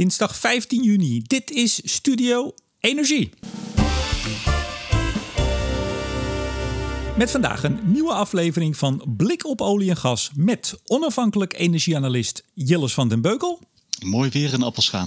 dinsdag 0.00 0.36
15 0.36 0.82
juni. 0.82 1.22
Dit 1.22 1.50
is 1.50 1.80
Studio 1.84 2.54
Energie. 2.78 3.30
Met 7.16 7.30
vandaag 7.30 7.64
een 7.64 7.78
nieuwe 7.82 8.12
aflevering 8.12 8.76
van 8.76 9.14
Blik 9.16 9.46
op 9.46 9.60
olie 9.60 9.90
en 9.90 9.96
gas 9.96 10.30
met 10.34 10.80
onafhankelijk 10.86 11.58
energieanalist 11.58 12.44
Jilles 12.54 12.94
van 12.94 13.08
den 13.08 13.20
Beukel. 13.20 13.60
Mooi 14.04 14.30
weer 14.30 14.52
in 14.52 14.62
Appelscha. 14.62 15.06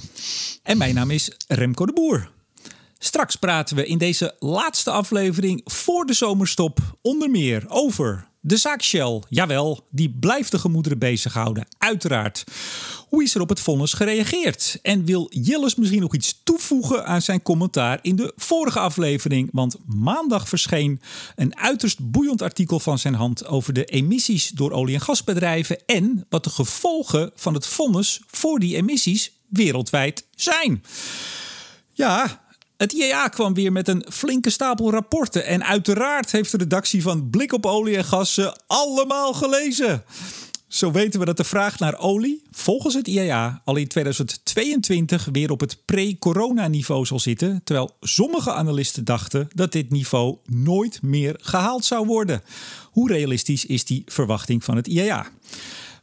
En 0.64 0.78
mijn 0.78 0.96
naam 0.96 1.12
is 1.12 1.32
Remco 1.48 1.86
de 1.86 1.94
Boer. 1.94 2.32
Straks 2.98 3.36
praten 3.36 3.76
we 3.76 3.86
in 3.86 3.98
deze 3.98 4.36
laatste 4.40 4.92
aflevering 4.92 5.62
voor 5.64 6.06
de 6.06 6.14
zomerstop 6.14 6.80
onder 7.02 7.30
meer 7.30 7.64
over 7.68 8.28
de 8.46 8.58
zaak 8.58 8.82
Shell. 8.82 9.22
Jawel, 9.30 9.88
die 9.92 10.16
blijft 10.20 10.52
de 10.52 10.60
gemoederen 10.60 11.00
bezighouden, 11.00 11.68
uiteraard. 11.78 12.44
Hoe 13.08 13.24
is 13.24 13.36
er 13.36 13.42
op 13.42 13.50
het 13.50 13.60
vonnis 13.60 13.94
gereageerd? 13.94 14.80
En 14.82 15.06
wil 15.06 15.28
Jilles 15.30 15.76
misschien 15.76 16.02
nog 16.02 16.14
iets 16.14 16.42
toevoegen 16.44 17.06
aan 17.06 17.22
zijn 17.22 17.42
commentaar 17.42 18.00
in 18.02 18.16
de 18.16 18.34
vorige 18.36 18.80
aflevering? 18.80 19.50
Want 19.52 19.78
maandag 19.86 20.50
verscheen 20.50 21.02
een 21.36 21.58
uiterst 21.58 22.12
boeiend 22.12 22.42
artikel 22.42 22.80
van 22.80 23.00
zijn 23.00 23.14
hand 23.14 23.46
over 23.46 23.74
de 23.74 23.86
emissies 23.86 24.50
door 24.50 24.72
olie- 24.72 24.94
en 24.94 25.02
gasbedrijven 25.02 25.86
en 25.86 26.26
wat 26.30 26.44
de 26.44 26.50
gevolgen 26.50 27.32
van 27.36 27.54
het 27.54 27.66
vonnis 27.66 28.22
voor 28.28 28.60
die 28.60 28.76
emissies 28.76 29.32
wereldwijd 29.48 30.28
zijn. 30.36 30.84
Ja, 31.94 32.43
het 32.84 32.92
IEA 32.92 33.28
kwam 33.28 33.54
weer 33.54 33.72
met 33.72 33.88
een 33.88 34.06
flinke 34.10 34.50
stapel 34.50 34.92
rapporten. 34.92 35.46
En 35.46 35.64
uiteraard 35.64 36.32
heeft 36.32 36.52
de 36.52 36.58
redactie 36.58 37.02
van 37.02 37.30
Blik 37.30 37.54
op 37.54 37.66
Olie 37.66 37.98
en 37.98 38.06
Gas 38.06 38.40
allemaal 38.68 39.34
gelezen. 39.34 40.04
Zo 40.68 40.92
weten 40.92 41.20
we 41.20 41.26
dat 41.26 41.38
de 41.38 41.44
vraag 41.44 41.80
naar 41.80 42.00
olie 42.00 42.44
volgens 42.52 42.94
het 42.94 43.08
IEA 43.08 43.62
al 43.66 43.76
in 43.76 43.88
2022 43.88 45.28
weer 45.32 45.52
op 45.52 45.60
het 45.60 45.78
pre-corona-niveau 45.86 47.06
zal 47.06 47.20
zitten, 47.20 47.62
terwijl 47.64 47.96
sommige 48.02 48.54
analisten 48.54 49.06
dachten 49.06 49.48
dat 49.56 49.72
dit 49.72 49.90
niveau 49.90 50.38
nooit 50.46 51.02
meer 51.02 51.36
gehaald 51.42 51.86
zou 51.86 52.06
worden. 52.06 52.42
Hoe 52.92 53.12
realistisch 53.12 53.66
is 53.66 53.86
die 53.86 54.04
verwachting 54.06 54.64
van 54.64 54.76
het 54.76 54.88
IEA? 54.88 55.28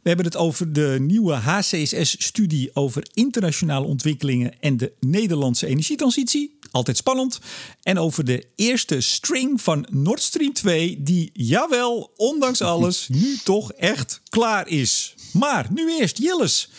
We 0.02 0.08
hebben 0.08 0.26
het 0.26 0.36
over 0.36 0.72
de 0.72 0.96
nieuwe 1.00 1.32
HCSS-studie 1.32 2.70
over 2.74 3.08
internationale 3.14 3.86
ontwikkelingen 3.86 4.60
en 4.60 4.76
de 4.76 4.92
Nederlandse 5.00 5.66
energietransitie. 5.66 6.58
Altijd 6.70 6.96
spannend. 6.96 7.40
En 7.82 7.98
over 7.98 8.24
de 8.24 8.46
eerste 8.56 9.00
string 9.00 9.62
van 9.62 9.86
Nord 9.90 10.22
Stream 10.22 10.52
2, 10.52 11.02
die, 11.02 11.30
jawel, 11.32 12.12
ondanks 12.16 12.62
alles, 12.62 13.08
nu 13.22 13.36
toch 13.44 13.72
echt 13.72 14.20
klaar 14.28 14.68
is. 14.68 15.14
Maar 15.32 15.66
nu 15.72 15.98
eerst, 15.98 16.18
Jilles. 16.18 16.70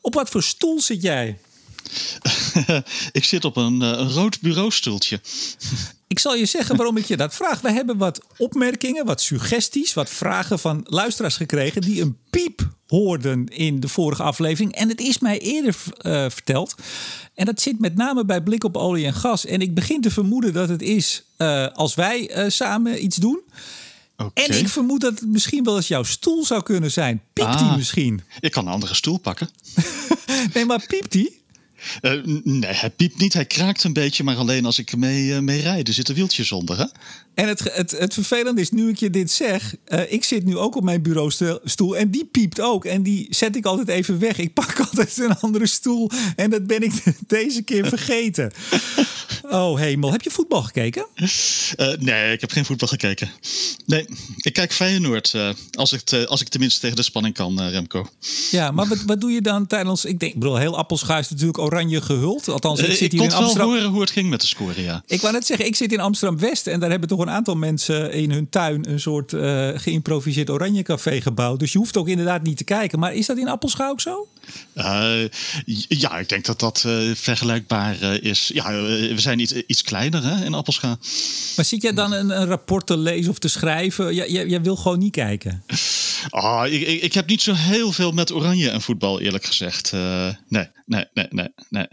Op 0.00 0.14
wat 0.14 0.30
voor 0.30 0.42
stoel 0.42 0.80
zit 0.80 1.02
jij? 1.02 1.38
ik 3.12 3.24
zit 3.24 3.44
op 3.44 3.56
een, 3.56 3.80
een 3.80 4.10
rood 4.10 4.40
bureaustoeltje. 4.40 5.20
Ik 6.12 6.18
zal 6.18 6.34
je 6.34 6.46
zeggen 6.46 6.76
waarom 6.76 6.96
ik 6.96 7.04
je 7.04 7.16
dat 7.16 7.34
vraag. 7.34 7.60
We 7.60 7.72
hebben 7.72 7.96
wat 7.96 8.20
opmerkingen, 8.38 9.04
wat 9.04 9.20
suggesties, 9.20 9.94
wat 9.94 10.10
vragen 10.10 10.58
van 10.58 10.80
luisteraars 10.84 11.36
gekregen 11.36 11.80
die 11.80 12.00
een 12.00 12.16
piep 12.30 12.68
hoorden 12.86 13.46
in 13.46 13.80
de 13.80 13.88
vorige 13.88 14.22
aflevering. 14.22 14.72
En 14.72 14.88
het 14.88 15.00
is 15.00 15.18
mij 15.18 15.38
eerder 15.38 15.76
uh, 16.02 16.12
verteld. 16.28 16.74
En 17.34 17.44
dat 17.44 17.60
zit 17.60 17.80
met 17.80 17.96
name 17.96 18.24
bij 18.24 18.42
blik 18.42 18.64
op 18.64 18.76
olie 18.76 19.06
en 19.06 19.14
gas. 19.14 19.46
En 19.46 19.60
ik 19.60 19.74
begin 19.74 20.00
te 20.00 20.10
vermoeden 20.10 20.52
dat 20.52 20.68
het 20.68 20.82
is 20.82 21.24
uh, 21.38 21.66
als 21.68 21.94
wij 21.94 22.36
uh, 22.36 22.50
samen 22.50 23.04
iets 23.04 23.16
doen. 23.16 23.40
Okay. 24.16 24.44
En 24.44 24.58
ik 24.58 24.68
vermoed 24.68 25.00
dat 25.00 25.20
het 25.20 25.28
misschien 25.28 25.64
wel 25.64 25.76
eens 25.76 25.88
jouw 25.88 26.02
stoel 26.02 26.44
zou 26.44 26.62
kunnen 26.62 26.90
zijn. 26.90 27.22
Piept 27.32 27.48
ah, 27.48 27.68
die 27.68 27.76
misschien? 27.76 28.22
Ik 28.40 28.50
kan 28.50 28.66
een 28.66 28.72
andere 28.72 28.94
stoel 28.94 29.18
pakken. 29.18 29.50
nee, 30.54 30.64
maar 30.64 30.84
piept 30.86 31.12
die? 31.12 31.41
Uh, 32.02 32.24
nee, 32.44 32.72
hij 32.72 32.90
piept 32.90 33.18
niet. 33.18 33.32
Hij 33.32 33.46
kraakt 33.46 33.84
een 33.84 33.92
beetje, 33.92 34.24
maar 34.24 34.36
alleen 34.36 34.64
als 34.64 34.78
ik 34.78 34.96
mee, 34.96 35.26
uh, 35.26 35.38
mee 35.38 35.60
rijd. 35.60 35.88
Er 35.88 35.94
zitten 35.94 36.14
wieltjes 36.14 36.52
onder, 36.52 36.78
hè? 36.78 36.86
En 37.34 37.48
het, 37.48 37.72
het, 37.72 37.90
het 37.90 38.14
vervelende 38.14 38.60
is, 38.60 38.70
nu 38.70 38.88
ik 38.88 38.98
je 38.98 39.10
dit 39.10 39.30
zeg... 39.30 39.74
Uh, 39.88 40.12
ik 40.12 40.24
zit 40.24 40.44
nu 40.44 40.56
ook 40.56 40.76
op 40.76 40.82
mijn 40.84 41.02
bureaustoel 41.02 41.96
en 41.96 42.10
die 42.10 42.24
piept 42.24 42.60
ook. 42.60 42.84
En 42.84 43.02
die 43.02 43.26
zet 43.30 43.56
ik 43.56 43.64
altijd 43.64 43.88
even 43.88 44.18
weg. 44.18 44.38
Ik 44.38 44.54
pak 44.54 44.78
altijd 44.90 45.18
een 45.18 45.38
andere 45.38 45.66
stoel 45.66 46.10
en 46.36 46.50
dat 46.50 46.66
ben 46.66 46.82
ik 46.82 46.92
deze 47.26 47.62
keer 47.62 47.88
vergeten. 47.88 48.52
Oh 49.42 49.78
hemel, 49.78 50.12
heb 50.12 50.22
je 50.22 50.30
voetbal 50.30 50.62
gekeken? 50.62 51.06
nee, 51.98 52.32
ik 52.32 52.40
heb 52.40 52.50
geen 52.50 52.64
voetbal 52.64 52.88
gekeken. 52.88 53.30
Nee, 53.86 54.08
ik 54.36 54.52
kijk 54.52 54.72
Feyenoord. 54.72 55.34
als, 55.72 55.92
ik 55.92 56.12
als 56.26 56.40
ik 56.40 56.48
tenminste 56.48 56.80
tegen 56.80 56.96
de 56.96 57.02
spanning 57.02 57.34
kan, 57.34 57.62
Remco. 57.62 58.08
Ja, 58.50 58.70
maar 58.70 58.88
wat, 58.88 59.02
wat 59.06 59.20
doe 59.20 59.30
je 59.30 59.40
dan 59.40 59.66
tijdens... 59.66 60.04
Ik 60.04 60.20
denk, 60.20 60.32
ik 60.32 60.38
bedoel, 60.38 60.56
heel 60.56 60.78
appelscha 60.78 61.18
is 61.18 61.30
natuurlijk 61.30 61.58
oranje 61.58 62.00
gehuld. 62.00 62.48
Althans, 62.48 62.80
ik 62.80 62.86
zit 62.86 63.12
hier 63.12 63.22
ik 63.22 63.30
in 63.30 63.36
Amsterdam. 63.36 63.66
wel 63.66 63.76
horen 63.76 63.90
hoe 63.90 64.00
het 64.00 64.10
ging 64.10 64.28
met 64.28 64.40
de 64.40 64.46
score, 64.46 64.82
ja. 64.82 65.02
Ik 65.06 65.20
wou 65.20 65.32
net 65.32 65.46
zeggen, 65.46 65.66
ik 65.66 65.76
zit 65.76 65.92
in 65.92 66.00
Amsterdam-West 66.00 66.66
en 66.66 66.80
daar 66.80 66.90
hebben 66.90 67.08
toch 67.08 67.21
een 67.22 67.30
aantal 67.30 67.56
mensen 67.56 68.12
in 68.12 68.30
hun 68.30 68.48
tuin 68.48 68.90
een 68.90 69.00
soort 69.00 69.32
uh, 69.32 69.68
geïmproviseerd 69.74 70.50
oranje 70.50 70.82
café 70.82 71.20
gebouwd. 71.20 71.58
Dus 71.58 71.72
je 71.72 71.78
hoeft 71.78 71.96
ook 71.96 72.08
inderdaad 72.08 72.42
niet 72.42 72.56
te 72.56 72.64
kijken. 72.64 72.98
Maar 72.98 73.14
is 73.14 73.26
dat 73.26 73.38
in 73.38 73.48
Appelschouw 73.48 73.90
ook 73.90 74.00
zo? 74.00 74.28
Uh, 74.74 75.28
ja, 75.88 76.18
ik 76.18 76.28
denk 76.28 76.44
dat 76.44 76.60
dat 76.60 76.84
uh, 76.86 77.14
vergelijkbaar 77.14 78.02
is. 78.22 78.50
Ja, 78.54 78.70
we 78.82 79.14
zijn 79.20 79.38
iets, 79.38 79.52
iets 79.52 79.82
kleiner 79.82 80.22
hè, 80.24 80.44
in 80.44 80.54
Appelschouw. 80.54 80.96
Maar 81.56 81.64
zit 81.64 81.82
jij 81.82 81.92
dan 81.92 82.12
een, 82.12 82.40
een, 82.40 82.46
rapport 82.46 82.86
te 82.86 82.96
lezen 82.96 83.30
of 83.30 83.38
te 83.38 83.48
schrijven? 83.48 84.14
Jij, 84.14 84.30
jij, 84.30 84.46
jij 84.46 84.62
wil 84.62 84.76
gewoon 84.76 84.98
niet 84.98 85.12
kijken? 85.12 85.64
Oh, 86.30 86.62
ik, 86.66 86.82
ik, 86.82 87.02
ik, 87.02 87.12
heb 87.12 87.28
niet 87.28 87.42
zo 87.42 87.52
heel 87.54 87.92
veel 87.92 88.12
met 88.12 88.32
oranje 88.32 88.70
en 88.70 88.80
voetbal, 88.80 89.20
eerlijk 89.20 89.44
gezegd. 89.44 89.92
nee, 89.92 90.68
nee, 90.86 91.06
nee, 91.12 91.26
nee, 91.30 91.48
nee. 91.68 91.86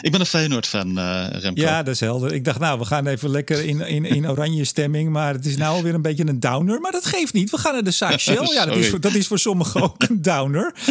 Ik 0.00 0.10
ben 0.10 0.20
een 0.20 0.26
Feyenoord-fan, 0.26 0.98
uh, 0.98 1.26
Remco. 1.30 1.60
Ja, 1.60 1.82
dat 1.82 1.94
is 1.94 2.00
helder. 2.00 2.32
Ik 2.32 2.44
dacht, 2.44 2.58
nou, 2.58 2.78
we 2.78 2.84
gaan 2.84 3.06
even 3.06 3.30
lekker 3.30 3.64
in, 3.64 3.80
in, 3.80 4.04
in 4.04 4.30
oranje 4.30 4.64
stemming. 4.64 5.10
Maar 5.10 5.34
het 5.34 5.46
is 5.46 5.56
nou 5.56 5.76
alweer 5.76 5.94
een 5.94 6.02
beetje 6.02 6.26
een 6.26 6.40
downer. 6.40 6.80
Maar 6.80 6.92
dat 6.92 7.06
geeft 7.06 7.32
niet. 7.32 7.50
We 7.50 7.58
gaan 7.58 7.72
naar 7.72 7.84
de 7.84 7.90
zaak 7.90 8.18
Shell. 8.18 8.48
Ja, 8.54 8.66
dat 8.66 8.76
is, 8.76 8.88
voor, 8.88 9.00
dat 9.00 9.14
is 9.14 9.26
voor 9.26 9.38
sommigen 9.38 9.82
ook 9.82 10.02
een 10.02 10.22
downer. 10.22 10.74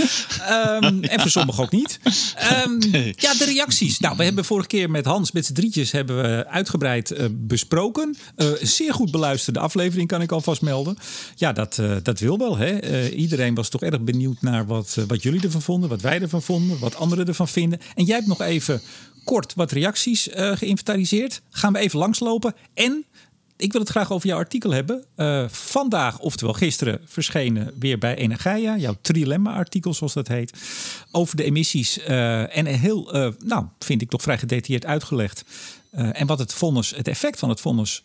Um, 0.50 1.04
en 1.04 1.20
voor 1.20 1.30
sommigen 1.30 1.64
ook 1.64 1.72
niet. 1.72 2.00
Um, 2.66 2.78
nee. 2.92 3.14
Ja, 3.18 3.34
de 3.34 3.46
reacties. 3.46 4.00
Nou, 4.00 4.18
we 4.18 4.24
hebben 4.24 4.46
vorige 4.46 4.68
keer 4.68 4.90
met 4.90 5.06
Hans, 5.06 5.31
met 5.31 5.46
z'n 5.46 5.54
drietjes, 5.54 5.92
hebben 5.92 6.22
we 6.22 6.48
uitgebreid 6.48 7.12
uh, 7.12 7.25
besproken. 7.31 8.16
Uh, 8.38 8.48
zeer 8.62 8.94
goed 8.94 9.12
beluisterde 9.12 9.60
aflevering, 9.60 10.08
kan 10.08 10.22
ik 10.22 10.31
alvast 10.31 10.62
melden. 10.62 10.98
Ja, 11.36 11.54
dat, 11.54 11.81
dat 12.04 12.20
wil 12.20 12.38
wel. 12.38 12.58
Hè? 12.58 13.10
iedereen 13.10 13.56
was 13.56 13.70
toch 13.70 13.81
erg 13.81 14.02
benieuwd 14.02 14.42
naar 14.42 14.66
wat, 14.66 14.98
wat 15.08 15.24
jullie 15.24 15.42
ervan 15.42 15.62
vonden. 15.62 15.90
Wat 15.90 16.02
wij 16.02 16.22
ervan 16.22 16.42
vonden. 16.42 16.80
Wat 16.80 16.96
anderen 16.96 17.28
ervan 17.28 17.48
vinden. 17.48 17.80
En 17.96 18.06
jij 18.06 18.16
hebt 18.16 18.28
nog 18.28 18.42
even 18.42 18.81
kort 19.23 19.53
wat 19.53 19.72
reacties 19.72 20.28
uh, 20.28 20.51
geïnventariseerd. 20.56 21.41
Gaan 21.50 21.73
we 21.73 21.79
even 21.79 22.00
langslopen. 22.00 22.56
En 22.73 23.06
ik 23.57 23.72
wil 23.72 23.81
het 23.81 23.89
graag 23.89 24.11
over 24.11 24.28
jouw 24.28 24.38
artikel 24.38 24.72
hebben. 24.72 25.06
Uh, 25.16 25.47
vandaag, 25.50 26.19
oftewel 26.19 26.53
gisteren, 26.53 27.01
verschenen 27.06 27.73
weer 27.79 27.97
bij 27.97 28.16
Energia. 28.16 28.78
Jouw 28.78 28.95
trilemma-artikel, 29.01 29.94
zoals 29.94 30.13
dat 30.13 30.28
heet. 30.28 30.53
Over 31.12 31.35
de 31.35 31.44
emissies. 31.44 31.97
Uh, 31.97 32.57
en 32.57 32.66
heel, 32.66 33.33
nou, 33.45 33.66
vind 33.79 34.01
ik 34.01 34.09
toch 34.09 34.22
vrij 34.22 34.38
gedetailleerd 34.38 34.85
uitgelegd. 34.85 35.44
en 35.91 36.28
wat 36.28 36.39
het 36.39 36.53
vonnis, 36.53 36.95
het 36.95 37.07
effect 37.07 37.39
van 37.39 37.50
het 37.50 37.62
vonnis 37.62 38.03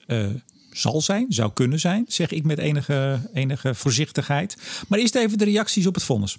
zal 0.72 1.00
zijn, 1.00 1.26
zou 1.28 1.52
kunnen 1.52 1.80
zijn. 1.80 2.04
Zeg 2.08 2.30
ik 2.30 2.44
met 2.44 2.58
enige, 2.58 3.20
enige 3.34 3.74
voorzichtigheid. 3.74 4.56
Maar 4.88 4.98
eerst 4.98 5.14
even 5.14 5.38
de 5.38 5.44
reacties 5.44 5.86
op 5.86 5.94
het 5.94 6.04
vonnis. 6.04 6.36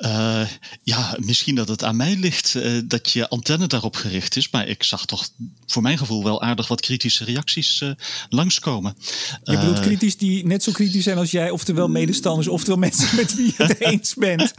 Uh, 0.00 0.46
ja, 0.82 1.16
misschien 1.18 1.54
dat 1.54 1.68
het 1.68 1.84
aan 1.84 1.96
mij 1.96 2.16
ligt 2.16 2.54
uh, 2.54 2.80
dat 2.84 3.10
je 3.10 3.28
antenne 3.28 3.66
daarop 3.66 3.96
gericht 3.96 4.36
is. 4.36 4.50
Maar 4.50 4.68
ik 4.68 4.82
zag 4.82 5.06
toch 5.06 5.28
voor 5.66 5.82
mijn 5.82 5.98
gevoel 5.98 6.24
wel 6.24 6.42
aardig 6.42 6.68
wat 6.68 6.80
kritische 6.80 7.24
reacties 7.24 7.80
uh, 7.80 7.90
langskomen. 8.28 8.96
Je 9.44 9.58
bedoelt 9.58 9.80
kritisch 9.80 10.16
die 10.16 10.46
net 10.46 10.62
zo 10.62 10.72
kritisch 10.72 11.04
zijn 11.04 11.18
als 11.18 11.30
jij, 11.30 11.50
oftewel 11.50 11.88
medestanders, 11.88 12.48
oftewel 12.48 12.78
mensen 12.88 13.16
met 13.16 13.34
wie 13.34 13.46
je 13.56 13.64
het 13.64 13.80
eens 13.90 14.14
bent. 14.14 14.54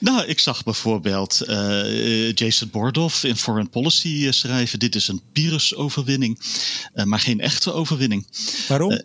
nou, 0.00 0.26
ik 0.26 0.38
zag 0.38 0.64
bijvoorbeeld 0.64 1.40
Jason 2.34 2.70
Bordoff 2.70 3.24
in 3.24 3.36
Foreign 3.36 3.70
Policy 3.70 4.30
schrijven: 4.30 4.78
Dit 4.78 4.94
is 4.94 5.08
een 5.08 5.22
Pyrrhus-overwinning, 5.32 6.40
maar 7.04 7.20
geen 7.20 7.40
echte 7.40 7.72
overwinning. 7.72 8.26
Waarom? 8.68 9.00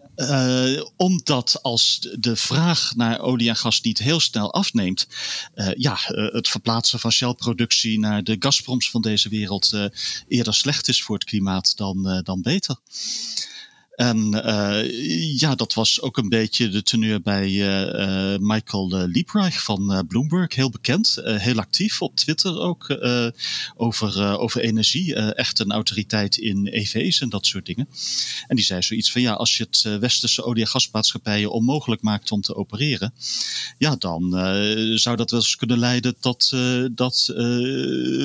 omdat 0.98 1.60
als 1.62 2.08
de 2.20 2.36
vraag 2.36 2.94
naar 2.96 3.20
olie 3.20 3.50
en 3.50 3.56
gas 3.56 3.82
niet 3.82 3.98
heel 3.98 4.20
snel 4.20 4.54
afneemt. 4.54 5.08
Uh, 5.62 5.72
ja, 5.74 5.98
uh, 6.10 6.34
het 6.34 6.48
verplaatsen 6.48 7.00
van 7.00 7.12
Shell-productie 7.12 8.00
naar 8.00 8.24
de 8.24 8.36
Gazproms 8.40 8.90
van 8.90 9.02
deze 9.02 9.30
wereld 9.30 9.72
uh, 9.74 9.86
eerder 10.28 10.54
slecht 10.54 10.88
is 10.88 11.04
voor 11.04 11.16
het 11.16 11.24
klimaat 11.24 11.78
dan, 11.78 12.22
dan 12.24 12.42
beter. 12.42 12.76
En 14.02 14.30
ja, 15.38 15.56
dat 15.56 15.74
was 15.74 16.02
ook 16.02 16.18
een 16.18 16.30
beetje 16.30 16.70
de 16.70 16.84
teneur 16.84 17.22
bij 17.22 17.48
Michael 18.40 19.08
Liebreich 19.08 19.64
van 19.64 20.06
Bloomberg, 20.08 20.56
heel 20.56 20.70
bekend, 20.70 21.18
heel 21.24 21.58
actief 21.58 22.02
op 22.02 22.16
Twitter 22.16 22.60
ook 22.60 22.98
over, 23.76 24.38
over 24.40 24.62
energie, 24.62 25.16
echt 25.16 25.60
een 25.60 25.72
autoriteit 25.72 26.38
in 26.38 26.68
EV's 26.68 27.22
en 27.22 27.30
dat 27.30 27.46
soort 27.46 27.66
dingen. 27.66 27.88
En 28.48 28.56
die 28.56 28.66
zei 28.66 28.82
zoiets 28.82 29.12
van 29.12 29.22
ja, 29.22 29.34
als 29.34 29.58
je 29.58 29.64
het 29.64 30.00
westerse 30.00 30.44
olie- 30.44 30.62
en 30.62 30.68
gasmaatschappijen 30.68 31.52
onmogelijk 31.52 32.02
maakt 32.02 32.32
om 32.32 32.42
te 32.42 32.56
opereren, 32.56 33.14
ja, 33.78 33.96
dan 33.96 34.32
zou 34.98 35.16
dat 35.16 35.32
wel 35.32 35.40
eens 35.40 35.56
kunnen 35.56 35.80
leiden 35.80 36.16
tot 36.20 36.50
dat 36.92 37.34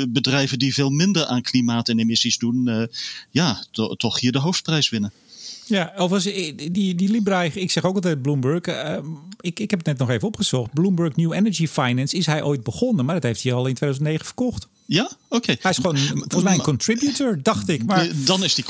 bedrijven 0.08 0.58
die 0.58 0.74
veel 0.74 0.90
minder 0.90 1.26
aan 1.26 1.42
klimaat 1.42 1.88
en 1.88 1.98
emissies 1.98 2.38
doen, 2.38 2.88
ja, 3.30 3.64
to 3.70 3.94
toch 3.94 4.20
hier 4.20 4.32
de 4.32 4.38
hoofdprijs 4.38 4.88
winnen. 4.88 5.12
Ja, 5.68 5.92
of 5.96 6.22
die, 6.22 6.94
die 6.94 7.10
Libra, 7.10 7.42
ik 7.42 7.70
zeg 7.70 7.84
ook 7.84 7.94
altijd 7.94 8.22
Bloomberg. 8.22 8.66
Uh, 8.66 8.98
ik, 9.40 9.60
ik 9.60 9.70
heb 9.70 9.78
het 9.78 9.88
net 9.88 9.98
nog 9.98 10.10
even 10.10 10.28
opgezocht. 10.28 10.72
Bloomberg 10.72 11.16
New 11.16 11.32
Energy 11.32 11.66
Finance 11.66 12.16
is 12.16 12.26
hij 12.26 12.42
ooit 12.42 12.62
begonnen, 12.62 13.04
maar 13.04 13.14
dat 13.14 13.22
heeft 13.22 13.42
hij 13.42 13.52
al 13.52 13.66
in 13.66 13.74
2009 13.74 14.26
verkocht. 14.26 14.68
Ja, 14.86 15.10
oké. 15.28 15.56
Hij 15.60 15.70
is 15.70 15.76
gewoon 15.76 15.96
volgens 15.96 16.42
mij 16.42 16.54
een 16.54 16.62
contributor, 16.62 17.42
dacht 17.42 17.68
ik. 17.68 17.84
Maar... 17.84 18.08
Dan 18.24 18.44
is 18.44 18.54
die 18.54 18.64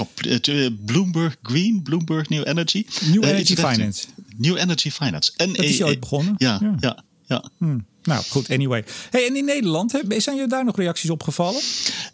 Bloomberg 0.84 1.36
Green, 1.42 1.82
Bloomberg 1.82 2.28
New 2.28 2.48
Energy. 2.48 2.86
New 3.12 3.24
Energy 3.24 3.54
Finance. 3.54 4.06
New 4.36 4.56
Energy 4.56 4.90
Finance. 4.90 5.32
En 5.36 5.52
dat 5.52 5.64
is 5.64 5.78
hij 5.78 5.88
ooit 5.88 6.00
begonnen. 6.00 6.34
Ja, 6.36 6.58
ja. 6.62 6.76
ja. 6.80 7.04
ja. 7.26 7.44
Hmm. 7.58 7.84
Nou 8.06 8.24
goed, 8.28 8.50
anyway. 8.50 8.84
Hey, 9.10 9.26
en 9.26 9.36
in 9.36 9.44
Nederland, 9.44 10.02
zijn 10.08 10.36
je 10.36 10.46
daar 10.46 10.64
nog 10.64 10.76
reacties 10.76 11.10
opgevallen? 11.10 11.60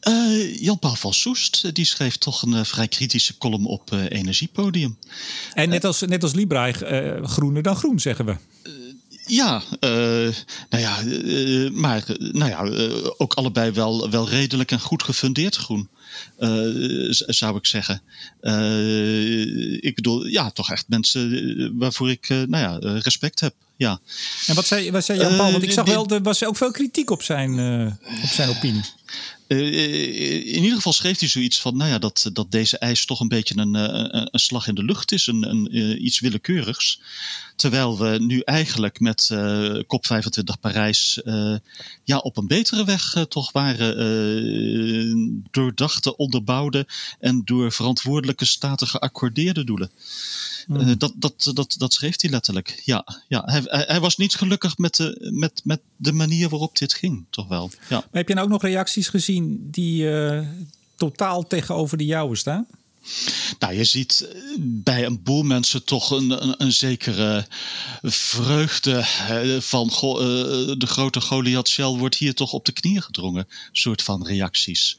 Uh, 0.08 0.60
Jan-Paul 0.60 0.94
van 0.94 1.14
Soest, 1.14 1.64
eh, 1.64 1.72
die 1.72 1.84
schreef 1.84 2.16
toch 2.16 2.42
een 2.42 2.52
uh, 2.52 2.64
vrij 2.64 2.88
kritische 2.88 3.38
column 3.38 3.66
op 3.66 3.90
uh, 3.92 4.04
Energiepodium. 4.08 4.98
En 5.54 5.68
net 5.68 5.84
als, 5.84 6.00
net 6.00 6.22
als 6.22 6.34
Libra, 6.34 6.72
groener 7.22 7.62
dan 7.62 7.76
groen, 7.76 8.00
zeggen 8.00 8.24
we. 8.24 8.36
Ja, 9.26 9.62
nou 9.80 10.82
ja, 10.82 10.96
maar 11.72 12.04
nou 12.18 12.50
ja, 12.50 12.62
ook 13.16 13.34
allebei 13.34 13.70
wel, 13.70 14.10
wel 14.10 14.28
redelijk 14.28 14.70
en 14.70 14.80
goed 14.80 15.02
gefundeerd 15.02 15.56
groen. 15.56 15.88
Zou 17.26 17.56
ik 17.56 17.66
zeggen. 17.66 18.02
ik 19.80 19.94
bedoel, 19.94 20.26
ja, 20.26 20.50
toch 20.50 20.70
echt 20.70 20.88
mensen 20.88 21.78
waarvoor 21.78 22.10
ik 22.10 22.28
nou 22.28 22.56
ja, 22.56 22.98
respect 22.98 23.40
heb 23.40 23.54
ja. 23.76 24.00
En 24.46 24.54
wat 24.54 24.66
zei, 24.66 24.90
wat 24.90 25.04
zei 25.04 25.18
Jan 25.18 25.36
Paul? 25.36 25.50
Want 25.50 25.62
ik 25.62 25.72
zag 25.72 25.86
wel, 25.86 26.08
er 26.08 26.22
was 26.22 26.44
ook 26.44 26.56
veel 26.56 26.70
kritiek 26.70 27.10
op 27.10 27.22
zijn, 27.22 27.58
op 28.22 28.28
zijn 28.28 28.48
opinie. 28.48 28.82
in 29.46 30.62
ieder 30.62 30.76
geval 30.76 30.92
schreef 30.92 31.18
hij 31.18 31.28
zoiets 31.28 31.60
van, 31.60 31.76
nou 31.76 31.90
ja, 31.90 31.98
dat, 31.98 32.30
dat 32.32 32.50
deze 32.50 32.78
eis 32.78 33.06
toch 33.06 33.20
een 33.20 33.28
beetje 33.28 33.56
een, 33.56 33.74
een, 33.74 34.28
een 34.32 34.40
slag 34.40 34.66
in 34.66 34.74
de 34.74 34.84
lucht 34.84 35.12
is, 35.12 35.26
een, 35.26 35.48
een, 35.50 36.04
iets 36.04 36.20
willekeurigs. 36.20 37.00
Terwijl 37.56 37.98
we 37.98 38.18
nu 38.18 38.40
eigenlijk 38.40 39.00
met 39.00 39.28
uh, 39.32 39.74
COP25 39.74 40.60
Parijs 40.60 41.20
uh, 41.24 41.56
ja, 42.04 42.18
op 42.18 42.36
een 42.36 42.46
betere 42.46 42.84
weg 42.84 43.14
uh, 43.14 43.22
toch 43.22 43.52
waren. 43.52 43.96
Doordachte, 46.02 46.16
onderbouwde 46.16 46.86
en 47.20 47.42
door 47.44 47.72
verantwoordelijke 47.72 48.44
staten 48.44 48.86
geaccordeerde 48.86 49.64
doelen. 49.64 49.90
Hmm. 50.66 50.98
dat, 50.98 51.12
dat, 51.16 51.50
dat, 51.54 51.74
dat 51.78 51.92
schreef 51.92 52.20
hij 52.20 52.30
letterlijk. 52.30 52.82
Ja, 52.84 53.06
ja. 53.28 53.42
Hij, 53.44 53.62
hij, 53.64 54.00
was 54.00 54.16
niet 54.16 54.34
gelukkig 54.34 54.78
met 54.78 54.96
de, 54.96 55.30
met, 55.32 55.60
met 55.64 55.80
de 55.96 56.12
manier 56.12 56.48
waarop 56.48 56.78
dit 56.78 56.94
ging, 56.94 57.24
toch 57.30 57.48
wel. 57.48 57.70
Ja. 57.88 57.96
Maar 57.96 58.08
heb 58.10 58.28
je 58.28 58.34
nou 58.34 58.46
ook 58.46 58.52
nog 58.52 58.62
reacties 58.62 59.08
gezien 59.08 59.68
die 59.70 60.10
totaal 60.96 61.46
tegenover 61.46 61.98
de 61.98 62.04
jouwe 62.04 62.36
staan? 62.36 62.66
Nou, 63.58 63.74
je 63.74 63.84
ziet 63.84 64.20
eh, 64.20 64.38
bij 64.60 65.04
een 65.04 65.22
boel 65.22 65.42
mensen 65.42 65.84
toch 65.84 66.10
een, 66.10 66.42
een, 66.42 66.54
een 66.58 66.72
zekere 66.72 67.46
vreugde 68.02 69.04
van 69.60 69.90
goh, 69.90 70.20
eh, 70.20 70.74
de 70.78 70.86
grote 70.86 71.20
Goliath 71.20 71.68
Shell 71.68 71.84
wordt 71.86 72.16
hier 72.16 72.34
toch 72.34 72.52
op 72.52 72.64
de 72.64 72.72
knieën 72.72 73.02
gedrongen, 73.02 73.48
soort 73.72 74.02
van 74.02 74.26
reacties. 74.26 74.98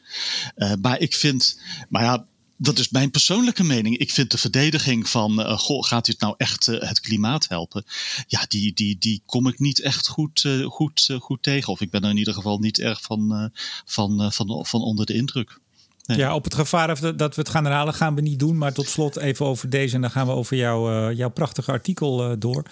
Maar 0.81 0.99
ik 0.99 1.13
vind, 1.13 1.59
maar 1.89 2.03
ja, 2.03 2.25
dat 2.57 2.79
is 2.79 2.89
mijn 2.89 3.11
persoonlijke 3.11 3.63
mening. 3.63 3.97
Ik 3.97 4.11
vind 4.11 4.31
de 4.31 4.37
verdediging 4.37 5.09
van, 5.09 5.59
gaat 5.59 6.05
dit 6.05 6.19
nou 6.19 6.33
echt 6.37 6.65
het 6.65 6.99
klimaat 6.99 7.47
helpen? 7.47 7.83
Ja, 8.27 8.45
die, 8.47 8.73
die, 8.73 8.97
die 8.99 9.21
kom 9.25 9.47
ik 9.47 9.59
niet 9.59 9.81
echt 9.81 10.07
goed, 10.07 10.47
goed, 10.65 11.09
goed 11.19 11.43
tegen. 11.43 11.71
Of 11.71 11.81
ik 11.81 11.89
ben 11.89 12.03
er 12.03 12.09
in 12.09 12.17
ieder 12.17 12.33
geval 12.33 12.59
niet 12.59 12.79
erg 12.79 13.01
van, 13.01 13.51
van, 13.85 14.31
van, 14.31 14.65
van 14.65 14.81
onder 14.81 15.05
de 15.05 15.13
indruk. 15.13 15.59
Ja, 16.05 16.35
op 16.35 16.43
het 16.43 16.53
gevaar 16.53 16.87
dat 17.17 17.35
we 17.35 17.41
het 17.41 17.49
gaan 17.49 17.65
herhalen, 17.65 17.93
gaan 17.93 18.15
we 18.15 18.21
niet 18.21 18.39
doen. 18.39 18.57
Maar 18.57 18.73
tot 18.73 18.87
slot 18.87 19.17
even 19.17 19.45
over 19.45 19.69
deze. 19.69 19.95
En 19.95 20.01
dan 20.01 20.11
gaan 20.11 20.27
we 20.27 20.33
over 20.33 20.57
jou, 20.57 20.91
uh, 20.91 21.17
jouw 21.17 21.29
prachtige 21.29 21.71
artikel 21.71 22.31
uh, 22.31 22.35
door. 22.39 22.63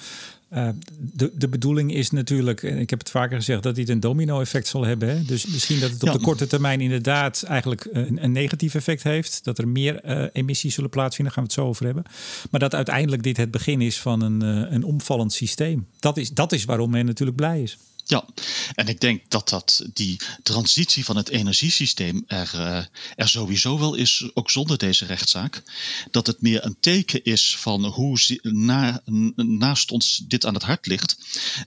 Uh, 0.53 0.69
de, 0.97 1.31
de 1.35 1.47
bedoeling 1.47 1.93
is 1.93 2.11
natuurlijk, 2.11 2.63
en 2.63 2.77
ik 2.77 2.89
heb 2.89 2.99
het 2.99 3.09
vaker 3.09 3.37
gezegd, 3.37 3.63
dat 3.63 3.75
dit 3.75 3.89
een 3.89 3.99
domino-effect 3.99 4.67
zal 4.67 4.85
hebben. 4.85 5.09
Hè? 5.09 5.23
Dus 5.23 5.45
misschien 5.45 5.79
dat 5.79 5.91
het 5.91 6.03
op 6.03 6.11
de 6.11 6.19
korte 6.19 6.47
termijn 6.47 6.81
inderdaad 6.81 7.43
eigenlijk 7.43 7.87
een, 7.91 8.23
een 8.23 8.31
negatief 8.31 8.75
effect 8.75 9.03
heeft. 9.03 9.43
Dat 9.43 9.57
er 9.57 9.67
meer 9.67 10.03
emissies 10.33 10.73
zullen 10.73 10.89
plaatsvinden, 10.89 11.33
daar 11.33 11.43
gaan 11.43 11.55
we 11.55 11.61
het 11.61 11.65
zo 11.65 11.69
over 11.69 11.85
hebben. 11.85 12.03
Maar 12.49 12.59
dat 12.59 12.75
uiteindelijk 12.75 13.23
dit 13.23 13.37
het 13.37 13.51
begin 13.51 13.81
is 13.81 13.99
van 13.99 14.21
een, 14.21 14.41
een 14.73 14.83
omvallend 14.83 15.33
systeem. 15.33 15.87
Dat 15.99 16.17
is, 16.17 16.29
dat 16.29 16.51
is 16.51 16.65
waarom 16.65 16.89
men 16.89 17.05
natuurlijk 17.05 17.37
blij 17.37 17.61
is. 17.61 17.77
Ja, 18.11 18.25
en 18.75 18.87
ik 18.87 18.99
denk 18.99 19.21
dat, 19.27 19.49
dat 19.49 19.85
die 19.93 20.19
transitie 20.43 21.05
van 21.05 21.17
het 21.17 21.29
energiesysteem 21.29 22.23
er, 22.27 22.51
uh, 22.55 22.77
er 23.15 23.29
sowieso 23.29 23.79
wel 23.79 23.95
is, 23.95 24.29
ook 24.33 24.49
zonder 24.49 24.77
deze 24.77 25.05
rechtszaak. 25.05 25.63
Dat 26.11 26.27
het 26.27 26.41
meer 26.41 26.65
een 26.65 26.75
teken 26.79 27.23
is 27.23 27.57
van 27.57 27.85
hoe 27.85 28.39
na, 28.41 29.01
naast 29.35 29.91
ons 29.91 30.23
dit 30.27 30.45
aan 30.45 30.53
het 30.53 30.63
hart 30.63 30.85
ligt. 30.85 31.17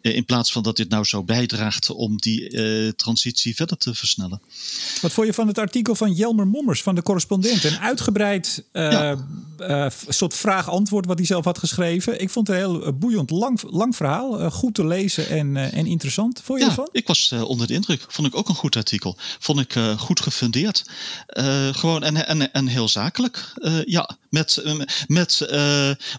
Uh, 0.02 0.14
in 0.14 0.24
plaats 0.24 0.52
van 0.52 0.62
dat 0.62 0.76
dit 0.76 0.88
nou 0.88 1.04
zo 1.04 1.22
bijdraagt 1.22 1.90
om 1.90 2.16
die 2.16 2.50
uh, 2.50 2.90
transitie 2.90 3.54
verder 3.54 3.76
te 3.76 3.94
versnellen. 3.94 4.40
Wat 5.00 5.12
vond 5.12 5.26
je 5.26 5.32
van 5.32 5.46
het 5.46 5.58
artikel 5.58 5.94
van 5.94 6.12
Jelmer 6.12 6.46
Mommers 6.46 6.82
van 6.82 6.94
de 6.94 7.02
correspondent? 7.02 7.64
Een 7.64 7.78
uitgebreid 7.78 8.64
ja. 8.72 9.18
soort 10.08 10.34
vraag-antwoord 10.34 11.06
wat 11.06 11.18
hij 11.18 11.26
zelf 11.26 11.44
had 11.44 11.58
geschreven. 11.58 12.20
Ik 12.20 12.30
vond 12.30 12.46
het 12.46 12.56
een 12.56 12.62
heel 12.62 12.92
boeiend 12.92 13.30
lang, 13.30 13.62
lang 13.70 13.96
verhaal. 13.96 14.50
goed 14.50 14.74
te 14.74 14.86
lezen 14.86 15.28
en, 15.28 15.56
en 15.56 15.86
interessant. 15.86 16.33
Vond 16.42 16.58
je 16.58 16.64
ja, 16.64 16.70
ervan? 16.70 16.88
Ik 16.92 17.06
was 17.06 17.30
uh, 17.34 17.42
onder 17.42 17.66
de 17.66 17.74
indruk. 17.74 18.04
Vond 18.08 18.28
ik 18.28 18.36
ook 18.36 18.48
een 18.48 18.54
goed 18.54 18.76
artikel. 18.76 19.16
Vond 19.38 19.60
ik 19.60 19.74
uh, 19.74 19.98
goed 19.98 20.20
gefundeerd. 20.20 20.84
Uh, 21.28 21.74
gewoon 21.74 22.02
en, 22.02 22.26
en, 22.26 22.52
en 22.52 22.66
heel 22.66 22.88
zakelijk. 22.88 23.52
ja, 23.86 24.16
met, 24.28 24.62
met 25.06 25.38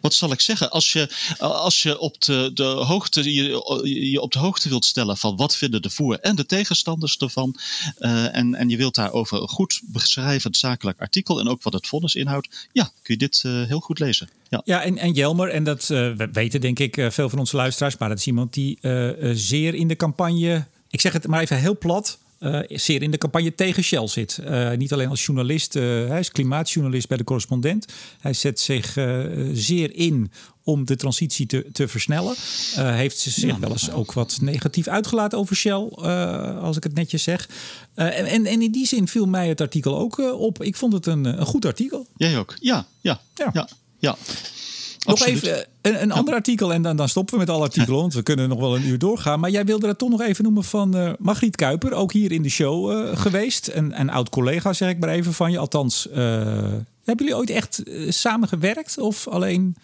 wat 0.02 0.14
zal 0.14 0.32
ik 0.32 0.42
zeggen? 0.42 0.72
Als 0.72 0.94
je, 0.94 1.10
als 1.40 1.84
je 1.84 2.00
op 2.00 2.22
de, 2.22 2.52
de 2.54 2.64
hoogte 2.64 3.34
je, 3.34 3.44
je 4.12 4.22
op 4.22 4.32
de 4.32 4.40
hoogte 4.40 4.70
wilt 4.70 4.86
stellen 4.86 5.18
van 5.18 5.36
wat 5.36 5.56
vinden 5.56 5.82
de 5.82 5.90
voor- 5.90 6.16
en 6.16 6.36
de 6.36 6.46
tegenstanders 6.46 7.18
ervan. 7.18 7.60
en, 7.98 8.56
en 8.56 8.70
je 8.70 8.78
wilt 8.78 8.96
daarover 8.96 9.42
een 9.42 9.48
goed 9.48 9.82
beschrijvend 9.86 10.58
zakelijk 10.58 11.00
artikel 11.00 11.40
en 11.40 11.48
ook 11.48 11.64
wat 11.64 11.74
het 11.74 11.88
vonnis 11.88 12.16
inhoudt. 12.16 12.68
Ja, 12.74 12.84
kun 12.84 13.14
je 13.14 13.18
dit 13.18 13.42
heel 13.42 13.80
goed 13.80 14.00
lezen. 14.00 14.30
Ja, 14.56 14.62
ja 14.78 14.84
en, 14.84 14.98
en 14.98 15.12
Jelmer, 15.12 15.50
en 15.50 15.63
dat 15.63 15.88
weten 16.31 16.62
denk 16.62 16.80
ik 16.80 17.07
veel 17.10 17.30
van 17.30 17.40
onze 17.40 17.56
luisteraars, 17.56 17.98
maar 17.98 18.10
dat 18.10 18.18
is 18.18 18.28
iemand 18.28 18.54
die 18.54 18.78
zeer 19.34 19.74
in 19.74 19.88
de 19.88 19.96
campagne, 19.96 20.66
ik 20.90 21.02
zeg 21.02 21.13
het 21.13 21.28
maar 21.28 21.42
even 21.42 21.57
heel 21.57 21.78
plat, 21.78 22.18
zeer 22.68 23.02
in 23.02 23.12
de 23.12 23.18
campagne 23.18 23.56
tegen 23.56 23.84
Shell 23.84 24.07
zit. 24.07 24.40
Niet 24.78 24.94
alleen 24.94 25.10
als 25.10 25.25
journalist, 25.25 25.74
hij 25.74 26.20
is 26.20 26.32
klimaatjournalist 26.32 27.08
bij 27.08 27.18
de 27.18 27.24
correspondent. 27.24 27.86
Hij 28.20 28.34
zet 28.34 28.60
zich 28.60 28.98
zeer 29.53 29.96
in 29.96 30.32
om 30.63 30.86
de 30.86 30.96
transitie 30.96 31.46
te, 31.46 31.65
te 31.72 31.88
versnellen. 31.88 32.36
heeft 32.75 33.18
zich 33.18 33.58
wel 33.58 33.70
eens 33.70 33.91
ook 33.91 34.13
wat 34.13 34.38
negatief 34.41 34.88
uitgelaten 34.88 35.38
over 35.38 35.56
Shell, 35.56 35.89
als 36.62 36.77
ik 36.77 36.84
het 36.84 36.94
netjes 36.94 37.24
zeg. 37.24 37.50
En, 37.94 38.25
en, 38.25 38.46
en, 38.46 38.62
in 38.62 38.72
die 38.72 38.88
zin 38.88 39.08
viel 39.08 39.25
mij 39.25 39.48
het 39.48 39.62
artikel 39.62 39.98
ook 39.98 40.18
op. 40.18 40.63
Ik 40.63 40.75
vond 40.75 40.94
het 40.94 41.06
een, 41.06 41.25
een 41.25 41.46
goed 41.46 41.65
artikel. 41.65 42.08
Jij 42.18 42.38
ook? 42.38 42.56
Ja, 42.60 42.86
ja, 43.01 43.22
ja. 43.36 43.50
ja. 43.53 43.68
Ja. 44.06 44.18
Nog 45.06 45.26
even 45.26 45.58
eh, 45.58 45.64
een, 45.82 46.02
een 46.02 46.12
ander 46.12 46.34
artikel 46.34 46.74
en 46.74 46.82
dan, 46.82 46.96
dan 46.96 47.10
stoppen 47.10 47.34
we 47.34 47.40
met 47.40 47.50
alle 47.50 47.64
artikelen, 47.64 48.00
want 48.00 48.14
we 48.14 48.24
kunnen 48.24 48.50
nog 48.50 48.60
wel 48.60 48.76
een 48.76 48.88
uur 48.88 49.00
doorgaan. 49.00 49.40
Maar 49.40 49.50
jij 49.50 49.66
wilde 49.66 49.88
dat 49.88 49.98
toch 49.98 50.10
nog 50.10 50.22
even 50.22 50.44
noemen 50.44 50.64
van 50.64 50.98
uh, 50.98 51.12
Margriet 51.20 51.56
Kuiper, 51.56 51.94
ook 51.94 52.14
hier 52.14 52.32
in 52.32 52.42
de 52.42 52.50
show 52.50 52.92
uh, 52.92 53.18
geweest. 53.18 53.70
Een, 53.74 54.00
een 54.00 54.10
oud 54.10 54.30
collega, 54.30 54.74
zeg 54.74 54.90
ik 54.90 55.00
maar 55.00 55.10
even 55.10 55.34
van 55.34 55.52
je. 55.52 55.58
Althans, 55.58 56.08
uh, 56.10 56.16
hebben 57.04 57.26
jullie 57.26 57.36
ooit 57.36 57.50
echt 57.50 57.84
samen 58.10 58.48
gewerkt 58.48 58.98
of 58.98 59.28
alleen... 59.28 59.76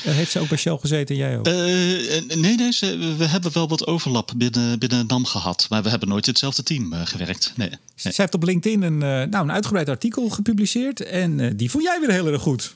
heeft 0.00 0.30
ze 0.30 0.38
ook 0.38 0.48
bij 0.48 0.58
Shell 0.58 0.78
gezeten 0.80 1.14
en 1.14 1.20
jij 1.20 1.38
ook? 1.38 1.44
nee, 1.44 2.56
nee 2.56 2.72
ze, 2.72 3.14
we 3.18 3.26
hebben 3.26 3.52
wel 3.52 3.68
wat 3.68 3.86
overlap 3.86 4.32
binnen, 4.36 4.78
binnen 4.78 5.06
NAM 5.06 5.24
gehad. 5.24 5.66
Maar 5.70 5.82
we 5.82 5.88
hebben 5.88 6.08
nooit 6.08 6.26
hetzelfde 6.26 6.62
team 6.62 6.92
gewerkt. 6.92 7.52
Nee, 7.56 7.70
heeft 8.02 8.34
op 8.34 8.42
LinkedIn 8.42 8.82
een, 8.82 8.98
nou, 8.98 9.36
een 9.44 9.52
uitgebreid 9.52 9.88
artikel 9.88 10.28
gepubliceerd. 10.28 11.02
En 11.02 11.56
die 11.56 11.70
vond 11.70 11.84
jij 11.84 12.00
weer 12.00 12.10
heel 12.10 12.26
erg 12.26 12.42
goed. 12.42 12.74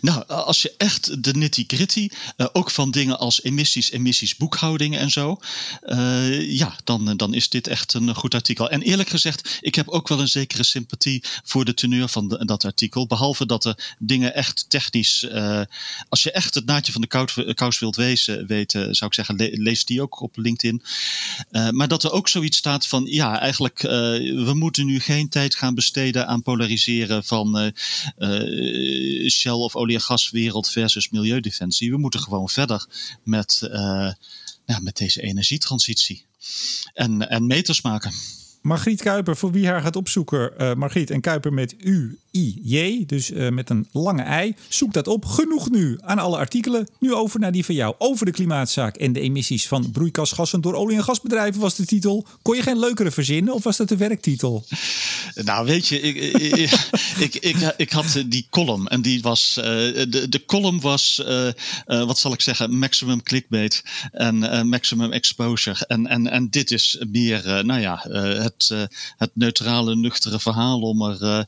Nou, 0.00 0.26
als 0.26 0.62
je 0.62 0.74
echt 0.76 1.22
de 1.24 1.34
nitty-gritty, 1.34 2.08
uh, 2.36 2.46
ook 2.52 2.70
van 2.70 2.90
dingen 2.90 3.18
als 3.18 3.42
emissies, 3.42 3.90
emissiesboekhoudingen 3.90 5.00
en 5.00 5.10
zo, 5.10 5.38
uh, 5.84 6.50
ja, 6.50 6.76
dan, 6.84 7.16
dan 7.16 7.34
is 7.34 7.48
dit 7.48 7.66
echt 7.66 7.94
een 7.94 8.14
goed 8.14 8.34
artikel. 8.34 8.70
En 8.70 8.82
eerlijk 8.82 9.08
gezegd, 9.08 9.58
ik 9.60 9.74
heb 9.74 9.88
ook 9.88 10.08
wel 10.08 10.20
een 10.20 10.28
zekere 10.28 10.62
sympathie 10.62 11.22
voor 11.44 11.64
de 11.64 11.74
teneur 11.74 12.08
van 12.08 12.28
dat 12.28 12.64
artikel. 12.64 13.06
Behalve 13.06 13.46
dat 13.46 13.64
er 13.64 13.94
dingen 13.98 14.34
echt 14.34 14.64
technisch, 14.68 15.26
als 16.08 16.22
je 16.22 16.32
echt 16.32 16.54
het 16.54 16.66
naadje 16.66 16.92
van 16.92 17.00
de 17.00 17.54
kous, 17.54 17.78
wilt 17.78 17.96
wezen, 17.96 18.46
weten, 18.46 18.94
zou 18.94 19.10
ik 19.10 19.16
zeggen, 19.16 19.36
le 19.36 19.50
lees 19.52 19.84
die 19.84 20.02
ook 20.02 20.20
op 20.20 20.36
LinkedIn. 20.36 20.82
maar 21.70 21.88
dat 21.88 22.04
er 22.04 22.12
ook 22.12 22.28
zoiets 22.28 22.56
staat 22.56 22.86
van, 22.86 23.04
ja, 23.06 23.40
eigenlijk, 23.40 23.80
we 23.80 24.52
moeten 24.54 24.86
nu 24.86 25.00
geen 25.00 25.28
tijd 25.28 25.54
gaan 25.54 25.74
besteden 25.74 26.26
aan 26.26 26.42
polariseren 26.42 27.24
van 27.24 27.72
Shell 29.28 29.51
of 29.60 29.76
olie- 29.76 29.94
en 29.94 30.00
gaswereld 30.00 30.68
versus 30.68 31.10
milieudefensie. 31.10 31.90
We 31.90 31.98
moeten 31.98 32.20
gewoon 32.20 32.48
verder 32.48 32.86
met, 33.24 33.58
ja, 34.66 34.78
met 34.80 34.96
deze 34.96 35.22
energietransitie. 35.22 36.24
En, 36.94 37.28
en 37.28 37.46
meters 37.46 37.82
maken. 37.82 38.12
Margriet 38.62 39.02
Kuiper, 39.02 39.36
voor 39.36 39.52
wie 39.52 39.66
haar 39.66 39.80
gaat 39.80 39.96
opzoeken. 39.96 40.52
Uh, 40.60 40.74
Margriet 40.74 41.10
en 41.10 41.20
Kuiper 41.20 41.52
met 41.52 41.74
U, 41.78 42.18
I, 42.32 42.60
J, 42.62 43.04
dus 43.06 43.30
uh, 43.30 43.48
met 43.48 43.70
een 43.70 43.86
lange 43.92 44.22
ei. 44.22 44.54
Zoek 44.68 44.92
dat 44.92 45.06
op. 45.06 45.24
Genoeg 45.24 45.70
nu 45.70 45.98
aan 46.00 46.18
alle 46.18 46.36
artikelen. 46.36 46.88
Nu 46.98 47.14
over 47.14 47.40
naar 47.40 47.52
die 47.52 47.64
van 47.64 47.74
jou. 47.74 47.94
Over 47.98 48.26
de 48.26 48.32
klimaatzaak 48.32 48.96
en 48.96 49.12
de 49.12 49.20
emissies 49.20 49.68
van 49.68 49.90
broeikasgassen 49.90 50.60
door 50.60 50.74
olie- 50.74 50.96
en 50.96 51.04
gasbedrijven 51.04 51.60
was 51.60 51.74
de 51.74 51.86
titel. 51.86 52.26
Kon 52.42 52.56
je 52.56 52.62
geen 52.62 52.78
leukere 52.78 53.10
verzinnen 53.10 53.54
of 53.54 53.62
was 53.62 53.76
dat 53.76 53.88
de 53.88 53.96
werktitel? 53.96 54.64
Nou, 55.34 55.66
weet 55.66 55.86
je, 55.86 56.00
ik, 56.00 56.16
ik, 57.18 57.34
ik, 57.34 57.56
ik, 57.76 57.90
had 57.90 58.22
die 58.26 58.46
column 58.50 58.88
en 58.88 59.02
die 59.02 59.22
was. 59.22 59.54
Uh, 59.58 59.64
de, 59.64 60.26
de 60.28 60.44
column 60.46 60.80
was, 60.80 61.22
wat 61.86 62.18
zal 62.18 62.32
ik 62.32 62.40
zeggen, 62.40 62.78
maximum 62.78 63.22
clickbait 63.22 63.84
en 64.12 64.68
maximum 64.68 65.12
exposure. 65.12 65.86
En, 65.86 66.06
en, 66.06 66.30
en 66.30 66.50
dit 66.50 66.70
is 66.70 67.02
meer, 67.10 67.64
nou 67.64 67.80
ja, 67.80 68.04
het, 68.08 68.51
uh, 68.72 68.82
het 69.16 69.30
neutrale, 69.34 69.96
nuchtere 69.96 70.40
verhaal 70.40 70.80
om 70.80 71.02
er, 71.02 71.22
uh, 71.22 71.42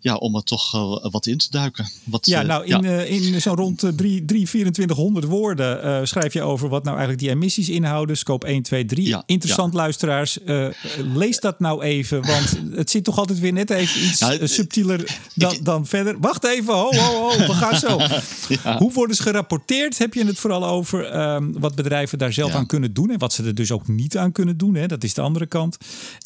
ja, 0.00 0.14
om 0.14 0.36
er 0.36 0.42
toch 0.42 0.74
uh, 0.74 1.10
wat 1.10 1.26
in 1.26 1.38
te 1.38 1.46
duiken. 1.50 1.90
Wat, 2.04 2.26
ja, 2.26 2.42
nou, 2.42 2.64
in, 2.64 2.82
ja. 2.82 3.00
in 3.00 3.40
zo'n 3.40 3.56
rond 3.56 3.78
3, 3.96 4.24
2400 4.24 5.26
woorden 5.26 6.08
schrijf 6.08 6.32
je 6.32 6.42
over 6.42 6.68
wat 6.68 6.84
nou 6.84 6.96
eigenlijk 6.96 7.26
die 7.26 7.34
emissies 7.34 7.68
inhouden. 7.68 8.16
Scope 8.16 8.46
1, 8.46 8.62
2, 8.62 8.84
3. 8.84 9.06
Ja, 9.06 9.22
Interessant, 9.26 9.74
luisteraars. 9.74 10.38
lees 11.14 11.40
dat 11.40 11.60
nou 11.60 11.82
even, 11.82 12.26
want 12.26 12.60
het 12.80 12.90
zit 12.90 13.04
toch 13.04 13.18
altijd 13.18 13.38
weer 13.38 13.52
net 13.52 13.70
even 13.70 14.02
iets 14.02 14.20
nou, 14.20 14.48
subtieler 14.48 15.18
dan, 15.34 15.52
ik, 15.52 15.64
dan 15.64 15.86
verder. 15.86 16.18
Wacht 16.20 16.44
even, 16.44 16.74
ho, 16.74 16.94
ho, 16.94 17.28
ho, 17.28 17.46
we 17.46 17.54
gaan 17.54 17.78
zo. 17.78 18.00
Hoe 18.82 18.92
worden 18.92 19.16
ze 19.16 19.22
gerapporteerd? 19.22 19.98
Heb 19.98 20.14
je 20.14 20.24
het 20.24 20.38
vooral 20.38 20.66
over 20.66 21.20
um, 21.34 21.60
wat 21.60 21.74
bedrijven 21.74 22.18
daar 22.18 22.32
zelf 22.32 22.54
aan 22.54 22.66
kunnen 22.66 22.92
doen 22.92 23.10
en 23.10 23.18
wat 23.18 23.32
ze 23.32 23.44
er 23.44 23.54
dus 23.54 23.72
ook 23.72 23.88
niet 23.88 24.16
aan 24.16 24.32
kunnen 24.32 24.56
doen? 24.56 24.74
Hè? 24.74 24.86
Dat 24.86 25.04
is 25.04 25.14
de 25.14 25.20
andere 25.20 25.46
kant. 25.46 25.76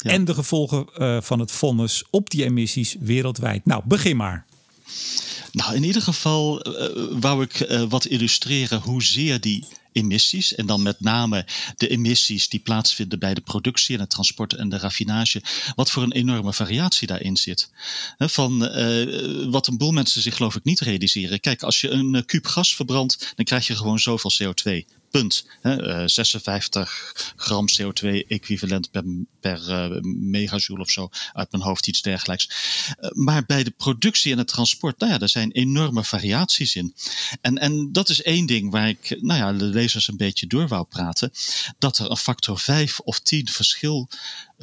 En 0.03 0.24
de 0.25 0.33
gevolgen 0.33 0.85
uh, 0.97 1.21
van 1.21 1.39
het 1.39 1.51
vonnis 1.51 2.03
op 2.09 2.29
die 2.29 2.43
emissies 2.43 2.95
wereldwijd. 2.99 3.65
Nou, 3.65 3.81
begin 3.85 4.17
maar. 4.17 4.45
Nou, 5.51 5.75
in 5.75 5.83
ieder 5.83 6.01
geval 6.01 6.67
uh, 6.67 6.87
wou 7.19 7.43
ik 7.43 7.59
uh, 7.59 7.83
wat 7.89 8.05
illustreren 8.05 8.81
hoezeer 8.81 9.41
die 9.41 9.65
emissies. 9.91 10.55
En 10.55 10.65
dan 10.65 10.81
met 10.81 10.99
name 10.99 11.45
de 11.77 11.87
emissies 11.87 12.49
die 12.49 12.59
plaatsvinden 12.59 13.19
bij 13.19 13.33
de 13.33 13.41
productie 13.41 13.95
en 13.95 14.01
het 14.01 14.09
transport 14.09 14.53
en 14.53 14.69
de 14.69 14.77
raffinage. 14.77 15.41
Wat 15.75 15.91
voor 15.91 16.03
een 16.03 16.11
enorme 16.11 16.53
variatie 16.53 17.07
daarin 17.07 17.37
zit. 17.37 17.69
Van 18.17 18.59
wat 19.51 19.67
een 19.67 19.77
boel 19.77 19.91
mensen 19.91 20.21
zich 20.21 20.35
geloof 20.35 20.55
ik 20.55 20.63
niet 20.63 20.79
realiseren. 20.79 21.39
Kijk, 21.39 21.63
als 21.63 21.81
je 21.81 21.89
een 21.89 22.25
kuub 22.25 22.45
gas 22.45 22.75
verbrandt, 22.75 23.33
dan 23.35 23.45
krijg 23.45 23.67
je 23.67 23.75
gewoon 23.75 23.99
zoveel 23.99 24.31
CO2 24.43 24.85
punt. 25.11 25.47
Hè, 25.61 26.01
uh, 26.01 26.07
56 26.07 27.33
gram 27.35 27.65
CO2 27.69 28.27
equivalent 28.27 28.91
per, 28.91 29.03
per 29.39 29.61
uh, 29.69 30.01
megajoule 30.01 30.83
of 30.83 30.89
zo 30.89 31.09
uit 31.33 31.51
mijn 31.51 31.63
hoofd, 31.63 31.87
iets 31.87 32.01
dergelijks. 32.01 32.49
Uh, 32.99 33.09
maar 33.11 33.45
bij 33.45 33.63
de 33.63 33.71
productie 33.71 34.31
en 34.31 34.37
het 34.37 34.47
transport, 34.47 34.99
nou 34.99 35.11
ja, 35.11 35.19
er 35.19 35.29
zijn 35.29 35.51
enorme 35.51 36.03
variaties 36.03 36.75
in. 36.75 36.95
En, 37.41 37.57
en 37.57 37.91
dat 37.91 38.09
is 38.09 38.21
één 38.21 38.45
ding 38.45 38.71
waar 38.71 38.89
ik 38.89 39.17
nou 39.21 39.39
ja, 39.39 39.53
de 39.53 39.65
lezers 39.65 40.07
een 40.07 40.17
beetje 40.17 40.47
door 40.47 40.67
wou 40.67 40.85
praten. 40.85 41.31
Dat 41.79 41.97
er 41.97 42.09
een 42.09 42.17
factor 42.17 42.59
5 42.59 42.99
of 42.99 43.19
10 43.19 43.47
verschil 43.47 44.09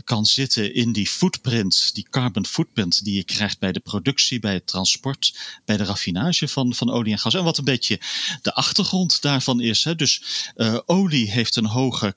kan 0.04 0.24
zitten 0.24 0.74
in 0.74 0.92
die 0.92 1.06
footprint, 1.06 1.94
die 1.94 2.06
carbon 2.10 2.46
footprint 2.46 3.04
die 3.04 3.14
je 3.14 3.24
krijgt 3.24 3.58
bij 3.58 3.72
de 3.72 3.80
productie, 3.80 4.40
bij 4.40 4.54
het 4.54 4.66
transport, 4.66 5.38
bij 5.64 5.76
de 5.76 5.84
raffinage 5.84 6.48
van, 6.48 6.74
van 6.74 6.90
olie 6.90 7.12
en 7.12 7.18
gas. 7.18 7.34
En 7.34 7.44
wat 7.44 7.58
een 7.58 7.64
beetje 7.64 8.00
de 8.42 8.54
achtergrond 8.54 9.22
daarvan 9.22 9.60
is. 9.60 9.84
Hè. 9.84 9.94
Dus 9.94 10.22
uh, 10.56 10.78
olie 10.86 11.30
heeft 11.30 11.56
een 11.56 11.66
hoge 11.66 12.14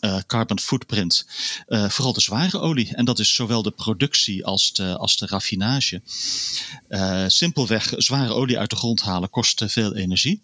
uh, 0.00 0.18
carbon 0.26 0.60
footprint. 0.60 1.26
Uh, 1.68 1.88
vooral 1.88 2.12
de 2.12 2.20
zware 2.20 2.60
olie. 2.60 2.94
En 2.94 3.04
dat 3.04 3.18
is 3.18 3.34
zowel 3.34 3.62
de 3.62 3.70
productie 3.70 4.44
als 4.44 4.72
de, 4.72 4.96
als 4.96 5.16
de 5.16 5.26
raffinage. 5.26 6.02
Uh, 6.88 7.24
simpelweg 7.26 7.92
zware 7.96 8.32
olie 8.32 8.58
uit 8.58 8.70
de 8.70 8.76
grond 8.76 9.00
halen 9.00 9.30
kost 9.30 9.62
veel 9.66 9.94
energie. 9.94 10.42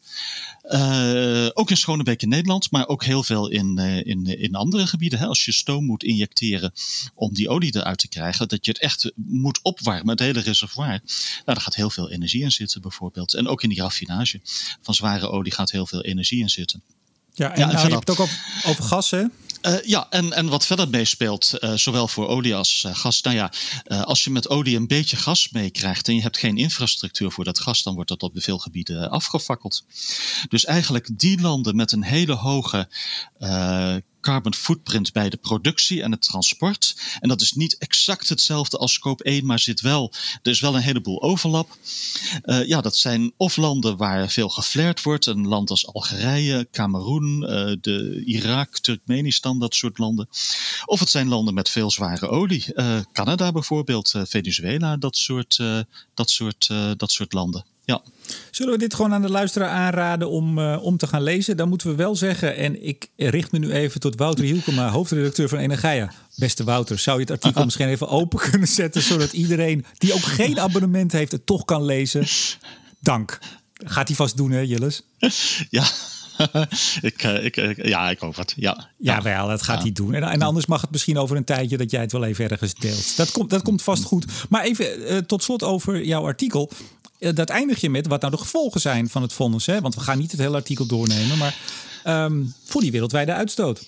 ook 1.52 1.70
in 1.70 1.76
Schonebeek 1.76 2.22
in 2.22 2.28
Nederland, 2.28 2.70
maar 2.70 2.88
ook 2.88 3.04
heel 3.04 3.22
veel 3.22 3.48
in, 3.48 3.78
in, 3.78 4.24
in 4.24 4.54
andere 4.54 4.86
gebieden. 4.86 5.18
Hè. 5.18 5.26
Als 5.26 5.44
je 5.44 5.52
stoom 5.52 5.84
moet 5.84 6.04
injecteren 6.04 6.72
om 7.14 7.34
die 7.34 7.48
olie 7.48 7.76
eruit 7.76 7.98
te 7.98 8.08
krijgen, 8.08 8.48
dat 8.48 8.64
je 8.64 8.70
het 8.70 8.80
echt 8.80 9.12
moet 9.14 9.60
opwarmen, 9.62 10.08
het 10.08 10.20
hele 10.20 10.40
reservoir. 10.40 10.86
Nou, 10.86 11.00
daar 11.44 11.60
gaat 11.60 11.74
heel 11.74 11.90
veel 11.90 12.10
energie 12.10 12.42
in 12.42 12.52
zitten 12.52 12.80
bijvoorbeeld. 12.80 13.34
En 13.34 13.48
ook 13.48 13.62
in 13.62 13.68
die 13.68 13.80
raffinage 13.80 14.40
van 14.82 14.94
zware 14.94 15.28
olie 15.28 15.52
gaat 15.52 15.70
heel 15.70 15.86
veel 15.86 16.02
energie 16.02 16.40
in 16.40 16.50
zitten. 16.50 16.82
Ja, 17.36 17.52
en, 17.52 17.58
ja, 17.60 17.66
nou, 17.66 17.86
je 17.86 17.94
hebt 17.94 18.08
het 18.08 18.20
ook 18.20 18.28
over 18.66 18.84
gas, 18.84 19.10
hè? 19.10 19.24
Uh, 19.62 19.82
ja, 19.82 20.06
en, 20.10 20.32
en 20.32 20.48
wat 20.48 20.66
verder 20.66 20.88
meespeelt, 20.88 21.52
uh, 21.60 21.72
zowel 21.74 22.08
voor 22.08 22.28
olie 22.28 22.54
als 22.54 22.84
uh, 22.86 22.94
gas. 22.94 23.22
Nou 23.22 23.36
ja, 23.36 23.52
als 24.04 24.24
je 24.24 24.30
met 24.30 24.48
olie 24.48 24.76
een 24.76 24.86
beetje 24.86 25.16
gas 25.16 25.50
meekrijgt 25.50 26.08
en 26.08 26.14
je 26.14 26.22
hebt 26.22 26.38
geen 26.38 26.56
infrastructuur 26.56 27.30
voor 27.30 27.44
dat 27.44 27.60
gas, 27.60 27.82
dan 27.82 27.94
wordt 27.94 28.08
dat 28.08 28.22
op 28.22 28.32
veel 28.34 28.58
gebieden 28.58 29.10
afgefakkeld. 29.10 29.84
Dus 30.48 30.64
eigenlijk 30.64 31.18
die 31.18 31.40
landen 31.40 31.76
met 31.76 31.92
een 31.92 32.04
hele 32.04 32.34
hoge 32.34 32.88
carbon 34.26 34.54
footprint 34.54 35.12
bij 35.12 35.30
de 35.30 35.36
productie 35.36 36.02
en 36.02 36.10
het 36.10 36.22
transport. 36.22 36.96
En 37.20 37.28
dat 37.28 37.40
is 37.40 37.52
niet 37.52 37.78
exact 37.78 38.28
hetzelfde 38.28 38.78
als 38.78 38.92
scope 38.92 39.24
1, 39.24 39.46
maar 39.46 39.58
zit 39.58 39.80
wel, 39.80 40.12
er 40.42 40.50
is 40.50 40.60
wel 40.60 40.74
een 40.74 40.82
heleboel 40.82 41.22
overlap. 41.22 41.76
Uh, 42.44 42.66
ja, 42.66 42.80
dat 42.80 42.96
zijn 42.96 43.32
of 43.36 43.56
landen 43.56 43.96
waar 43.96 44.30
veel 44.30 44.48
geflared 44.48 45.02
wordt, 45.02 45.26
een 45.26 45.46
land 45.46 45.70
als 45.70 45.86
Algerije, 45.86 46.68
Cameroen, 46.70 47.42
uh, 47.42 47.76
de 47.80 48.22
Irak, 48.24 48.78
Turkmenistan, 48.78 49.58
dat 49.58 49.74
soort 49.74 49.98
landen. 49.98 50.28
Of 50.84 51.00
het 51.00 51.08
zijn 51.08 51.28
landen 51.28 51.54
met 51.54 51.70
veel 51.70 51.90
zware 51.90 52.28
olie, 52.28 52.64
uh, 52.74 52.98
Canada 53.12 53.52
bijvoorbeeld, 53.52 54.14
Venezuela, 54.22 54.96
dat 54.96 55.16
soort, 55.16 55.56
dat 56.14 56.30
soort, 56.30 56.70
dat 56.96 57.12
soort 57.12 57.32
landen. 57.32 57.64
Ja. 57.86 58.02
Zullen 58.50 58.72
we 58.72 58.78
dit 58.78 58.94
gewoon 58.94 59.14
aan 59.14 59.22
de 59.22 59.30
luisteraar 59.30 59.68
aanraden 59.68 60.30
om, 60.30 60.58
uh, 60.58 60.78
om 60.82 60.96
te 60.96 61.06
gaan 61.06 61.22
lezen? 61.22 61.56
Dan 61.56 61.68
moeten 61.68 61.88
we 61.88 61.94
wel 61.94 62.16
zeggen, 62.16 62.56
en 62.56 62.86
ik 62.86 63.08
richt 63.16 63.52
me 63.52 63.58
nu 63.58 63.72
even 63.72 64.00
tot 64.00 64.16
Wouter 64.16 64.44
Hielkema, 64.44 64.88
hoofdredacteur 64.98 65.48
van 65.48 65.58
Energia. 65.58 66.12
Beste 66.36 66.64
Wouter, 66.64 66.98
zou 66.98 67.16
je 67.16 67.22
het 67.22 67.32
artikel 67.32 67.64
misschien 67.70 67.88
even 67.88 68.08
open 68.08 68.50
kunnen 68.50 68.68
zetten, 68.68 69.02
zodat 69.02 69.32
iedereen 69.32 69.84
die 69.98 70.14
ook 70.14 70.22
geen 70.22 70.60
abonnement 70.60 71.12
heeft 71.12 71.32
het 71.32 71.46
toch 71.46 71.64
kan 71.64 71.84
lezen? 71.84 72.26
Dank. 73.00 73.38
Gaat 73.72 74.06
hij 74.06 74.16
vast 74.16 74.36
doen, 74.36 74.50
hè, 74.50 74.60
Jilles? 74.60 75.02
Ja. 75.70 75.84
ik, 77.00 77.22
ik, 77.22 77.86
ja, 77.86 78.10
ik 78.10 78.18
hoop 78.18 78.36
het. 78.36 78.52
Ja, 78.56 78.88
ja 78.98 79.22
wel, 79.22 79.48
dat 79.48 79.62
gaat 79.62 79.82
hij 79.82 79.92
doen. 79.92 80.14
En, 80.14 80.22
en, 80.22 80.42
anders 80.42 80.66
mag 80.66 80.80
het 80.80 80.90
misschien 80.90 81.18
over 81.18 81.36
een 81.36 81.44
tijdje 81.44 81.76
dat 81.76 81.90
jij 81.90 82.00
het 82.00 82.12
wel 82.12 82.24
even 82.24 82.50
ergens 82.50 82.74
deelt. 82.74 83.16
Dat 83.16 83.30
komt, 83.30 83.50
dat 83.50 83.62
komt 83.62 83.82
vast 83.82 84.04
goed. 84.04 84.24
Maar 84.48 84.64
even 84.64 85.12
uh, 85.12 85.18
tot 85.18 85.42
slot 85.42 85.62
over 85.62 86.04
jouw 86.04 86.24
artikel. 86.24 86.70
Eh, 87.18 87.34
dat 87.34 87.48
eindig 87.48 87.80
je 87.80 87.90
met 87.90 88.06
wat 88.06 88.20
nou 88.20 88.32
de 88.32 88.38
gevolgen 88.38 88.80
zijn 88.80 89.08
van 89.08 89.22
het 89.22 89.32
vonnis. 89.32 89.66
Hè? 89.66 89.80
Want 89.80 89.94
we 89.94 90.00
gaan 90.00 90.18
niet 90.18 90.30
het 90.30 90.40
hele 90.40 90.56
artikel 90.56 90.86
doornemen, 90.86 91.38
maar 91.38 91.56
um, 92.04 92.54
voor 92.64 92.80
die 92.80 92.90
wereldwijde 92.90 93.32
uitstoot. 93.32 93.84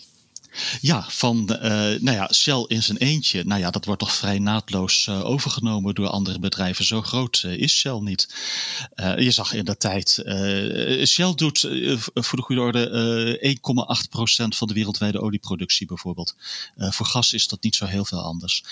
Ja, 0.81 1.05
van 1.09 1.37
uh, 1.53 1.61
nou 2.01 2.11
ja, 2.11 2.33
Shell 2.33 2.65
in 2.69 2.83
zijn 2.83 2.99
eentje. 2.99 3.45
Nou 3.45 3.61
ja, 3.61 3.71
dat 3.71 3.85
wordt 3.85 4.01
toch 4.01 4.15
vrij 4.15 4.39
naadloos 4.39 5.07
uh, 5.07 5.25
overgenomen 5.25 5.95
door 5.95 6.09
andere 6.09 6.39
bedrijven. 6.39 6.85
Zo 6.85 7.03
groot 7.03 7.43
uh, 7.47 7.53
is 7.53 7.79
Shell 7.79 7.99
niet. 8.01 8.35
je 8.97 9.31
zag 9.31 9.53
in 9.53 9.65
de 9.65 9.77
tijd. 9.77 10.23
Shell 11.07 11.35
doet 11.35 11.61
voor 12.15 12.39
de 12.39 12.45
goede 12.45 12.61
orde 12.61 13.57
1,8% 13.57 14.49
van 14.49 14.69
de 14.69 14.75
wereldwijde 14.75 15.21
olieproductie 15.21 15.87
bijvoorbeeld. 15.87 16.35
voor 16.77 17.07
gas 17.07 17.33
is 17.33 17.49
dat 17.49 17.63
niet 17.63 17.77
zo 17.77 17.85
heel 17.85 18.05
veel 18.05 18.23
anders. 18.23 18.65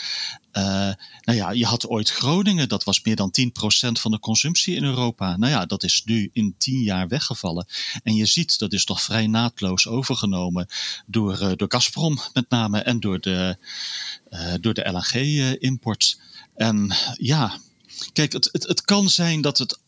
nou 0.52 0.96
ja, 1.38 1.50
je 1.50 1.66
had 1.66 1.88
ooit 1.88 2.10
Groningen, 2.10 2.68
dat 2.68 2.84
was 2.84 3.02
meer 3.02 3.16
dan 3.16 3.34
10% 3.40 3.50
van 3.92 4.10
de 4.10 4.18
consumptie 4.18 4.76
in 4.76 4.84
Europa. 4.84 5.36
Nou 5.36 5.52
ja, 5.52 5.66
dat 5.66 5.82
is 5.82 6.02
nu 6.04 6.30
in 6.32 6.54
10 6.58 6.82
jaar 6.82 7.08
weggevallen. 7.08 7.66
En 8.02 8.14
je 8.14 8.26
ziet, 8.26 8.58
dat 8.58 8.72
is 8.72 8.84
toch 8.84 9.02
vrij 9.02 9.26
naadloos 9.26 9.88
overgenomen 9.88 10.66
door, 11.06 11.56
door 11.56 11.65
Gazprom 11.68 12.20
met 12.32 12.50
name 12.50 12.80
en 12.80 13.00
door 13.00 13.20
de, 13.20 13.56
uh, 14.30 14.54
door 14.60 14.74
de 14.74 14.88
LNG-import. 14.88 16.20
En 16.54 16.96
ja, 17.18 17.58
kijk, 18.12 18.32
het, 18.32 18.48
het, 18.52 18.66
het 18.66 18.82
kan 18.82 19.08
zijn 19.08 19.40
dat 19.40 19.58
het 19.58 19.78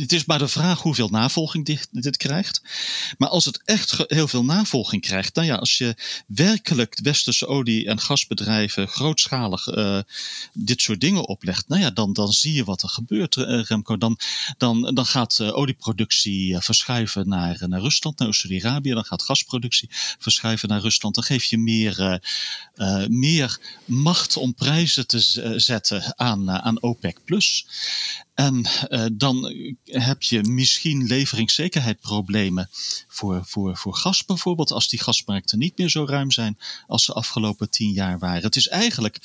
het 0.00 0.12
is 0.12 0.24
maar 0.24 0.38
de 0.38 0.48
vraag 0.48 0.80
hoeveel 0.80 1.08
navolging 1.08 1.64
dit, 1.64 1.88
dit, 1.90 2.16
krijgt. 2.16 2.62
Maar 3.18 3.28
als 3.28 3.44
het 3.44 3.62
echt 3.64 4.04
heel 4.06 4.28
veel 4.28 4.44
navolging 4.44 5.02
krijgt, 5.02 5.34
dan 5.34 5.46
ja, 5.46 5.54
als 5.54 5.78
je 5.78 5.94
werkelijk 6.26 6.98
westerse 7.02 7.46
olie- 7.46 7.86
en 7.86 8.00
gasbedrijven 8.00 8.88
grootschalig 8.88 9.66
uh, 9.66 9.98
dit 10.52 10.80
soort 10.80 11.00
dingen 11.00 11.28
oplegt, 11.28 11.68
nou 11.68 11.80
ja, 11.80 11.90
dan, 11.90 12.12
dan 12.12 12.32
zie 12.32 12.52
je 12.52 12.64
wat 12.64 12.82
er 12.82 12.88
gebeurt, 12.88 13.36
uh, 13.36 13.62
Remco. 13.62 13.98
Dan, 13.98 14.18
dan, 14.58 14.94
dan 14.94 15.06
gaat 15.06 15.40
olieproductie 15.40 16.58
verschuiven 16.58 17.28
naar, 17.28 17.68
naar 17.68 17.80
Rusland, 17.80 18.18
naar 18.18 18.34
Saudi-Arabië. 18.34 18.90
Dan 18.90 19.04
gaat 19.04 19.22
gasproductie 19.22 19.88
verschuiven 20.18 20.68
naar 20.68 20.80
Rusland. 20.80 21.14
Dan 21.14 21.24
geef 21.24 21.44
je 21.44 21.58
meer, 21.58 22.22
meer 23.08 23.58
macht 23.84 24.36
om 24.36 24.54
prijzen 24.54 25.06
te 25.06 25.20
zetten 25.56 26.18
aan, 26.18 26.50
aan 26.50 26.82
OPEC. 26.82 27.24
Plus. 27.24 27.66
En 28.34 28.64
uh, 28.88 29.04
dan 29.44 30.02
heb 30.02 30.22
je 30.22 30.42
misschien 30.42 31.06
leveringszekerheidproblemen 31.06 32.68
voor, 33.08 33.42
voor, 33.44 33.76
voor 33.76 33.94
gas 33.94 34.24
bijvoorbeeld, 34.24 34.72
als 34.72 34.88
die 34.88 35.00
gasmarkten 35.00 35.58
niet 35.58 35.78
meer 35.78 35.90
zo 35.90 36.04
ruim 36.04 36.30
zijn 36.30 36.58
als 36.86 37.04
ze 37.04 37.12
afgelopen 37.12 37.70
tien 37.70 37.92
jaar 37.92 38.18
waren. 38.18 38.42
Het 38.42 38.56
is 38.56 38.68
eigenlijk, 38.68 39.18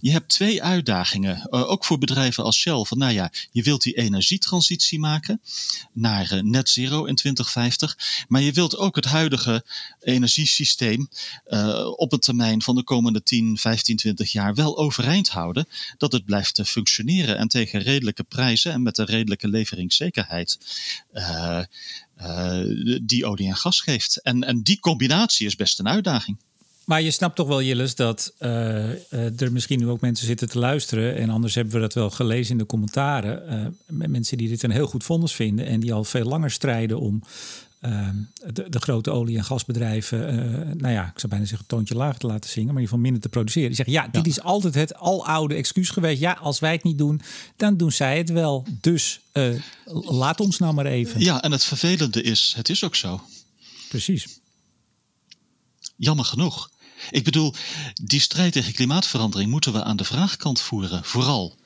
je 0.00 0.10
hebt 0.10 0.28
twee 0.28 0.62
uitdagingen, 0.62 1.48
uh, 1.50 1.70
ook 1.70 1.84
voor 1.84 1.98
bedrijven 1.98 2.44
als 2.44 2.56
Shell, 2.56 2.84
van 2.84 2.98
nou 2.98 3.12
ja, 3.12 3.32
je 3.52 3.62
wilt 3.62 3.82
die 3.82 3.94
energietransitie 3.94 4.98
maken 4.98 5.40
naar 5.92 6.32
uh, 6.32 6.42
net 6.42 6.68
zero 6.68 7.04
in 7.04 7.14
2050, 7.14 7.98
maar 8.28 8.40
je 8.40 8.52
wilt 8.52 8.76
ook 8.76 8.96
het 8.96 9.04
huidige 9.04 9.64
energiesysteem 10.00 11.08
op 11.96 12.12
een 12.12 12.18
termijn 12.18 12.62
van 12.62 12.74
de 12.74 12.82
komende 12.82 13.22
10, 13.22 13.58
15, 13.58 13.96
20 13.96 14.32
jaar 14.32 14.54
wel 14.54 14.78
overeind 14.78 15.28
houden, 15.28 15.68
dat 15.98 16.12
het 16.12 16.24
blijft 16.24 16.60
functioneren 16.64 17.38
en 17.38 17.48
tegen 17.48 17.80
redelijke 17.80 18.22
prijzen 18.22 18.72
en 18.72 18.82
met 18.82 18.98
een 18.98 19.04
redelijke 19.04 19.48
leveringszekerheid 19.64 20.58
uh, 21.14 21.60
uh, 22.20 22.98
die 23.02 23.26
olie 23.26 23.48
en 23.48 23.56
gas 23.56 23.80
geeft. 23.80 24.22
En, 24.22 24.44
en 24.44 24.62
die 24.62 24.80
combinatie 24.80 25.46
is 25.46 25.56
best 25.56 25.78
een 25.78 25.88
uitdaging. 25.88 26.36
Maar 26.84 27.02
je 27.02 27.10
snapt 27.10 27.36
toch 27.36 27.48
wel, 27.48 27.62
Jilles, 27.62 27.94
dat 27.94 28.34
uh, 28.40 29.40
er 29.40 29.52
misschien 29.52 29.78
nu 29.78 29.88
ook 29.88 30.00
mensen 30.00 30.26
zitten 30.26 30.48
te 30.48 30.58
luisteren. 30.58 31.16
En 31.16 31.30
anders 31.30 31.54
hebben 31.54 31.74
we 31.74 31.80
dat 31.80 31.94
wel 31.94 32.10
gelezen 32.10 32.52
in 32.52 32.58
de 32.58 32.66
commentaren. 32.66 33.78
mensen 33.86 34.38
die 34.38 34.48
dit 34.48 34.62
een 34.62 34.70
heel 34.70 34.86
goed 34.86 35.04
vonnis 35.04 35.32
vinden 35.32 35.66
en 35.66 35.80
die 35.80 35.92
al 35.92 36.04
veel 36.04 36.24
langer 36.24 36.50
strijden 36.50 37.00
om 37.00 37.22
de, 38.52 38.68
de, 38.68 38.80
grote 38.80 39.10
olie- 39.10 39.36
en 39.36 39.44
gasbedrijven, 39.44 40.34
uh, 40.34 40.74
nou 40.74 40.92
ja, 40.92 41.02
ik 41.02 41.18
zou 41.20 41.28
bijna 41.28 41.44
zeggen, 41.44 41.58
een 41.58 41.76
toontje 41.76 41.94
lager 41.94 42.18
te 42.18 42.26
laten 42.26 42.50
zingen, 42.50 42.74
maar 42.74 42.82
in 42.82 42.82
ieder 42.82 42.96
geval 42.96 43.10
minder 43.10 43.22
te 43.22 43.28
produceren. 43.28 43.68
Die 43.68 43.76
zeggen, 43.76 43.94
ja, 43.94 44.08
dit 44.08 44.26
is 44.26 44.40
altijd 44.40 44.74
het 44.74 44.94
aloude 44.94 45.54
excuus 45.54 45.90
geweest. 45.90 46.20
Ja, 46.20 46.32
als 46.32 46.58
wij 46.58 46.72
het 46.72 46.82
niet 46.82 46.98
doen, 46.98 47.20
dan 47.56 47.76
doen 47.76 47.92
zij 47.92 48.18
het 48.18 48.30
wel. 48.30 48.66
Dus 48.80 49.20
uh, 49.32 49.60
laat 50.04 50.40
ons 50.40 50.58
nou 50.58 50.74
maar 50.74 50.86
even. 50.86 51.20
Ja, 51.20 51.42
en 51.42 51.52
het 51.52 51.64
vervelende 51.64 52.22
is, 52.22 52.52
het 52.56 52.68
is 52.68 52.84
ook 52.84 52.96
zo. 52.96 53.20
Precies. 53.88 54.26
Jammer 55.96 56.24
genoeg. 56.24 56.70
Ik 57.10 57.24
bedoel, 57.24 57.54
die 57.94 58.20
strijd 58.20 58.52
tegen 58.52 58.72
klimaatverandering 58.72 59.50
moeten 59.50 59.72
we 59.72 59.82
aan 59.82 59.96
de 59.96 60.04
vraagkant 60.04 60.60
voeren, 60.60 61.04
vooral. 61.04 61.56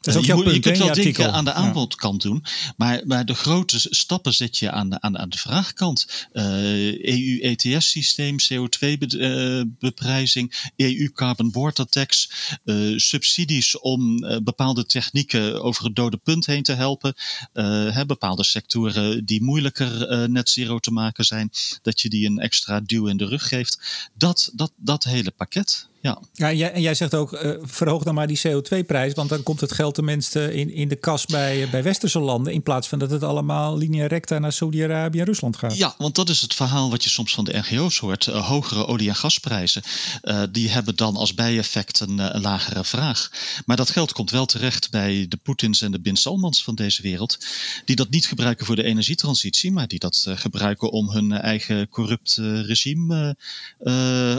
Dat 0.00 0.14
is 0.14 0.30
ook 0.30 0.44
je, 0.44 0.52
je 0.52 0.60
kunt 0.60 0.78
wel 0.78 0.94
dingen 0.94 1.32
aan 1.32 1.44
de 1.44 1.52
aanbodkant 1.52 2.22
doen, 2.22 2.44
maar, 2.76 3.02
maar 3.06 3.26
de 3.26 3.34
grote 3.34 3.78
stappen 3.80 4.34
zet 4.34 4.58
je 4.58 4.70
aan 4.70 4.90
de, 4.90 5.00
aan, 5.00 5.18
aan 5.18 5.28
de 5.28 5.38
vraagkant. 5.38 6.26
Uh, 6.32 7.04
EU-ETS-systeem, 7.04 8.36
CO2-beprijzing, 8.40 10.70
EU-carbon 10.76 11.50
border 11.50 11.86
tax, 11.86 12.30
uh, 12.64 12.98
subsidies 12.98 13.78
om 13.78 14.18
bepaalde 14.44 14.86
technieken 14.86 15.62
over 15.62 15.84
het 15.84 15.96
dode 15.96 16.16
punt 16.16 16.46
heen 16.46 16.62
te 16.62 16.72
helpen. 16.72 17.14
Hè, 17.52 18.06
bepaalde 18.06 18.44
sectoren 18.44 19.24
die 19.24 19.42
moeilijker 19.42 20.30
net 20.30 20.50
zero 20.50 20.78
te 20.78 20.90
maken 20.90 21.24
zijn, 21.24 21.50
dat 21.82 22.00
je 22.00 22.08
die 22.08 22.26
een 22.26 22.38
extra 22.38 22.80
duw 22.80 23.06
in 23.06 23.16
de 23.16 23.26
rug 23.26 23.48
geeft. 23.48 24.08
Dat, 24.14 24.50
dat, 24.54 24.72
dat 24.76 25.04
hele 25.04 25.30
pakket. 25.30 25.88
Ja. 26.04 26.18
Ja, 26.32 26.48
en, 26.48 26.56
jij, 26.56 26.72
en 26.72 26.80
jij 26.80 26.94
zegt 26.94 27.14
ook, 27.14 27.32
uh, 27.32 27.50
verhoog 27.62 28.02
dan 28.02 28.14
maar 28.14 28.26
die 28.26 28.40
CO2-prijs, 28.46 29.14
want 29.14 29.28
dan 29.28 29.42
komt 29.42 29.60
het 29.60 29.72
geld 29.72 29.94
tenminste 29.94 30.54
in, 30.54 30.70
in 30.70 30.88
de 30.88 30.96
kas 30.96 31.26
bij, 31.26 31.68
bij 31.70 31.82
westerse 31.82 32.18
landen, 32.18 32.52
in 32.52 32.62
plaats 32.62 32.88
van 32.88 32.98
dat 32.98 33.10
het 33.10 33.22
allemaal 33.22 33.76
linea 33.76 34.06
recta 34.06 34.38
naar 34.38 34.52
Saudi-Arabië 34.52 35.18
en 35.18 35.24
Rusland 35.24 35.56
gaat. 35.56 35.76
Ja, 35.76 35.94
want 35.98 36.14
dat 36.14 36.28
is 36.28 36.40
het 36.40 36.54
verhaal 36.54 36.90
wat 36.90 37.04
je 37.04 37.10
soms 37.10 37.34
van 37.34 37.44
de 37.44 37.52
NGO's 37.52 37.98
hoort. 37.98 38.26
Uh, 38.26 38.48
hogere 38.48 38.86
olie- 38.86 39.08
en 39.08 39.14
gasprijzen, 39.14 39.82
uh, 40.22 40.42
die 40.50 40.70
hebben 40.70 40.96
dan 40.96 41.16
als 41.16 41.34
bijeffect 41.34 42.00
een, 42.00 42.18
een, 42.34 42.40
lagere 42.40 42.84
vraag. 42.84 43.30
Maar 43.66 43.76
dat 43.76 43.90
geld 43.90 44.12
komt 44.12 44.30
wel 44.30 44.46
terecht 44.46 44.90
bij 44.90 45.26
de 45.28 45.36
Poetins 45.36 45.82
en 45.82 45.92
de 45.92 46.00
Bin 46.00 46.16
Salmans 46.16 46.64
van 46.64 46.74
deze 46.74 47.02
wereld, 47.02 47.38
die 47.84 47.96
dat 47.96 48.10
niet 48.10 48.26
gebruiken 48.26 48.66
voor 48.66 48.76
de 48.76 48.84
energietransitie, 48.84 49.72
maar 49.72 49.88
die 49.88 49.98
dat 49.98 50.26
gebruiken 50.28 50.90
om 50.90 51.10
hun 51.10 51.32
eigen 51.32 51.88
corrupt 51.88 52.34
regime 52.66 53.36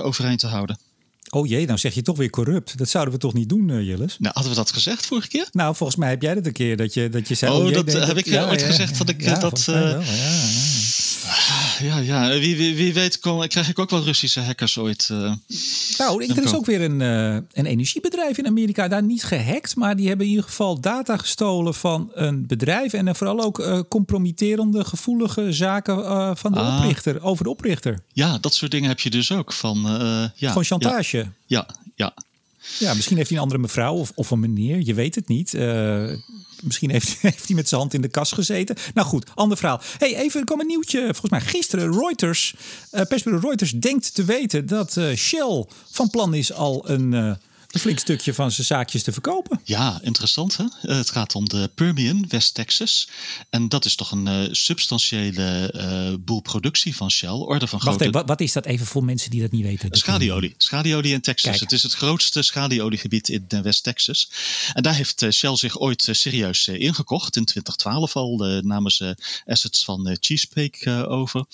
overeind 0.02 0.40
te 0.40 0.48
houden. 0.48 0.78
Oh 1.36 1.48
jee, 1.48 1.66
nou 1.66 1.78
zeg 1.80 1.94
je 1.94 2.02
toch 2.02 2.18
weer 2.18 2.30
corrupt. 2.30 2.78
Dat 2.78 2.90
zouden 2.90 3.14
we 3.14 3.20
toch 3.20 3.34
niet 3.34 3.50
doen, 3.50 3.70
uh, 3.70 3.88
Jillis? 3.88 4.16
Nou, 4.20 4.34
hadden 4.34 4.52
we 4.52 4.58
dat 4.58 4.72
gezegd 4.72 5.06
vorige 5.06 5.28
keer? 5.28 5.48
Nou, 5.52 5.76
volgens 5.76 5.98
mij 6.00 6.10
heb 6.10 6.22
jij 6.22 6.34
dat 6.34 6.46
een 6.46 6.52
keer 6.52 6.78
dat 6.78 6.94
je, 6.94 7.10
dat 7.10 7.28
je 7.28 7.36
zei. 7.36 7.52
Oh, 7.52 7.66
oh 7.66 7.74
dat 7.74 7.94
heb 7.94 8.18
ik 8.18 8.26
ja, 8.26 8.50
ooit 8.50 8.60
ja, 8.60 8.66
gezegd 8.66 8.98
dat 8.98 9.10
ik 9.10 9.22
ja, 9.24 9.40
dat. 9.40 9.66
Wel, 9.66 9.78
ja, 9.78 10.04
ja. 11.82 12.28
Wie, 12.40 12.56
wie, 12.56 12.76
wie 12.76 12.94
weet 12.94 13.20
kom, 13.20 13.48
krijg 13.48 13.70
ik 13.70 13.80
ook 13.80 13.90
wel 13.90 14.04
Russische 14.04 14.40
hackers 14.40 14.78
ooit. 14.78 15.10
Uh, 15.12 15.34
nou, 15.98 16.26
er 16.26 16.44
is 16.44 16.54
ook 16.54 16.66
weer 16.66 16.82
een, 16.82 17.00
uh, 17.00 17.34
een 17.34 17.66
energiebedrijf 17.66 18.38
in 18.38 18.48
Amerika. 18.48 18.88
Daar 18.88 19.04
niet 19.04 19.24
gehackt, 19.24 19.76
maar 19.76 19.96
die 19.96 20.08
hebben 20.08 20.26
in 20.26 20.32
ieder 20.32 20.48
geval 20.48 20.80
data 20.80 21.18
gestolen 21.18 21.74
van 21.74 22.12
een 22.14 22.48
bedrijf. 22.48 22.94
En 22.94 23.16
vooral 23.16 23.42
ook 23.42 23.60
uh, 23.60 23.80
compromitterende, 23.90 24.86
gevoelige 24.86 25.54
zaken 25.54 26.38
van 26.38 26.52
de 26.52 26.60
ah. 26.60 26.76
oprichter, 26.76 27.24
over 27.24 27.44
de 27.44 27.50
oprichter. 27.50 28.00
Ja, 28.14 28.38
dat 28.38 28.54
soort 28.54 28.72
dingen 28.72 28.90
heb 28.90 29.00
je 29.00 29.10
dus 29.10 29.32
ook. 29.32 29.54
Van, 29.54 29.82
ja, 30.36 30.48
Gewoon 30.48 30.64
chantage. 30.64 31.18
Ja, 31.18 31.26
ja. 31.46 31.68
ja. 31.96 32.14
Ja, 32.80 32.94
misschien 32.94 33.18
heeft 33.18 33.30
hij 33.30 33.38
een 33.38 33.44
andere 33.44 33.62
mevrouw 33.62 33.94
of, 33.94 34.12
of 34.16 34.32
een 34.32 34.40
meneer. 34.40 34.82
Je 34.84 34.94
weet 34.94 35.16
het 35.16 35.28
niet. 35.28 35.54
Misschien 36.66 36.90
heeft, 36.90 37.18
heeft 37.22 37.48
hij 37.48 37.56
met 37.56 37.68
zijn 37.68 37.82
hand 37.82 37.94
in 37.94 38.02
de 38.02 38.08
kas 38.08 38.32
gezeten. 38.32 38.76
Nou 38.94 39.08
goed, 39.08 39.32
ander 39.36 39.58
verhaal. 39.58 39.82
Hey, 39.98 40.16
even, 40.16 40.40
er 40.40 40.46
kwam 40.46 40.60
een 40.60 40.68
nieuwtje. 40.68 41.00
Volgens 41.00 41.32
mij 41.32 41.42
gisteren. 41.42 42.00
Reuters, 42.00 42.56
uh, 42.92 43.02
persbureau 43.02 43.46
Reuters 43.46 43.72
denkt 43.72 44.14
te 44.14 44.24
weten 44.24 44.66
dat 44.66 44.96
uh, 44.96 45.16
Shell 45.16 45.66
van 45.92 46.10
plan 46.10 46.34
is 46.34 46.54
al 46.54 46.90
een 46.90 47.38
een 47.76 47.82
flink 47.82 48.00
stukje 48.00 48.34
van 48.34 48.52
zijn 48.52 48.68
zaakjes 48.68 49.04
te 49.04 49.12
verkopen. 49.12 49.60
Ja, 49.64 50.00
interessant 50.02 50.58
hè. 50.58 50.64
Eh, 50.64 50.98
het 50.98 51.10
gaat 51.10 51.36
om 51.36 51.50
de 51.50 51.70
Permian, 51.76 52.26
West 52.28 52.54
Texas. 52.54 53.08
En 53.50 53.70
dat 53.70 53.86
is 53.86 53.96
toch 53.96 54.12
een 54.12 54.28
uh, 54.28 54.48
substantiële 54.52 55.74
uh, 55.76 56.18
boel 56.20 56.42
productie 56.42 56.96
van 56.96 57.12
Shell. 57.12 57.30
Orde 57.30 57.68
van 57.68 57.80
Wacht 57.84 58.02
even, 58.02 58.26
wat 58.26 58.42
is 58.42 58.54
dat 58.54 58.66
even 58.66 58.86
voor 58.86 59.04
mensen 59.04 59.32
die 59.32 59.42
dat 59.42 59.52
niet 59.52 59.64
weten? 59.64 59.90
Schalieolie. 59.92 60.54
Schalieolie 60.58 61.14
in 61.14 61.22
Texas. 61.22 61.50
Kijk. 61.50 61.62
Het 61.62 61.72
is 61.72 61.84
het 61.84 61.94
grootste 61.94 62.42
schalieoliegebied 62.42 63.30
in 63.30 63.62
West 63.62 63.84
Texas. 63.84 64.30
En 64.74 64.84
daar 64.84 64.96
heeft 64.96 65.26
Shell 65.32 65.56
zich 65.56 65.80
ooit 65.80 66.08
serieus 66.12 66.68
ingekocht. 66.68 67.36
In 67.36 67.46
2012 67.46 68.16
al 68.16 68.62
namen 68.62 68.92
ze 68.92 69.18
assets 69.46 69.84
van 69.84 70.18
Chesapeake 70.20 71.08
over. 71.08 71.46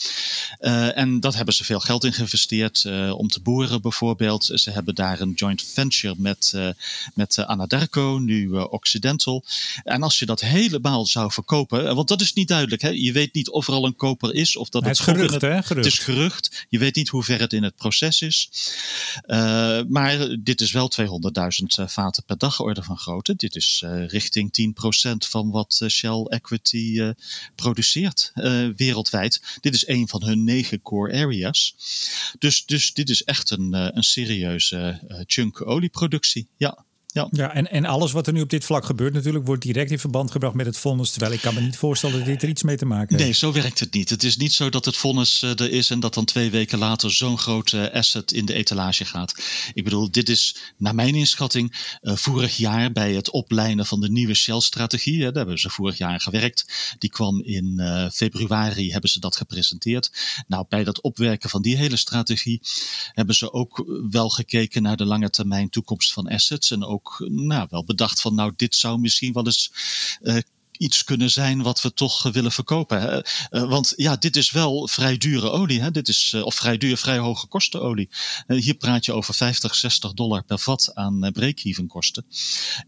en 0.94 1.20
dat 1.20 1.36
hebben 1.36 1.54
ze 1.54 1.64
veel 1.64 1.80
geld 1.80 2.04
in 2.04 2.14
geïnvesteerd 2.14 2.86
om 3.14 3.28
te 3.28 3.42
boeren 3.42 3.82
bijvoorbeeld. 3.82 4.50
Ze 4.54 4.72
hebben 4.72 4.96
daar 4.96 5.20
een 5.20 5.34
joint 5.34 5.64
venture 5.64 6.11
met, 6.18 6.52
uh, 6.56 6.70
met 7.14 7.38
uh, 7.38 7.46
Anadarko, 7.46 8.20
nu 8.20 8.48
uh, 8.48 8.66
Occidental. 8.70 9.44
En 9.84 10.04
als 10.04 10.20
je 10.20 10.26
dat 10.26 10.42
helemaal 10.42 11.06
zou 11.06 11.32
verkopen, 11.32 11.96
want 11.96 12.08
dat 12.08 12.22
is 12.22 12.34
niet 12.34 12.48
duidelijk. 12.48 12.82
Hè? 12.82 12.90
Je 12.90 13.12
weet 13.12 13.34
niet 13.34 13.50
of 13.50 13.68
er 13.68 13.74
al 13.74 13.86
een 13.86 13.96
koper 13.96 14.34
is 14.34 14.56
of 14.56 14.70
dat 14.70 14.86
het, 14.86 14.98
het 14.98 15.08
gerucht, 15.08 15.34
het, 15.34 15.42
hè? 15.42 15.64
Gerucht. 15.64 15.70
Het 15.70 15.86
is 15.86 16.00
gerucht. 16.00 16.66
Je 16.70 16.80
weet 16.80 16.96
niet 16.96 17.10
hoe 17.10 17.24
ver 17.24 17.40
het 17.40 17.54
in 17.54 17.64
het 17.64 17.76
proces 17.76 18.22
is. 18.22 18.50
maar 19.88 20.38
dit 20.40 20.62
is 20.62 20.72
wel 20.72 20.92
200.000 21.02 21.06
vaten 21.86 22.24
per 22.24 22.38
dag 22.38 22.60
orde 22.60 22.84
van 22.84 22.98
grootte. 22.98 23.36
Dit 23.36 23.56
is 23.56 23.84
richting 24.08 24.74
10% 25.06 25.28
van 25.30 25.52
wat 25.52 25.86
Shell 25.88 26.26
Equity 26.28 27.14
produceert 27.56 28.32
wereldwijd. 28.76 29.42
Dit 29.62 29.74
is 29.74 29.88
een 29.88 30.08
van 30.08 30.24
hun 30.24 30.44
negen 30.44 30.82
core 30.82 31.14
areas. 31.14 31.76
Dus, 32.40 32.66
dus 32.66 32.94
dit 32.94 33.10
is 33.10 33.24
echt 33.24 33.50
een, 33.50 33.74
een 33.98 34.04
serieuze 34.04 35.00
chunk 35.26 35.66
olieproductie 35.66 35.91
productie. 35.92 36.48
Ja. 36.58 36.86
Ja, 37.14 37.28
ja 37.32 37.54
en, 37.54 37.72
en 37.72 37.86
alles 37.86 38.12
wat 38.12 38.28
er 38.28 38.34
nu 38.34 38.42
op 38.42 38.50
dit 38.50 38.66
vlak 38.66 38.86
gebeurt, 38.86 39.14
natuurlijk, 39.14 39.46
wordt 39.46 39.62
direct 39.62 39.92
in 39.92 40.00
verband 40.00 40.32
gebracht 40.32 40.56
met 40.56 40.66
het 40.66 40.78
vonnis. 40.78 41.12
Terwijl 41.12 41.34
ik 41.34 41.42
kan 41.42 41.54
me 41.54 41.62
niet 41.62 41.78
voorstellen 41.78 42.18
dat 42.18 42.26
dit 42.26 42.42
er 42.42 42.50
iets 42.50 42.64
mee 42.64 42.78
te 42.78 42.86
maken 42.86 43.10
heeft. 43.10 43.24
Nee, 43.24 43.34
zo 43.34 43.52
werkt 43.52 43.80
het 43.80 43.94
niet. 43.94 44.10
Het 44.10 44.24
is 44.24 44.38
niet 44.38 44.54
zo 44.54 44.70
dat 44.70 44.86
het 44.86 44.98
vonnis 44.98 45.42
eh, 45.42 45.50
er 45.50 45.72
is 45.72 45.90
en 45.90 46.00
dat 46.00 46.14
dan 46.14 46.26
twee 46.26 46.50
weken 46.50 46.78
later 46.78 47.12
zo'n 47.12 47.38
grote 47.38 47.94
asset 47.94 48.32
in 48.32 48.46
de 48.46 48.54
etalage 48.54 49.06
gaat. 49.06 49.36
Ik 49.74 49.84
bedoel, 49.84 50.12
dit 50.12 50.30
is 50.30 50.56
naar 50.78 50.96
mijn 50.96 51.16
inschatting 51.16 51.98
uh, 52.02 52.16
vorig 52.16 52.58
jaar 52.58 52.92
bij 52.92 53.14
het 53.14 53.30
oplijnen 53.30 53.86
van 53.86 54.02
de 54.02 54.12
nieuwe 54.12 54.34
Shell-strategie. 54.34 55.20
Daar 55.20 55.34
hebben 55.34 55.60
ze 55.60 55.70
vorig 55.70 55.98
jaar 55.98 56.22
gewerkt. 56.22 56.96
Die 57.00 57.10
kwam 57.10 57.42
in 57.42 57.74
uh, 57.78 58.10
februari, 58.10 58.92
hebben 58.92 59.10
ze 59.10 59.20
dat 59.20 59.36
gepresenteerd. 59.36 60.12
Nou, 60.48 60.66
bij 60.70 60.84
dat 60.84 61.02
opwerken 61.02 61.50
van 61.50 61.62
die 61.62 61.78
hele 61.78 61.96
strategie 61.96 62.62
hebben 63.14 63.36
ze 63.36 63.54
ook 63.54 63.86
wel 64.10 64.30
gekeken 64.30 64.82
naar 64.82 64.98
de 64.98 65.06
lange 65.06 65.30
termijn 65.30 65.70
toekomst 65.70 66.14
van 66.14 66.28
assets 66.28 66.72
en 66.72 66.84
ook 66.84 67.01
nou, 67.28 67.68
wel 67.70 67.84
bedacht 67.84 68.22
van 68.22 68.36
nou, 68.36 68.54
dit 68.56 68.76
zou 68.76 69.00
misschien 69.00 69.34
wel 69.34 69.46
eens 69.46 69.72
uh, 70.22 70.38
iets 70.82 71.04
kunnen 71.04 71.32
zijn 71.32 71.62
wat 71.62 71.82
we 71.82 71.94
toch 71.94 72.24
willen 72.24 72.52
verkopen. 72.52 73.26
want 73.50 73.94
ja, 73.96 74.16
dit 74.16 74.36
is 74.36 74.52
wel 74.52 74.88
vrij 74.88 75.18
dure 75.18 75.50
olie. 75.50 75.82
Hè? 75.82 75.92
Dit 75.92 76.08
is, 76.08 76.34
of 76.34 76.56
vrij 76.56 76.78
duur, 76.78 76.98
vrij 76.98 77.18
hoge 77.18 77.48
kosten 77.48 77.82
olie. 77.82 78.10
hier 78.48 78.74
praat 78.74 79.06
je 79.06 79.14
over 79.14 79.34
50, 79.34 79.76
60 79.76 80.14
dollar 80.14 80.44
per 80.44 80.60
vat 80.60 80.92
aan 80.94 81.30
break-even. 81.34 81.90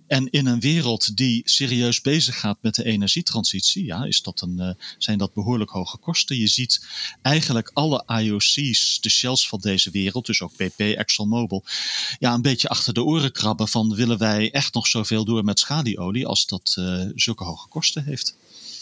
En 0.08 0.30
in 0.30 0.46
een 0.46 0.60
wereld 0.60 1.18
die 1.18 1.42
serieus 1.46 2.02
bezig 2.02 2.40
gaat 2.40 2.58
met 2.62 2.76
de 2.76 2.84
energietransitie, 2.84 3.86
ja, 3.86 4.04
is 4.04 4.22
dat 4.22 4.42
een, 4.42 4.78
zijn 4.98 5.18
dat 5.18 5.34
behoorlijk 5.34 5.70
hoge 5.70 5.98
kosten. 5.98 6.38
Je 6.38 6.48
ziet 6.48 6.88
eigenlijk 7.22 7.72
alle 7.74 8.04
IOC's, 8.22 9.00
de 9.02 9.10
shells 9.10 9.48
van 9.48 9.60
deze 9.60 9.92
wereld, 9.92 10.26
dus 10.26 10.42
ook 10.42 10.56
BP, 10.56 10.80
ExxonMobil, 10.80 11.64
ja, 12.20 12.34
een 12.34 12.42
beetje 12.42 12.70
achter 12.70 12.94
de 12.94 13.04
oren 13.04 13.32
krabben 13.32 13.68
van 13.68 13.96
willen 13.96 14.18
wij 14.18 14.52
echt 14.52 14.74
nog 14.74 14.88
zoveel 14.88 15.26
door 15.26 15.44
met 15.44 15.60
schalieolie 15.60 16.28
als 16.28 16.46
dat 16.46 16.78
zulke 17.16 17.44
hoge 17.44 17.68
kosten 17.68 17.82
heeft. 17.92 18.36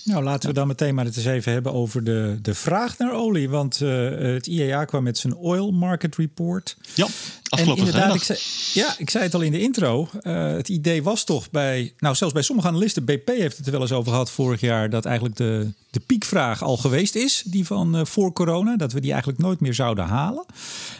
Nou, 0.03 0.23
laten 0.23 0.49
we 0.49 0.55
dan 0.55 0.67
meteen 0.67 0.95
maar 0.95 1.05
het 1.05 1.17
eens 1.17 1.25
even 1.25 1.51
hebben 1.51 1.73
over 1.73 2.03
de, 2.03 2.39
de 2.41 2.53
vraag 2.53 2.97
naar 2.97 3.13
olie. 3.13 3.49
Want 3.49 3.79
uh, 3.81 4.09
het 4.33 4.47
IEA 4.47 4.85
kwam 4.85 5.03
met 5.03 5.17
zijn 5.17 5.35
Oil 5.35 5.71
Market 5.71 6.15
Report. 6.15 6.77
Ja, 6.93 7.07
afgelopen 7.49 7.83
en 7.83 7.87
inderdaad, 7.87 8.15
ik 8.15 8.23
zei, 8.23 8.39
ja, 8.73 8.95
ik 8.97 9.09
zei 9.09 9.23
het 9.23 9.33
al 9.33 9.41
in 9.41 9.51
de 9.51 9.61
intro. 9.61 10.09
Uh, 10.21 10.51
het 10.51 10.69
idee 10.69 11.03
was 11.03 11.23
toch 11.23 11.49
bij, 11.49 11.93
nou 11.97 12.15
zelfs 12.15 12.33
bij 12.33 12.43
sommige 12.43 12.67
analisten, 12.67 13.05
BP 13.05 13.27
heeft 13.27 13.57
het 13.57 13.65
er 13.65 13.71
wel 13.71 13.81
eens 13.81 13.91
over 13.91 14.11
gehad 14.11 14.31
vorig 14.31 14.61
jaar, 14.61 14.89
dat 14.89 15.05
eigenlijk 15.05 15.35
de, 15.35 15.71
de 15.89 15.99
piekvraag 15.99 16.63
al 16.63 16.77
geweest 16.77 17.15
is, 17.15 17.43
die 17.45 17.65
van 17.65 17.95
uh, 17.95 18.05
voor 18.05 18.33
corona, 18.33 18.77
dat 18.77 18.93
we 18.93 19.01
die 19.01 19.11
eigenlijk 19.11 19.41
nooit 19.41 19.59
meer 19.59 19.73
zouden 19.73 20.05
halen. 20.05 20.45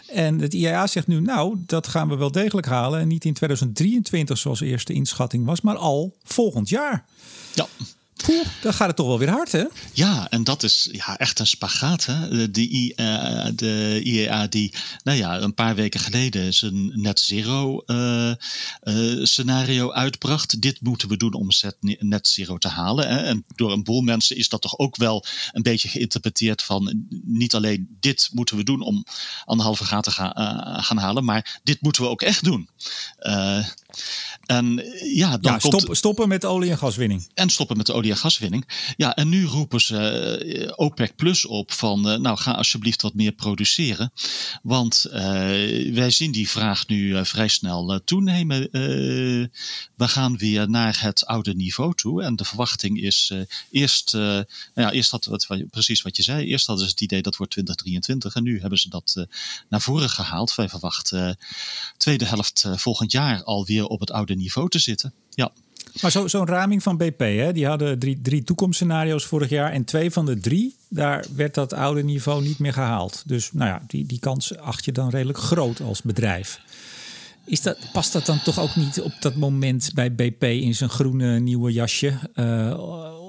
En 0.08 0.40
het 0.40 0.54
IEA 0.54 0.88
zegt 0.88 1.08
nu, 1.08 1.22
nou, 1.22 1.56
dat 1.66 1.88
gaan 1.88 2.10
we 2.10 2.16
wel 2.16 2.32
degelijk 2.32 2.68
halen. 2.68 3.00
En 3.00 3.08
niet 3.08 3.26
in 3.26 3.34
2023 3.34 4.38
zoals 4.38 4.60
de 4.60 4.66
eerste 4.66 4.94
inschatting 4.94 5.46
was, 5.46 5.62
maar 5.62 5.78
al 5.78 6.16
volgend 6.24 6.70
jaar. 6.70 7.06
Ja. 7.54 7.68
Dan 8.62 8.74
gaat 8.74 8.88
het 8.88 8.96
toch 8.96 9.08
wel 9.08 9.20
weer 9.20 9.30
hard, 9.30 9.52
hè? 9.52 9.64
Ja, 9.94 10.30
en 10.30 10.44
dat 10.44 10.64
is 10.64 10.90
ja, 10.92 11.18
echt 11.18 11.40
een 11.40 11.48
spagaat. 11.48 12.06
Hè? 12.06 12.52
De, 12.52 12.70
uh, 12.70 13.46
de 13.56 14.02
IEA 14.04 14.48
die, 14.48 14.74
nou 15.04 15.18
ja, 15.18 15.40
een 15.40 15.54
paar 15.54 15.76
weken 15.76 16.00
geleden 16.00 16.54
zijn 16.54 17.02
net 17.02 17.20
zero 17.20 17.84
uh, 17.86 18.32
uh, 18.84 19.26
scenario 19.26 19.92
uitbracht. 19.92 20.62
Dit 20.62 20.82
moeten 20.82 21.08
we 21.08 21.18
doen 21.18 21.34
om 21.34 21.50
net 22.00 22.28
zero 22.28 22.58
te 22.58 22.68
halen. 22.68 23.10
Hè? 23.10 23.18
En 23.18 23.46
door 23.56 23.72
een 23.72 23.84
boel 23.84 24.02
mensen 24.02 24.38
is 24.38 24.50
dat 24.50 24.62
toch 24.62 24.78
ook 24.78 24.96
wel 24.96 25.26
een 25.52 25.62
beetje 25.62 25.90
geïnterpreteerd 25.90 26.62
van 26.62 27.06
niet 27.24 27.56
alleen 27.56 27.98
dit 28.00 28.30
moeten 28.34 28.58
we 28.58 28.64
doen 28.64 28.82
om 28.82 29.06
anderhalve 29.46 29.86
graad 29.86 30.04
te 30.04 30.12
gaan, 30.12 30.84
gaan 30.84 30.98
halen, 30.98 31.24
maar 31.26 31.60
dit 31.64 31.82
moeten 31.82 32.02
we 32.02 32.10
ook 32.10 32.22
echt 32.22 32.44
doen. 32.44 32.70
En 34.46 34.84
ja, 35.14 35.38
dan 35.38 35.52
ja, 35.52 35.60
stop, 35.60 35.96
stoppen 35.96 36.28
met 36.28 36.46
olie- 36.46 36.70
en 36.70 36.78
gaswinning. 36.78 37.30
En 37.34 37.50
stoppen 37.50 37.78
met 37.78 37.86
de 37.86 37.94
olie- 37.94 38.12
en 38.12 38.18
gaswinning. 38.18 38.68
Ja, 38.98 39.16
en 39.16 39.30
nu 39.30 39.46
roepen 39.46 39.82
ze 39.82 39.98
eh, 39.98 40.72
OPEC 40.76 41.16
Plus 41.16 41.46
op 41.46 41.72
van, 41.72 42.12
uh, 42.12 42.18
nou 42.18 42.38
ga 42.38 42.52
alsjeblieft 42.52 43.02
wat 43.02 43.14
meer 43.14 43.32
produceren. 43.32 44.12
Want 44.64 45.06
uh, 45.08 45.14
wij 45.94 46.12
zien 46.12 46.32
die 46.32 46.50
vraag 46.50 46.88
nu 46.88 47.26
vrij 47.26 47.48
snel 47.48 48.02
toenemen. 48.06 48.70
we 49.96 50.08
gaan 50.08 50.38
weer 50.38 50.70
naar 50.70 51.02
het 51.02 51.26
oude 51.26 51.56
niveau 51.56 51.94
toe. 51.96 52.24
En 52.24 52.36
de 52.36 52.46
verwachting 52.46 53.02
is 53.02 53.34
eerst, 53.72 54.14
nou 54.14 54.46
ja, 54.74 54.92
eerst 54.92 55.12
had 55.12 55.26
wat, 55.26 55.48
precies 55.70 56.02
wat 56.02 56.16
je 56.16 56.24
zei. 56.24 56.46
Eerst 56.46 56.68
hadden 56.68 56.86
ze 56.86 56.92
het 56.92 57.02
idee 57.02 57.22
dat 57.22 57.36
wordt 57.36 57.52
2023. 57.52 58.36
En 58.36 58.44
nu 58.44 58.60
hebben 58.60 58.80
ze 58.80 58.90
dat 58.90 59.26
naar 59.70 59.82
voren 59.82 60.10
gehaald. 60.10 60.56
Wij 60.56 60.70
verwachten 60.70 61.38
tweede 61.98 62.26
helft 62.26 62.66
volgend 62.76 63.12
jaar 63.12 63.44
alweer 63.44 63.81
op 63.88 64.00
het 64.00 64.12
oude 64.12 64.36
niveau 64.36 64.70
te 64.70 64.80
zitten. 64.80 65.14
Ja. 65.30 65.52
Maar 66.02 66.12
zo'n 66.12 66.30
zo 66.30 66.44
raming 66.44 66.84
van 66.84 66.98
BP, 66.98 67.20
hè, 67.20 67.54
die 67.54 67.68
hadden 67.68 68.00
drie, 68.00 68.22
drie 68.22 68.44
toekomstscenario's 68.44 69.26
vorig 69.26 69.50
jaar. 69.50 69.72
En 69.72 69.84
twee 69.84 70.12
van 70.12 70.26
de 70.26 70.40
drie, 70.40 70.76
daar 70.90 71.26
werd 71.36 71.54
dat 71.54 71.74
oude 71.74 72.04
niveau 72.04 72.44
niet 72.44 72.60
meer 72.60 72.74
gehaald. 72.74 73.24
Dus 73.26 73.52
nou 73.52 73.70
ja, 73.70 73.82
die, 73.88 74.06
die 74.06 74.20
kans 74.20 74.58
acht 74.58 74.86
je 74.86 74.92
dan 74.92 75.10
redelijk 75.10 75.38
groot 75.38 75.82
als 75.82 76.02
bedrijf. 76.02 76.62
Is 77.46 77.62
dat, 77.62 77.78
past 77.92 78.14
dat 78.14 78.26
dan 78.26 78.42
toch 78.42 78.60
ook 78.60 78.76
niet 78.76 79.02
op 79.02 79.14
dat 79.20 79.36
moment 79.36 79.92
bij 79.94 80.16
BP 80.16 80.44
in 80.44 80.76
zijn 80.76 80.90
groene 80.90 81.40
nieuwe 81.40 81.72
jasje? 81.72 82.14
Uh, 82.36 83.21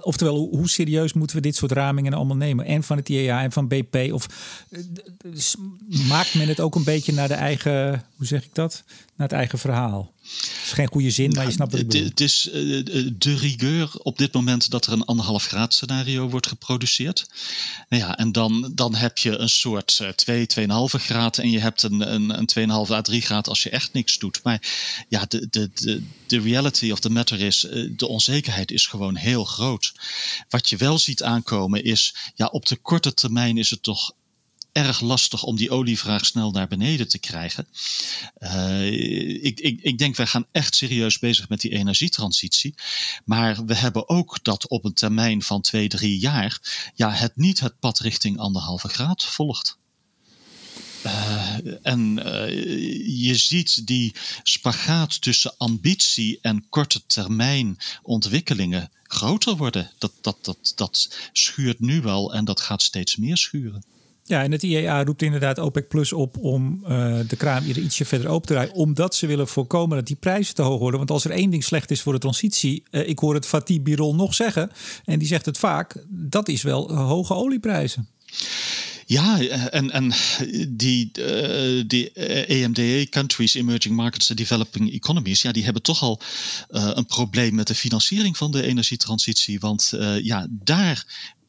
oftewel, 0.00 0.48
hoe 0.50 0.68
serieus 0.68 1.12
moeten 1.12 1.36
we 1.36 1.42
dit 1.42 1.56
soort 1.56 1.72
ramingen 1.72 2.12
allemaal 2.12 2.36
nemen? 2.36 2.64
En 2.64 2.82
van 2.82 2.96
het 2.96 3.08
IEA 3.08 3.42
en 3.42 3.52
van 3.52 3.68
BP? 3.68 4.10
Of 4.12 4.26
uh, 4.70 4.80
maakt 6.08 6.34
men 6.34 6.48
het 6.48 6.60
ook 6.60 6.74
een 6.74 6.84
beetje 6.84 7.12
naar 7.12 7.28
de 7.28 7.34
eigen, 7.34 8.04
hoe 8.16 8.26
zeg 8.26 8.44
ik 8.44 8.54
dat? 8.54 8.82
Naar 9.16 9.28
het 9.28 9.36
eigen 9.36 9.58
verhaal? 9.58 10.12
Het 10.22 10.60
is 10.64 10.72
geen 10.72 10.86
goede 10.86 11.10
zin, 11.10 11.30
maar 11.30 11.34
je 11.34 11.42
nou, 11.42 11.52
snapt 11.52 11.72
het. 11.72 11.92
Het, 11.92 12.04
het 12.04 12.20
is 12.20 12.48
uh, 12.52 12.84
de 13.18 13.36
rigueur 13.36 13.90
op 14.02 14.18
dit 14.18 14.32
moment 14.32 14.70
dat 14.70 14.86
er 14.86 14.92
een 14.92 15.04
anderhalf 15.04 15.46
graad 15.46 15.74
scenario 15.74 16.28
wordt 16.28 16.46
geproduceerd. 16.46 17.26
Nou 17.88 18.02
ja, 18.02 18.18
en 18.18 18.32
dan, 18.32 18.72
dan 18.74 18.94
heb 18.94 19.18
je 19.18 19.38
een 19.38 19.48
soort 19.48 19.98
uh, 20.02 20.08
2, 20.08 20.46
2,5 20.60 20.66
graad 20.90 21.38
en 21.38 21.50
je 21.50 21.58
hebt 21.58 21.82
een, 21.82 22.14
een, 22.14 22.38
een 22.38 22.86
2,5 22.86 22.90
à 22.90 23.00
3 23.00 23.20
graad 23.20 23.48
als 23.48 23.62
je 23.62 23.70
echt 23.70 23.92
niks 23.92 24.18
doet. 24.18 24.40
Maar 24.42 24.62
ja, 25.08 25.24
de, 25.28 25.46
de, 25.50 25.70
de, 25.74 26.02
de 26.26 26.40
reality 26.40 26.90
of 26.90 27.00
the 27.00 27.10
matter 27.10 27.40
is, 27.40 27.66
de 27.96 28.08
onzekerheid 28.08 28.70
is 28.70 28.86
gewoon 28.86 29.16
heel 29.16 29.31
groot. 29.40 29.92
Wat 30.48 30.68
je 30.68 30.76
wel 30.76 30.98
ziet 30.98 31.22
aankomen 31.22 31.84
is, 31.84 32.14
ja, 32.34 32.46
op 32.46 32.66
de 32.66 32.76
korte 32.76 33.14
termijn 33.14 33.58
is 33.58 33.70
het 33.70 33.82
toch 33.82 34.12
erg 34.72 35.00
lastig 35.00 35.42
om 35.42 35.56
die 35.56 35.70
olievraag 35.70 36.26
snel 36.26 36.50
naar 36.50 36.68
beneden 36.68 37.08
te 37.08 37.18
krijgen. 37.18 37.66
Uh, 38.38 38.86
ik, 39.44 39.60
ik, 39.60 39.80
ik 39.82 39.98
denk, 39.98 40.16
wij 40.16 40.26
gaan 40.26 40.46
echt 40.52 40.74
serieus 40.74 41.18
bezig 41.18 41.48
met 41.48 41.60
die 41.60 41.70
energietransitie. 41.70 42.74
Maar 43.24 43.64
we 43.64 43.74
hebben 43.74 44.08
ook 44.08 44.38
dat 44.42 44.68
op 44.68 44.84
een 44.84 44.94
termijn 44.94 45.42
van 45.42 45.60
twee, 45.60 45.88
drie 45.88 46.18
jaar, 46.18 46.60
ja, 46.94 47.10
het 47.10 47.36
niet 47.36 47.60
het 47.60 47.78
pad 47.78 47.98
richting 47.98 48.38
anderhalve 48.38 48.88
graad 48.88 49.24
volgt. 49.24 49.80
Uh, 51.06 51.56
en 51.82 52.18
uh, 52.18 52.48
je 53.24 53.34
ziet 53.34 53.86
die 53.86 54.14
spagaat 54.42 55.22
tussen 55.22 55.54
ambitie 55.56 56.38
en 56.42 56.64
korte 56.68 57.00
termijn 57.06 57.76
ontwikkelingen 58.02 58.90
groter 59.02 59.56
worden. 59.56 59.90
Dat, 59.98 60.12
dat, 60.20 60.36
dat, 60.40 60.72
dat 60.76 61.16
schuurt 61.32 61.80
nu 61.80 62.00
wel 62.00 62.34
en 62.34 62.44
dat 62.44 62.60
gaat 62.60 62.82
steeds 62.82 63.16
meer 63.16 63.36
schuren. 63.36 63.84
Ja, 64.24 64.42
en 64.42 64.52
het 64.52 64.62
IEA 64.62 65.04
roept 65.04 65.22
inderdaad 65.22 65.58
OPEC 65.58 65.88
Plus 65.88 66.12
op 66.12 66.36
om 66.36 66.80
uh, 66.82 67.18
de 67.28 67.36
kraan 67.36 67.62
hier 67.62 67.78
ietsje 67.78 68.04
verder 68.04 68.28
open 68.28 68.46
te 68.46 68.52
draaien. 68.52 68.74
Omdat 68.74 69.14
ze 69.14 69.26
willen 69.26 69.48
voorkomen 69.48 69.96
dat 69.96 70.06
die 70.06 70.16
prijzen 70.16 70.54
te 70.54 70.62
hoog 70.62 70.78
worden. 70.78 70.98
Want 70.98 71.10
als 71.10 71.24
er 71.24 71.30
één 71.30 71.50
ding 71.50 71.64
slecht 71.64 71.90
is 71.90 72.00
voor 72.00 72.12
de 72.12 72.18
transitie, 72.18 72.82
ik 72.90 73.18
hoor 73.18 73.34
het 73.34 73.46
Fatih 73.46 73.82
Birol 73.82 74.14
nog 74.14 74.34
zeggen, 74.34 74.70
en 75.04 75.18
die 75.18 75.28
zegt 75.28 75.46
het 75.46 75.58
vaak, 75.58 76.04
dat 76.08 76.48
is 76.48 76.62
wel 76.62 76.94
hoge 76.94 77.34
olieprijzen. 77.34 78.08
Ja, 79.12 79.40
en, 79.70 79.90
en 79.90 80.12
die, 80.68 81.10
uh, 81.18 81.82
die 81.86 82.12
EMDA 82.46 83.06
countries, 83.10 83.54
emerging 83.54 83.94
markets 83.94 84.28
and 84.28 84.38
developing 84.38 84.92
economies, 84.92 85.42
ja, 85.42 85.52
die 85.52 85.64
hebben 85.64 85.82
toch 85.82 86.02
al 86.02 86.20
uh, 86.70 86.90
een 86.94 87.06
probleem 87.06 87.54
met 87.54 87.66
de 87.66 87.74
financiering 87.74 88.36
van 88.36 88.50
de 88.50 88.62
energietransitie. 88.62 89.60
Want 89.60 89.92
uh, 89.94 90.24
ja, 90.24 90.46
daar 90.50 91.04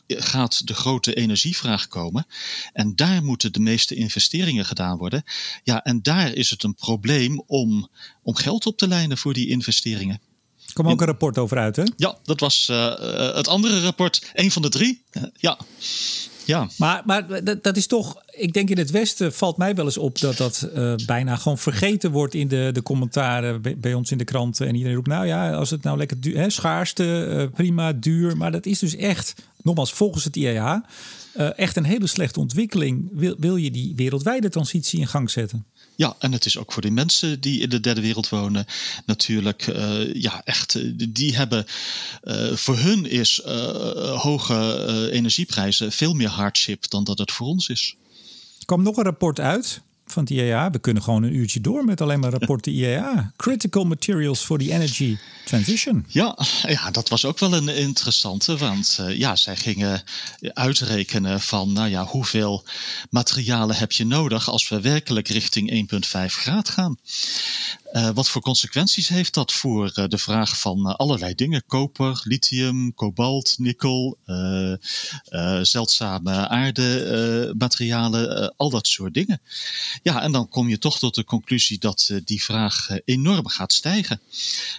gaat 0.08 0.68
de 0.68 0.74
grote 0.74 1.14
energievraag 1.14 1.88
komen. 1.88 2.26
En 2.74 2.96
daar 2.96 3.24
moeten 3.24 3.54
de 3.54 3.60
meeste 3.60 3.96
investeringen 3.96 4.66
gedaan 4.66 4.98
worden. 4.98 5.24
Ja, 5.64 5.84
en 5.84 6.02
daar 6.02 6.34
is 6.34 6.50
het 6.50 6.64
een 6.64 6.76
probleem 6.76 7.44
om, 7.48 7.90
om 8.24 8.36
geld 8.36 8.66
op 8.66 8.78
te 8.78 8.88
lijnen 8.88 9.18
voor 9.18 9.34
die 9.34 9.48
investeringen. 9.48 10.22
Er 10.68 10.74
kwam 10.74 10.88
ook 10.88 11.02
een 11.02 11.08
rapport 11.08 11.38
over 11.38 11.58
uit, 11.58 11.76
hè? 11.76 11.84
Ja, 11.96 12.18
dat 12.24 12.40
was 12.40 12.68
uh, 12.72 13.36
het 13.36 13.48
andere 13.48 13.82
rapport, 13.82 14.32
een 14.34 14.52
van 14.52 14.62
de 14.62 14.70
drie. 14.70 15.04
Uh, 15.12 15.24
ja. 15.34 15.58
Ja. 16.46 16.68
Maar, 16.78 17.02
maar 17.06 17.44
dat, 17.62 17.78
is 17.78 17.88
toch, 17.88 18.24
ik 18.32 18.54
denk 18.54 18.70
in 18.70 18.78
het 18.78 18.92
Westen 18.92 19.34
valt 19.34 19.58
mij 19.58 19.76
wel 19.76 19.86
eens 19.86 19.98
op 19.98 20.20
dat 20.20 20.38
dat 20.38 20.70
uh, 20.76 20.94
bijna 21.06 21.36
gewoon 21.36 21.58
vergeten 21.58 22.12
wordt 22.12 22.34
in 22.34 22.48
de, 22.48 22.70
de 22.74 22.84
commentaren 22.84 23.62
bij, 23.78 23.94
ons 23.94 24.12
in 24.12 24.18
de 24.18 24.24
kranten. 24.24 24.68
En 24.68 24.74
iedereen 24.74 24.96
roept, 24.96 25.08
nou 25.08 25.26
ja, 25.26 25.54
als 25.54 25.70
het 25.70 25.84
nou 25.84 25.98
lekker 25.98 26.20
duur, 26.20 26.38
hè, 26.38 26.50
schaarste, 26.50 27.28
uh, 27.30 27.56
prima, 27.56 27.94
duur. 27.94 28.38
Maar 28.38 28.52
dat 28.52 28.66
is 28.66 28.80
dus 28.80 28.96
echt, 28.96 29.36
nogmaals, 29.62 29.94
volgens 29.94 30.24
het 30.24 30.36
IEA, 30.36 30.86
uh, 31.38 31.60
echt 31.60 31.76
een 31.76 31.84
hele 31.84 32.08
slechte 32.08 32.40
ontwikkeling. 32.40 33.10
Wil, 33.12 33.36
wil 33.38 33.56
je 33.56 33.72
die 33.72 33.94
wereldwijde 33.96 34.50
transitie 34.50 35.00
in 35.00 35.08
gang 35.08 35.30
zetten? 35.30 35.66
Ja, 35.96 36.16
en 36.20 36.32
het 36.32 36.46
is 36.46 36.58
ook 36.58 36.72
voor 36.72 36.82
die 36.82 36.92
mensen 36.92 37.42
die 37.42 37.60
in 37.60 37.70
de 37.70 37.80
derde 37.80 38.02
wereld 38.02 38.30
wonen 38.30 38.66
natuurlijk, 39.06 39.68
uh, 39.68 40.14
ja, 40.14 40.42
echt, 40.44 40.78
die 41.14 41.36
hebben, 41.36 41.66
uh, 42.24 42.54
voor 42.54 42.78
hun 42.78 43.06
is 43.06 43.42
hoge 44.16 45.10
energieprijzen 45.12 45.92
veel 45.92 46.14
meer 46.14 46.30
hardship 46.30 46.90
dan 46.90 47.04
dat 47.04 47.18
het 47.18 47.32
voor 47.32 47.48
ons 47.48 47.68
is. 47.68 47.96
Er 48.60 48.66
kwam 48.66 48.84
nog 48.84 48.98
een 48.98 49.04
rapport 49.04 49.40
uit 49.40 49.82
van 50.14 50.24
het 50.24 50.32
IEA. 50.32 50.72
We 50.72 50.80
kunnen 50.80 51.04
gewoon 51.04 51.24
een 51.24 51.36
uurtje 51.36 51.62
door 51.62 51.86
met 51.86 52.02
alleen 52.02 52.20
maar 52.20 52.32
rapporten 52.32 52.72
IEA. 52.78 53.32
Critical 53.36 53.84
Materials 53.84 54.40
for 54.40 54.58
the 54.58 54.72
Energy 54.72 55.18
Transition. 55.46 56.06
Ja, 56.08 56.38
ja 56.68 56.92
dat 56.92 57.10
was 57.10 57.26
ook 57.26 57.40
wel 57.40 57.54
een 57.54 57.70
interessante. 57.70 58.58
Want 58.58 58.98
uh, 59.02 59.18
ja, 59.18 59.36
zij 59.36 59.56
gingen 59.56 60.04
uitrekenen 60.42 61.42
van 61.42 61.74
nou 61.74 61.90
ja, 61.90 62.06
hoeveel 62.06 62.64
materialen 63.10 63.76
heb 63.76 63.92
je 63.92 64.06
nodig 64.06 64.50
als 64.50 64.70
we 64.70 64.82
werkelijk 64.82 65.28
richting 65.28 65.88
1,5 65.94 66.26
graad 66.26 66.70
gaan. 66.70 66.98
Wat 68.14 68.30
voor 68.30 68.42
consequenties 68.42 69.08
heeft 69.08 69.34
dat 69.34 69.54
voor 69.54 70.08
de 70.08 70.18
vraag 70.18 70.60
van 70.60 70.98
allerlei 70.98 71.36
dingen? 71.36 71.64
Koper, 71.68 72.22
lithium, 72.24 72.94
kobalt, 72.94 73.56
nikkel, 73.58 74.18
zeldzame 75.62 76.48
aardematerialen, 76.48 78.54
al 78.58 78.70
dat 78.70 78.88
soort 78.88 79.14
dingen. 79.14 79.42
Ja, 80.04 80.22
en 80.22 80.32
dan 80.32 80.50
kom 80.50 80.70
je 80.70 80.78
toch 80.78 81.00
tot 81.00 81.16
de 81.16 81.24
conclusie 81.24 81.80
dat 81.80 82.12
die 82.24 82.44
vraag 82.44 82.88
enorm 83.06 83.48
gaat 83.48 83.74
stijgen. 83.74 84.22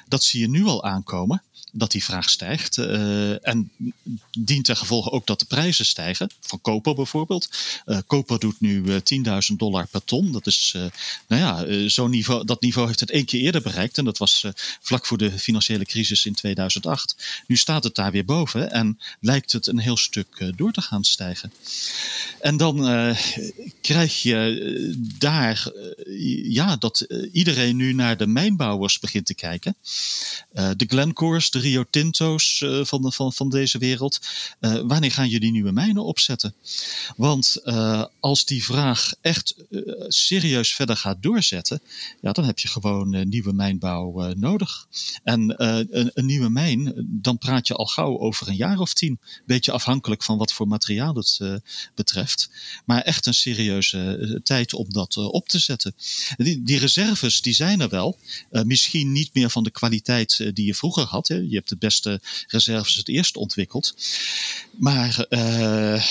Dat 0.08 0.22
zie 0.22 0.40
je 0.40 0.48
nu 0.48 0.64
al 0.64 0.84
aankomen 0.84 1.42
dat 1.76 1.90
die 1.90 2.04
vraag 2.04 2.30
stijgt. 2.30 2.76
Uh, 2.76 3.46
en 3.48 3.70
dient 4.38 4.64
ten 4.64 4.76
gevolge 4.76 5.10
ook 5.10 5.26
dat 5.26 5.38
de 5.38 5.44
prijzen 5.44 5.86
stijgen. 5.86 6.30
Van 6.40 6.60
koper 6.60 6.94
bijvoorbeeld. 6.94 7.48
Uh, 7.86 7.98
koper 8.06 8.38
doet 8.38 8.60
nu 8.60 8.82
uh, 8.82 8.96
eh, 8.96 9.42
10.000 9.50 9.56
dollar 9.56 9.86
per 9.86 10.04
ton. 10.04 10.32
Dat 10.32 10.46
is, 10.46 10.74
nou 11.26 11.42
ja, 11.42 11.88
zo'n 11.88 12.10
niveau, 12.10 12.44
dat 12.44 12.60
niveau 12.60 12.86
heeft 12.86 13.00
het 13.00 13.10
één 13.10 13.24
keer 13.24 13.40
eerder 13.40 13.62
bereikt. 13.62 13.98
En 13.98 14.04
dat 14.04 14.18
was 14.18 14.46
vlak 14.80 15.06
voor 15.06 15.18
de 15.18 15.38
financiële 15.38 15.84
crisis 15.84 16.26
in 16.26 16.34
2008. 16.34 17.42
Nu 17.46 17.56
staat 17.56 17.84
het 17.84 17.94
daar 17.94 18.12
weer 18.12 18.24
boven 18.24 18.70
en 18.70 18.98
lijkt 19.20 19.52
het 19.52 19.66
een 19.66 19.78
heel 19.78 19.96
stuk 19.96 20.52
door 20.56 20.72
te 20.72 20.80
gaan 20.80 21.04
stijgen. 21.04 21.52
En 22.40 22.56
dan 22.56 22.76
krijg 23.80 24.22
je 24.22 24.94
daar, 25.18 25.72
ja, 26.42 26.76
dat 26.76 27.06
iedereen 27.32 27.76
nu 27.76 27.92
naar 27.92 28.16
de 28.16 28.26
mijnbouwers 28.26 28.98
begint 28.98 29.26
te 29.26 29.34
kijken. 29.34 29.76
de 30.52 30.84
Glencores, 30.86 31.50
Rio 31.64 31.84
Tinto's 31.90 32.60
uh, 32.60 32.84
van, 32.84 33.12
van, 33.12 33.32
van 33.32 33.48
deze 33.48 33.78
wereld. 33.78 34.20
Uh, 34.60 34.80
wanneer 34.86 35.12
gaan 35.12 35.28
jullie 35.28 35.50
nieuwe 35.50 35.72
mijnen 35.72 36.04
opzetten? 36.04 36.54
Want 37.16 37.60
uh, 37.64 38.04
als 38.20 38.44
die 38.44 38.64
vraag 38.64 39.12
echt 39.20 39.54
serieus 40.08 40.74
verder 40.74 40.96
gaat 40.96 41.22
doorzetten, 41.22 41.80
ja, 42.20 42.32
dan 42.32 42.44
heb 42.44 42.58
je 42.58 42.68
gewoon 42.68 43.28
nieuwe 43.28 43.52
mijnbouw 43.52 44.32
nodig. 44.34 44.86
En 45.22 45.62
een, 45.62 46.10
een, 46.14 46.26
nieuwe 46.26 46.48
mijn, 46.48 46.92
dan 47.08 47.38
praat 47.38 47.66
je 47.66 47.74
al 47.74 47.86
gauw 47.86 48.18
over 48.18 48.48
een 48.48 48.56
jaar 48.56 48.78
of 48.78 48.94
tien. 48.94 49.18
Beetje 49.46 49.72
afhankelijk 49.72 50.22
van 50.22 50.38
wat 50.38 50.52
voor 50.52 50.68
materiaal 50.68 51.14
het 51.14 51.40
betreft. 51.94 52.50
Maar 52.84 53.00
echt 53.00 53.26
een 53.26 53.34
serieuze 53.34 54.40
tijd 54.42 54.74
om 54.74 54.92
dat 54.92 55.16
op 55.16 55.48
te 55.48 55.58
zetten. 55.58 55.94
Die, 56.36 56.62
die 56.62 56.78
reserves 56.78 57.42
die 57.42 57.54
zijn 57.54 57.80
er 57.80 57.88
wel. 57.88 58.18
misschien 58.50 59.12
niet 59.12 59.34
meer 59.34 59.50
van 59.50 59.64
de 59.64 59.70
kwaliteit 59.70 60.50
die 60.54 60.66
je 60.66 60.74
vroeger 60.74 61.04
had. 61.04 61.28
Hè 61.28 61.53
je 61.54 61.60
hebt 61.60 61.80
de 61.80 61.86
beste 61.86 62.20
reserves 62.46 62.94
het 62.94 63.08
eerst 63.08 63.36
ontwikkeld. 63.36 63.94
Maar 64.78 65.26
uh, 65.30 66.04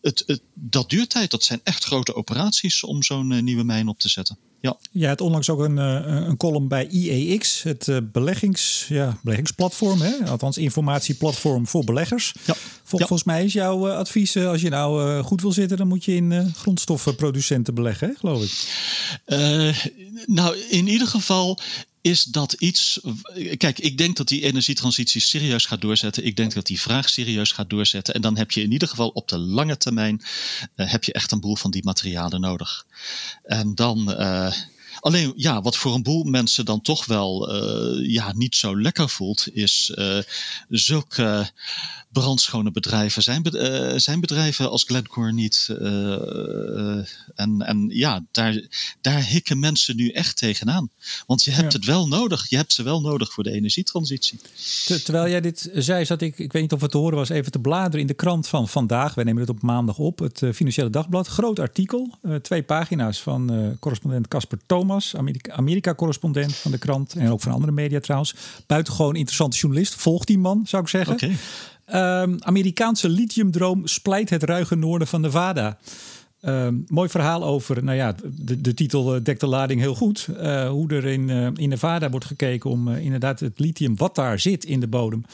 het, 0.00 0.22
het, 0.26 0.40
dat 0.54 0.90
duurt 0.90 1.10
tijd. 1.10 1.30
Dat 1.30 1.44
zijn 1.44 1.60
echt 1.62 1.84
grote 1.84 2.14
operaties 2.14 2.84
om 2.84 3.02
zo'n 3.02 3.30
uh, 3.30 3.42
nieuwe 3.42 3.64
mijn 3.64 3.88
op 3.88 3.98
te 3.98 4.08
zetten. 4.08 4.38
Ja. 4.60 4.76
ja, 4.90 5.08
het 5.08 5.20
onlangs 5.20 5.50
ook 5.50 5.60
een, 5.60 5.76
uh, 5.76 6.26
een 6.26 6.36
column 6.36 6.68
bij 6.68 6.86
IEX, 6.86 7.62
het 7.62 8.12
beleggings, 8.12 8.86
ja, 8.88 9.18
beleggingsplatform, 9.22 10.00
hè? 10.00 10.30
althans 10.30 10.58
informatieplatform 10.58 11.66
voor 11.66 11.84
beleggers. 11.84 12.34
Ja. 12.44 12.54
Vol, 12.82 12.98
ja. 12.98 13.06
Volgens 13.06 13.28
mij 13.28 13.44
is 13.44 13.52
jouw 13.52 13.90
advies, 13.90 14.36
als 14.36 14.60
je 14.60 14.68
nou 14.68 15.22
goed 15.22 15.40
wil 15.40 15.52
zitten, 15.52 15.76
dan 15.76 15.88
moet 15.88 16.04
je 16.04 16.14
in 16.14 16.52
grondstoffenproducenten 16.56 17.74
beleggen, 17.74 18.08
hè, 18.08 18.14
geloof 18.14 18.42
ik. 18.42 18.52
nou, 20.26 20.56
in 20.56 20.88
ieder 20.88 21.06
geval 21.06 21.58
is 22.00 22.24
dat 22.24 22.52
iets. 22.52 23.00
Kijk, 23.56 23.78
ik 23.78 23.98
denk 23.98 24.16
dat 24.16 24.28
die 24.28 24.42
energietransitie 24.42 25.20
serieus 25.20 25.66
gaat 25.66 25.80
doorzetten. 25.80 26.24
Ik 26.24 26.36
denk 26.36 26.54
dat 26.54 26.66
die 26.66 26.80
vraag 26.80 27.08
serieus 27.08 27.52
gaat 27.52 27.70
doorzetten. 27.70 28.14
En 28.14 28.20
dan 28.20 28.36
heb 28.36 28.50
je 28.50 28.62
in 28.62 28.72
ieder 28.72 28.88
geval 28.88 29.08
op 29.08 29.28
de 29.28 29.38
lange 29.38 29.76
termijn. 29.76 30.22
Uh, 30.76 30.90
heb 30.90 31.04
je 31.04 31.12
echt 31.12 31.32
een 31.32 31.40
boel 31.40 31.56
van 31.56 31.70
die 31.70 31.84
materialen 31.84 32.40
nodig. 32.40 32.86
En 33.42 33.74
dan. 33.74 34.20
Uh, 34.20 34.52
Alleen 35.00 35.32
ja, 35.36 35.62
wat 35.62 35.76
voor 35.76 35.94
een 35.94 36.02
boel 36.02 36.24
mensen 36.24 36.64
dan 36.64 36.80
toch 36.80 37.06
wel 37.06 37.54
uh, 37.54 38.12
ja, 38.12 38.32
niet 38.32 38.56
zo 38.56 38.80
lekker 38.80 39.08
voelt, 39.08 39.48
is 39.52 39.92
uh, 39.94 40.18
zulke 40.68 41.50
brandschone 42.12 42.70
bedrijven. 42.70 43.22
Zijn, 43.22 43.42
uh, 43.52 43.92
zijn 43.96 44.20
bedrijven 44.20 44.70
als 44.70 44.84
Glencore 44.84 45.32
niet. 45.32 45.66
en, 47.34 47.62
en 47.62 47.88
ja, 47.88 48.24
daar, 48.30 48.62
daar 49.00 49.24
hikken 49.24 49.58
mensen 49.58 49.96
nu 49.96 50.10
echt 50.10 50.36
tegenaan. 50.36 50.90
Want 51.26 51.44
je 51.44 51.50
hebt 51.50 51.72
ja. 51.72 51.78
het 51.78 51.86
wel 51.86 52.08
nodig. 52.08 52.48
Je 52.48 52.56
hebt 52.56 52.72
ze 52.72 52.82
wel 52.82 53.00
nodig 53.00 53.32
voor 53.32 53.44
de 53.44 53.50
energietransitie. 53.50 54.40
terwijl 55.04 55.28
jij 55.28 55.40
dit 55.40 55.70
zei, 55.74 56.04
zat 56.04 56.20
ik, 56.20 56.38
ik 56.38 56.52
weet 56.52 56.62
niet 56.62 56.72
of 56.72 56.80
het 56.80 56.90
te 56.90 56.98
horen 56.98 57.16
was, 57.16 57.28
even 57.28 57.52
te 57.52 57.58
bladeren 57.58 58.00
in 58.00 58.06
de 58.06 58.14
krant 58.14 58.48
van 58.48 58.68
vandaag. 58.68 59.14
Wij 59.14 59.24
nemen 59.24 59.40
het 59.40 59.50
op 59.50 59.62
maandag 59.62 59.98
op. 59.98 60.18
Het 60.18 60.42
Financiële 60.54 60.90
Dagblad. 60.90 61.26
Groot 61.26 61.58
artikel. 61.58 62.18
twee 62.42 62.62
pagina's 62.62 63.20
van 63.20 63.76
correspondent 63.80 64.28
Casper 64.28 64.58
Thomas. 64.66 64.87
Thomas, 64.88 65.14
Amerika-correspondent 65.50 66.54
van 66.54 66.70
de 66.70 66.78
krant 66.78 67.14
en 67.14 67.30
ook 67.30 67.40
van 67.40 67.52
andere 67.52 67.72
media 67.72 68.00
trouwens. 68.00 68.34
Buitengewoon 68.66 69.16
interessante 69.16 69.56
journalist. 69.56 69.94
Volg 69.94 70.24
die 70.24 70.38
man, 70.38 70.62
zou 70.66 70.82
ik 70.82 70.88
zeggen. 70.88 71.14
Okay. 71.14 72.22
Um, 72.22 72.36
Amerikaanse 72.42 73.08
lithiumdroom 73.08 73.86
splijt 73.86 74.30
het 74.30 74.42
ruige 74.42 74.74
noorden 74.74 75.08
van 75.08 75.20
Nevada. 75.20 75.78
Um, 76.42 76.84
mooi 76.88 77.08
verhaal 77.08 77.44
over, 77.44 77.84
nou 77.84 77.96
ja, 77.96 78.14
de, 78.24 78.60
de 78.60 78.74
titel 78.74 79.16
uh, 79.16 79.24
dekt 79.24 79.40
de 79.40 79.46
lading 79.46 79.80
heel 79.80 79.94
goed. 79.94 80.28
Uh, 80.30 80.68
hoe 80.68 80.90
er 80.90 81.04
in, 81.04 81.28
uh, 81.28 81.48
in 81.54 81.68
Nevada 81.68 82.10
wordt 82.10 82.26
gekeken 82.26 82.70
om 82.70 82.88
inderdaad 82.88 83.40
het 83.40 83.58
lithium 83.58 83.96
wat 83.96 84.14
daar 84.14 84.38
zit 84.40 84.64
in 84.64 84.80
de 84.80 84.88
bodem 84.88 85.24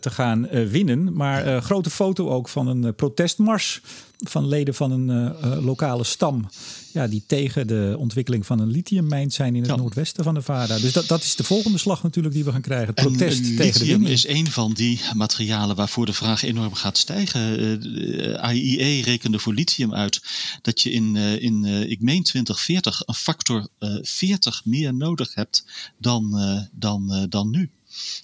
te 0.00 0.10
gaan 0.10 0.48
winnen. 0.48 1.12
Maar 1.12 1.62
grote 1.62 1.90
foto 1.90 2.28
ook 2.28 2.48
van 2.48 2.66
een 2.66 2.94
protestmars 2.94 3.80
van 4.16 4.48
leden 4.48 4.74
van 4.74 4.90
een 4.90 5.34
lokale 5.64 6.04
stam 6.04 6.48
ja, 6.92 7.06
die 7.06 7.22
tegen 7.26 7.66
de 7.66 7.94
ontwikkeling 7.98 8.46
van 8.46 8.58
een 8.60 8.70
lithiummijn 8.70 9.30
zijn 9.30 9.56
in 9.56 9.62
het 9.62 9.76
noordwesten 9.76 10.24
van 10.24 10.34
Nevada. 10.34 10.78
Dus 10.78 10.92
dat, 10.92 11.06
dat 11.06 11.22
is 11.22 11.36
de 11.36 11.44
volgende 11.44 11.78
slag 11.78 12.02
natuurlijk 12.02 12.34
die 12.34 12.44
we 12.44 12.52
gaan 12.52 12.60
krijgen. 12.60 12.94
Het 12.94 13.06
protest 13.06 13.38
en, 13.38 13.56
tegen 13.56 13.80
lithium 13.80 14.06
is 14.06 14.26
een 14.26 14.50
van 14.50 14.72
die 14.72 15.00
materialen 15.14 15.76
waarvoor 15.76 16.06
de 16.06 16.12
vraag 16.12 16.42
enorm 16.42 16.74
gaat 16.74 16.98
stijgen. 16.98 17.60
Uh, 17.60 18.44
eh, 18.44 18.56
IEA 18.56 19.04
rekende 19.04 19.38
voor 19.38 19.54
lithium 19.54 19.94
uit 19.94 20.20
dat 20.62 20.80
je 20.80 20.90
in, 20.90 21.14
uh, 21.14 21.42
in 21.42 21.64
uh, 21.64 21.90
ik 21.90 22.00
meen 22.00 22.22
2040 22.22 23.02
een 23.06 23.14
factor 23.14 23.68
40 24.02 24.64
meer 24.64 24.94
nodig 24.94 25.34
hebt 25.34 25.64
dan, 25.98 26.40
dan, 26.72 27.26
dan 27.28 27.50
nu. 27.50 27.70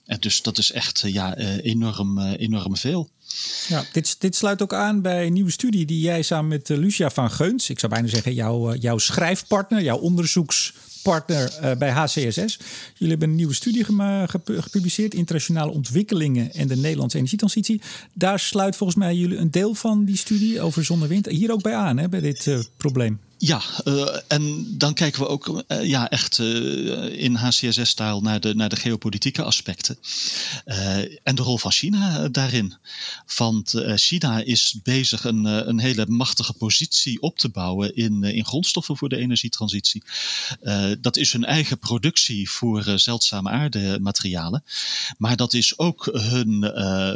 En 0.04 0.20
dus 0.20 0.42
dat 0.42 0.58
is 0.58 0.72
echt 0.72 1.02
ja, 1.06 1.36
enorm, 1.36 2.18
enorm 2.18 2.76
veel. 2.76 3.10
Ja, 3.68 3.84
dit, 3.92 4.16
dit 4.18 4.36
sluit 4.36 4.62
ook 4.62 4.74
aan 4.74 5.02
bij 5.02 5.26
een 5.26 5.32
nieuwe 5.32 5.50
studie 5.50 5.86
die 5.86 6.00
jij 6.00 6.22
samen 6.22 6.48
met 6.48 6.68
uh, 6.68 6.76
Lucia 6.76 7.10
van 7.10 7.30
Geuns, 7.30 7.70
ik 7.70 7.78
zou 7.78 7.92
bijna 7.92 8.08
zeggen 8.08 8.34
jouw, 8.34 8.72
uh, 8.72 8.80
jouw 8.80 8.98
schrijfpartner, 8.98 9.82
jouw 9.82 9.98
onderzoekspartner 9.98 11.52
uh, 11.62 11.72
bij 11.76 11.90
HCSS. 11.90 12.58
Jullie 12.94 13.08
hebben 13.10 13.28
een 13.28 13.34
nieuwe 13.34 13.54
studie 13.54 13.84
gepubliceerd, 13.84 15.14
Internationale 15.14 15.72
Ontwikkelingen 15.72 16.52
en 16.52 16.68
de 16.68 16.76
Nederlandse 16.76 17.16
Energietransitie. 17.16 17.80
Daar 18.12 18.38
sluit 18.38 18.76
volgens 18.76 18.98
mij 18.98 19.14
jullie 19.14 19.38
een 19.38 19.50
deel 19.50 19.74
van 19.74 20.04
die 20.04 20.16
studie 20.16 20.60
over 20.60 20.84
zon 20.84 21.02
en 21.02 21.08
wind 21.08 21.26
hier 21.26 21.52
ook 21.52 21.62
bij 21.62 21.74
aan, 21.74 21.98
hè, 21.98 22.08
bij 22.08 22.20
dit 22.20 22.68
probleem. 22.76 23.20
Ja, 23.38 23.62
uh, 23.84 24.16
en 24.28 24.66
dan 24.78 24.94
kijken 24.94 25.20
we 25.20 25.28
ook 25.28 25.64
uh, 25.68 25.84
ja, 25.84 26.10
echt 26.10 26.38
uh, 26.38 27.22
in 27.22 27.34
HCSS-stijl 27.34 28.20
naar 28.20 28.40
de, 28.40 28.54
naar 28.54 28.68
de 28.68 28.76
geopolitieke 28.76 29.42
aspecten. 29.42 29.98
en 31.22 31.34
de 31.34 31.42
rol 31.42 31.58
van 31.58 31.70
China 31.70 32.28
daarin. 32.28 32.76
Want 33.36 33.74
China 33.94 34.38
is 34.40 34.78
bezig 34.82 35.24
een, 35.24 35.44
een 35.44 35.78
hele 35.78 36.06
machtige 36.06 36.52
positie 36.52 37.20
op 37.20 37.38
te 37.38 37.48
bouwen 37.48 37.96
in, 37.96 38.22
in 38.22 38.44
grondstoffen 38.44 38.96
voor 38.96 39.08
de 39.08 39.16
energietransitie. 39.16 40.02
dat 41.00 41.16
is 41.16 41.32
hun 41.32 41.44
eigen 41.44 41.78
productie 41.78 42.50
voor 42.50 42.92
zeldzame 42.96 43.50
aardematerialen. 43.50 44.64
Maar 45.18 45.36
dat 45.36 45.54
is 45.54 45.78
ook 45.78 46.08
hun, 46.12 46.62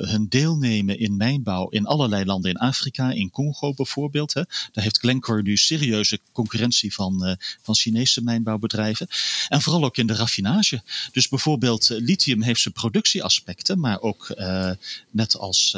hun 0.09 0.29
deelnemen 0.29 0.99
in 0.99 1.17
mijnbouw 1.17 1.69
in 1.69 1.87
allerlei 1.87 2.25
landen 2.25 2.51
in 2.51 2.57
Afrika, 2.57 3.11
in 3.11 3.31
Congo 3.31 3.75
bijvoorbeeld. 3.75 4.35
Hè. 4.35 4.43
Daar 4.73 4.85
heeft 4.85 4.99
Glencore 4.99 5.43
nu 5.43 5.57
serieuze 5.57 6.18
concurrentie 6.33 6.95
van, 6.95 7.27
uh, 7.27 7.35
van 7.63 7.75
Chinese 7.75 8.23
mijnbouwbedrijven. 8.23 9.09
En 9.49 9.63
vooral 9.63 9.85
ook 9.85 9.97
in 9.97 10.07
de 10.07 10.15
raffinage. 10.15 10.83
Dus 11.13 11.29
bijvoorbeeld 11.29 11.91
uh, 11.91 11.99
lithium 12.01 12.43
heeft 12.43 12.61
zijn 12.61 12.75
productieaspecten, 12.75 13.81
maar 13.81 14.01
ook 14.01 14.35
uh, 14.37 14.71
net 15.11 15.37
als 15.37 15.77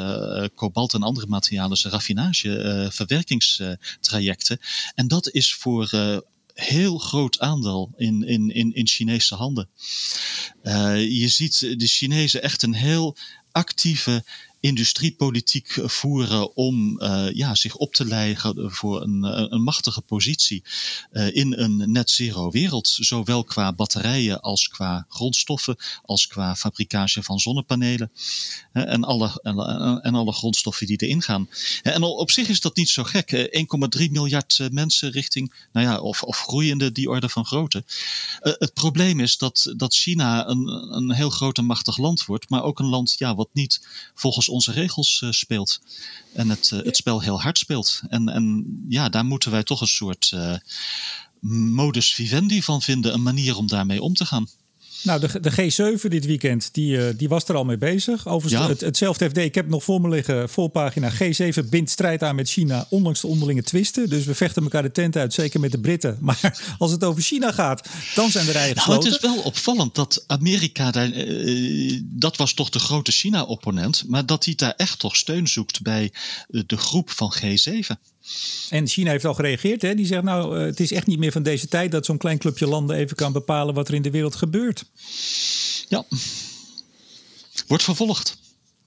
kobalt 0.55 0.93
en 0.93 1.03
andere 1.03 1.27
materialen 1.27 1.77
zijn 1.77 1.93
raffinage, 1.93 2.89
verwerkingstrajecten. 2.91 4.59
En 4.95 5.07
dat 5.07 5.31
is 5.31 5.53
voor 5.53 5.89
heel 6.53 6.97
groot 6.97 7.39
aandeel 7.39 7.91
in, 7.97 8.27
in, 8.27 8.51
in, 8.51 8.73
in 8.73 8.87
Chinese 8.87 9.35
handen. 9.35 9.67
Je 11.09 11.27
ziet 11.27 11.59
de 11.59 11.87
Chinezen 11.87 12.41
echt 12.41 12.63
een 12.63 12.73
heel 12.73 13.17
actieve 13.51 14.23
industriepolitiek 14.61 15.79
voeren 15.83 16.55
om 16.55 17.01
ja, 17.33 17.55
zich 17.55 17.75
op 17.75 17.93
te 17.93 18.05
leiden 18.05 18.71
voor 18.71 19.01
een, 19.01 19.23
een 19.53 19.63
machtige 19.63 20.01
positie 20.01 20.63
in 21.11 21.53
een 21.53 21.91
net 21.91 22.09
zero 22.09 22.51
wereld. 22.51 22.87
Zowel 22.87 23.43
qua 23.43 23.73
batterijen 23.73 24.41
als 24.41 24.67
qua 24.67 25.05
grondstoffen, 25.09 25.77
als 26.03 26.27
qua 26.27 26.55
fabricage 26.55 27.23
van 27.23 27.39
zonnepanelen 27.39 28.11
en 28.71 29.03
alle, 29.03 29.39
en, 30.01 30.15
alle 30.15 30.33
grondstoffen 30.33 30.87
die 30.87 30.97
erin 30.97 31.21
gaan. 31.21 31.49
En 31.81 32.03
op 32.03 32.31
zich 32.31 32.47
is 32.47 32.61
dat 32.61 32.75
niet 32.75 32.89
zo 32.89 33.03
gek. 33.03 33.49
1,3 33.99 34.11
miljard 34.11 34.67
mensen 34.71 35.11
richting, 35.11 35.53
nou 35.71 35.85
ja, 35.87 35.99
of, 35.99 36.23
of 36.23 36.37
groeiende 36.37 36.91
die 36.91 37.09
orde 37.09 37.29
van 37.29 37.45
grootte. 37.45 37.83
het 38.39 38.73
probleem 38.73 39.19
is 39.19 39.37
dat, 39.37 39.73
dat 39.77 39.93
China 39.93 40.47
een, 40.47 40.67
een 40.95 41.11
heel 41.11 41.29
groot 41.29 41.57
en 41.57 41.65
machtig 41.65 41.97
land 41.97 42.25
wordt, 42.25 42.49
maar 42.49 42.63
ook 42.63 42.79
een 42.79 42.89
land 42.89 43.15
ja, 43.17 43.35
wat 43.35 43.49
niet 43.53 43.87
volgens 44.13 44.49
onze 44.51 44.71
regels 44.71 45.21
uh, 45.23 45.31
speelt. 45.31 45.81
En 46.33 46.49
het, 46.49 46.71
uh, 46.73 46.83
het 46.83 46.97
spel 46.97 47.21
heel 47.21 47.41
hard 47.41 47.57
speelt. 47.57 48.01
En, 48.09 48.29
en 48.29 48.65
ja, 48.89 49.09
daar 49.09 49.25
moeten 49.25 49.51
wij 49.51 49.63
toch 49.63 49.81
een 49.81 49.87
soort 49.87 50.31
uh, 50.33 50.55
modus 51.39 52.13
vivendi 52.13 52.63
van 52.63 52.81
vinden, 52.81 53.13
een 53.13 53.23
manier 53.23 53.57
om 53.57 53.67
daarmee 53.67 54.01
om 54.01 54.13
te 54.13 54.25
gaan. 54.25 54.47
Nou, 55.03 55.19
de, 55.19 55.39
de 55.39 55.51
G7 55.51 56.07
dit 56.07 56.25
weekend, 56.25 56.73
die, 56.73 56.97
uh, 56.97 57.05
die 57.15 57.29
was 57.29 57.47
er 57.47 57.55
al 57.55 57.65
mee 57.65 57.77
bezig. 57.77 58.27
Overigens, 58.27 58.67
het, 58.67 58.81
hetzelfde 58.81 59.29
FD, 59.29 59.37
ik 59.37 59.55
heb 59.55 59.67
nog 59.67 59.83
voor 59.83 60.01
me 60.01 60.09
liggen, 60.09 60.49
voorpagina. 60.49 61.11
G7 61.11 61.69
bindt 61.69 61.89
strijd 61.89 62.23
aan 62.23 62.35
met 62.35 62.49
China, 62.49 62.85
ondanks 62.89 63.21
de 63.21 63.27
onderlinge 63.27 63.63
twisten. 63.63 64.09
Dus 64.09 64.25
we 64.25 64.35
vechten 64.35 64.63
elkaar 64.63 64.81
de 64.81 64.91
tent 64.91 65.15
uit, 65.15 65.33
zeker 65.33 65.59
met 65.59 65.71
de 65.71 65.79
Britten. 65.79 66.17
Maar 66.31 66.75
als 66.77 66.91
het 66.91 67.03
over 67.03 67.21
China 67.21 67.51
gaat, 67.51 67.89
dan 68.15 68.29
zijn 68.29 68.45
de 68.45 68.51
rijen 68.51 68.75
nou, 68.75 68.93
Het 68.93 69.05
is 69.05 69.19
wel 69.19 69.37
opvallend 69.37 69.95
dat 69.95 70.23
Amerika, 70.27 70.91
daar, 70.91 71.09
uh, 71.09 72.01
dat 72.03 72.37
was 72.37 72.53
toch 72.53 72.69
de 72.69 72.79
grote 72.79 73.11
China-opponent... 73.11 74.03
maar 74.07 74.25
dat 74.25 74.45
hij 74.45 74.55
daar 74.55 74.73
echt 74.77 74.99
toch 74.99 75.15
steun 75.15 75.47
zoekt 75.47 75.81
bij 75.81 76.11
de 76.47 76.77
groep 76.77 77.09
van 77.09 77.33
G7. 77.37 78.10
En 78.69 78.87
China 78.87 79.11
heeft 79.11 79.25
al 79.25 79.33
gereageerd. 79.33 79.81
Hè? 79.81 79.95
Die 79.95 80.05
zegt 80.05 80.23
nou, 80.23 80.59
het 80.59 80.79
is 80.79 80.91
echt 80.91 81.07
niet 81.07 81.19
meer 81.19 81.31
van 81.31 81.43
deze 81.43 81.67
tijd 81.67 81.91
dat 81.91 82.05
zo'n 82.05 82.17
klein 82.17 82.37
clubje 82.37 82.67
landen 82.67 82.95
even 82.95 83.15
kan 83.15 83.33
bepalen 83.33 83.73
wat 83.73 83.87
er 83.87 83.93
in 83.93 84.01
de 84.01 84.11
wereld 84.11 84.35
gebeurt. 84.35 84.85
Ja, 85.87 86.05
wordt 87.67 87.83
vervolgd. 87.83 88.37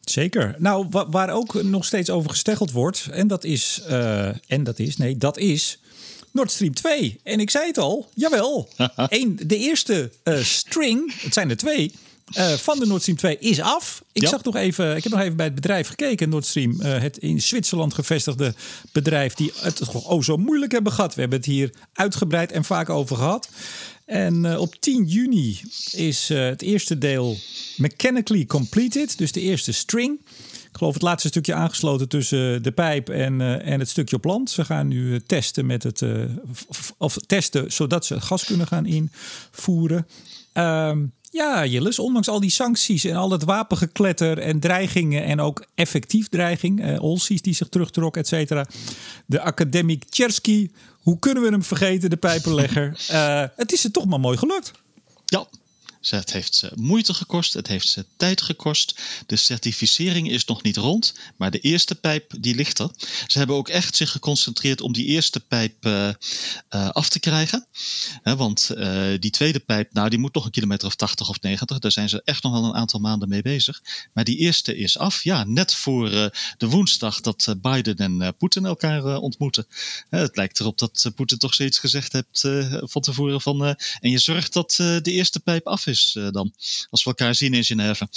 Zeker. 0.00 0.54
Nou, 0.58 0.86
waar 0.90 1.30
ook 1.30 1.62
nog 1.62 1.84
steeds 1.84 2.10
over 2.10 2.30
gesteggeld 2.30 2.70
wordt, 2.70 3.08
en 3.10 3.26
dat 3.26 3.44
is, 3.44 3.82
uh, 3.88 4.28
en 4.46 4.64
dat 4.64 4.78
is, 4.78 4.96
nee, 4.96 5.16
dat 5.18 5.38
is 5.38 5.78
Nord 6.30 6.50
Stream 6.50 6.74
2. 6.74 7.20
En 7.22 7.40
ik 7.40 7.50
zei 7.50 7.66
het 7.66 7.78
al, 7.78 8.08
jawel. 8.14 8.68
Eén, 8.96 9.38
de 9.46 9.56
eerste 9.56 10.10
uh, 10.24 10.42
string, 10.42 11.20
het 11.20 11.32
zijn 11.32 11.50
er 11.50 11.56
twee, 11.56 11.92
uh, 12.32 12.52
van 12.52 12.78
de 12.78 12.86
Nord 12.86 13.00
Stream 13.00 13.18
2 13.18 13.38
is 13.38 13.60
af. 13.60 14.02
Ik 14.12 14.26
zag 14.26 14.42
nog 14.42 14.56
even, 14.56 14.96
ik 14.96 15.02
heb 15.02 15.12
nog 15.12 15.20
even 15.20 15.36
bij 15.36 15.46
het 15.46 15.54
bedrijf 15.54 15.88
gekeken, 15.88 16.28
Nord 16.28 16.46
Stream, 16.46 16.80
uh, 16.80 16.98
het 16.98 17.18
in 17.18 17.42
Zwitserland 17.42 17.94
gevestigde 17.94 18.54
bedrijf 18.92 19.34
die 19.34 19.52
het 19.56 19.76
toch 19.76 20.04
oh 20.04 20.22
zo 20.22 20.36
moeilijk 20.36 20.72
hebben 20.72 20.92
gehad. 20.92 21.14
We 21.14 21.20
hebben 21.20 21.38
het 21.38 21.48
hier 21.48 21.72
uitgebreid 21.92 22.52
en 22.52 22.64
vaak 22.64 22.90
over 22.90 23.16
gehad. 23.16 23.48
En 24.04 24.44
uh, 24.44 24.60
op 24.60 24.74
10 24.74 25.04
juni 25.04 25.60
is 25.92 26.28
het 26.28 26.62
eerste 26.62 26.98
deel 26.98 27.36
mechanically 27.76 28.46
completed, 28.46 29.18
dus 29.18 29.32
de 29.32 29.40
eerste 29.40 29.72
string. 29.72 30.20
Ik 30.70 30.80
geloof 30.80 30.94
het 30.94 31.02
laatste 31.02 31.28
stukje 31.28 31.54
aangesloten 31.54 32.08
tussen 32.08 32.62
de 32.62 32.72
pijp 32.72 33.08
en, 33.08 33.62
en 33.62 33.80
het 33.80 33.88
stukje 33.88 34.16
op 34.16 34.24
land. 34.24 34.50
Ze 34.50 34.64
gaan 34.64 34.88
nu 34.88 35.20
testen 35.20 35.66
met 35.66 35.82
het, 35.82 36.02
of 36.98 37.16
testen 37.26 37.72
zodat 37.72 38.06
ze 38.06 38.20
gas 38.20 38.44
kunnen 38.44 38.66
gaan 38.66 38.86
invoeren. 38.86 40.06
Um, 40.54 41.12
ja, 41.34 41.66
Jillis, 41.66 41.98
ondanks 41.98 42.28
al 42.28 42.40
die 42.40 42.50
sancties 42.50 43.04
en 43.04 43.16
al 43.16 43.30
het 43.30 43.44
wapengekletter 43.44 44.38
en 44.38 44.60
dreigingen 44.60 45.24
en 45.24 45.40
ook 45.40 45.66
effectief 45.74 46.28
dreiging, 46.28 46.82
eh, 46.82 47.02
Olsies 47.02 47.42
die 47.42 47.54
zich 47.54 47.68
terugtrok, 47.68 48.16
et 48.16 48.28
cetera. 48.28 48.66
De 49.26 49.40
academic 49.40 50.04
Tchersky, 50.04 50.70
hoe 51.02 51.18
kunnen 51.18 51.42
we 51.42 51.48
hem 51.48 51.62
vergeten, 51.62 52.10
de 52.10 52.16
pijpenlegger? 52.16 53.06
uh, 53.10 53.42
het 53.62 53.72
is 53.72 53.84
er 53.84 53.90
toch 53.90 54.06
maar 54.06 54.20
mooi 54.20 54.36
gelukt. 54.36 54.72
Ja, 55.24 55.46
het 56.10 56.32
heeft 56.32 56.54
ze 56.54 56.72
moeite 56.74 57.14
gekost, 57.14 57.52
het 57.52 57.66
heeft 57.66 57.88
ze 57.88 58.06
tijd 58.16 58.42
gekost. 58.42 59.00
De 59.26 59.36
certificering 59.36 60.30
is 60.30 60.44
nog 60.44 60.62
niet 60.62 60.76
rond, 60.76 61.14
maar 61.36 61.50
de 61.50 61.60
eerste 61.60 61.94
pijp 61.94 62.32
die 62.38 62.54
ligt 62.54 62.78
er. 62.78 62.90
Ze 63.26 63.38
hebben 63.38 63.56
ook 63.56 63.68
echt 63.68 63.96
zich 63.96 64.10
geconcentreerd 64.10 64.80
om 64.80 64.92
die 64.92 65.06
eerste 65.06 65.40
pijp 65.40 65.86
uh, 65.86 66.08
uh, 66.70 66.88
af 66.88 67.08
te 67.08 67.20
krijgen. 67.20 67.66
Want 68.22 68.70
uh, 68.76 69.14
die 69.18 69.30
tweede 69.30 69.58
pijp, 69.58 69.92
nou 69.92 70.08
die 70.08 70.18
moet 70.18 70.34
nog 70.34 70.44
een 70.44 70.50
kilometer 70.50 70.86
of 70.86 70.94
80 70.94 71.28
of 71.28 71.40
90. 71.40 71.78
Daar 71.78 71.92
zijn 71.92 72.08
ze 72.08 72.22
echt 72.24 72.42
nog 72.42 72.52
wel 72.52 72.64
een 72.64 72.74
aantal 72.74 73.00
maanden 73.00 73.28
mee 73.28 73.42
bezig. 73.42 73.82
Maar 74.12 74.24
die 74.24 74.36
eerste 74.36 74.76
is 74.76 74.98
af, 74.98 75.22
ja, 75.22 75.44
net 75.44 75.74
voor 75.74 76.10
de 76.56 76.66
woensdag 76.66 77.20
dat 77.20 77.54
Biden 77.62 77.96
en 77.96 78.34
Poetin 78.38 78.66
elkaar 78.66 79.16
ontmoeten. 79.16 79.66
het 80.10 80.36
lijkt 80.36 80.60
erop 80.60 80.78
dat 80.78 81.10
Poetin 81.14 81.38
toch 81.38 81.54
zoiets 81.54 81.78
gezegd 81.78 82.12
heeft 82.12 82.48
van 82.90 83.02
tevoren 83.02 83.40
van... 83.40 83.64
en 84.00 84.10
je 84.10 84.18
zorgt 84.18 84.52
dat 84.52 84.72
de 84.76 85.02
eerste 85.04 85.40
pijp 85.40 85.66
af 85.66 85.86
is 85.86 85.93
is 85.94 86.14
uh, 86.18 86.30
dan. 86.30 86.52
Als 86.90 87.04
we 87.04 87.10
elkaar 87.10 87.34
zien 87.34 87.54
in 87.54 87.64
Genève. 87.64 88.08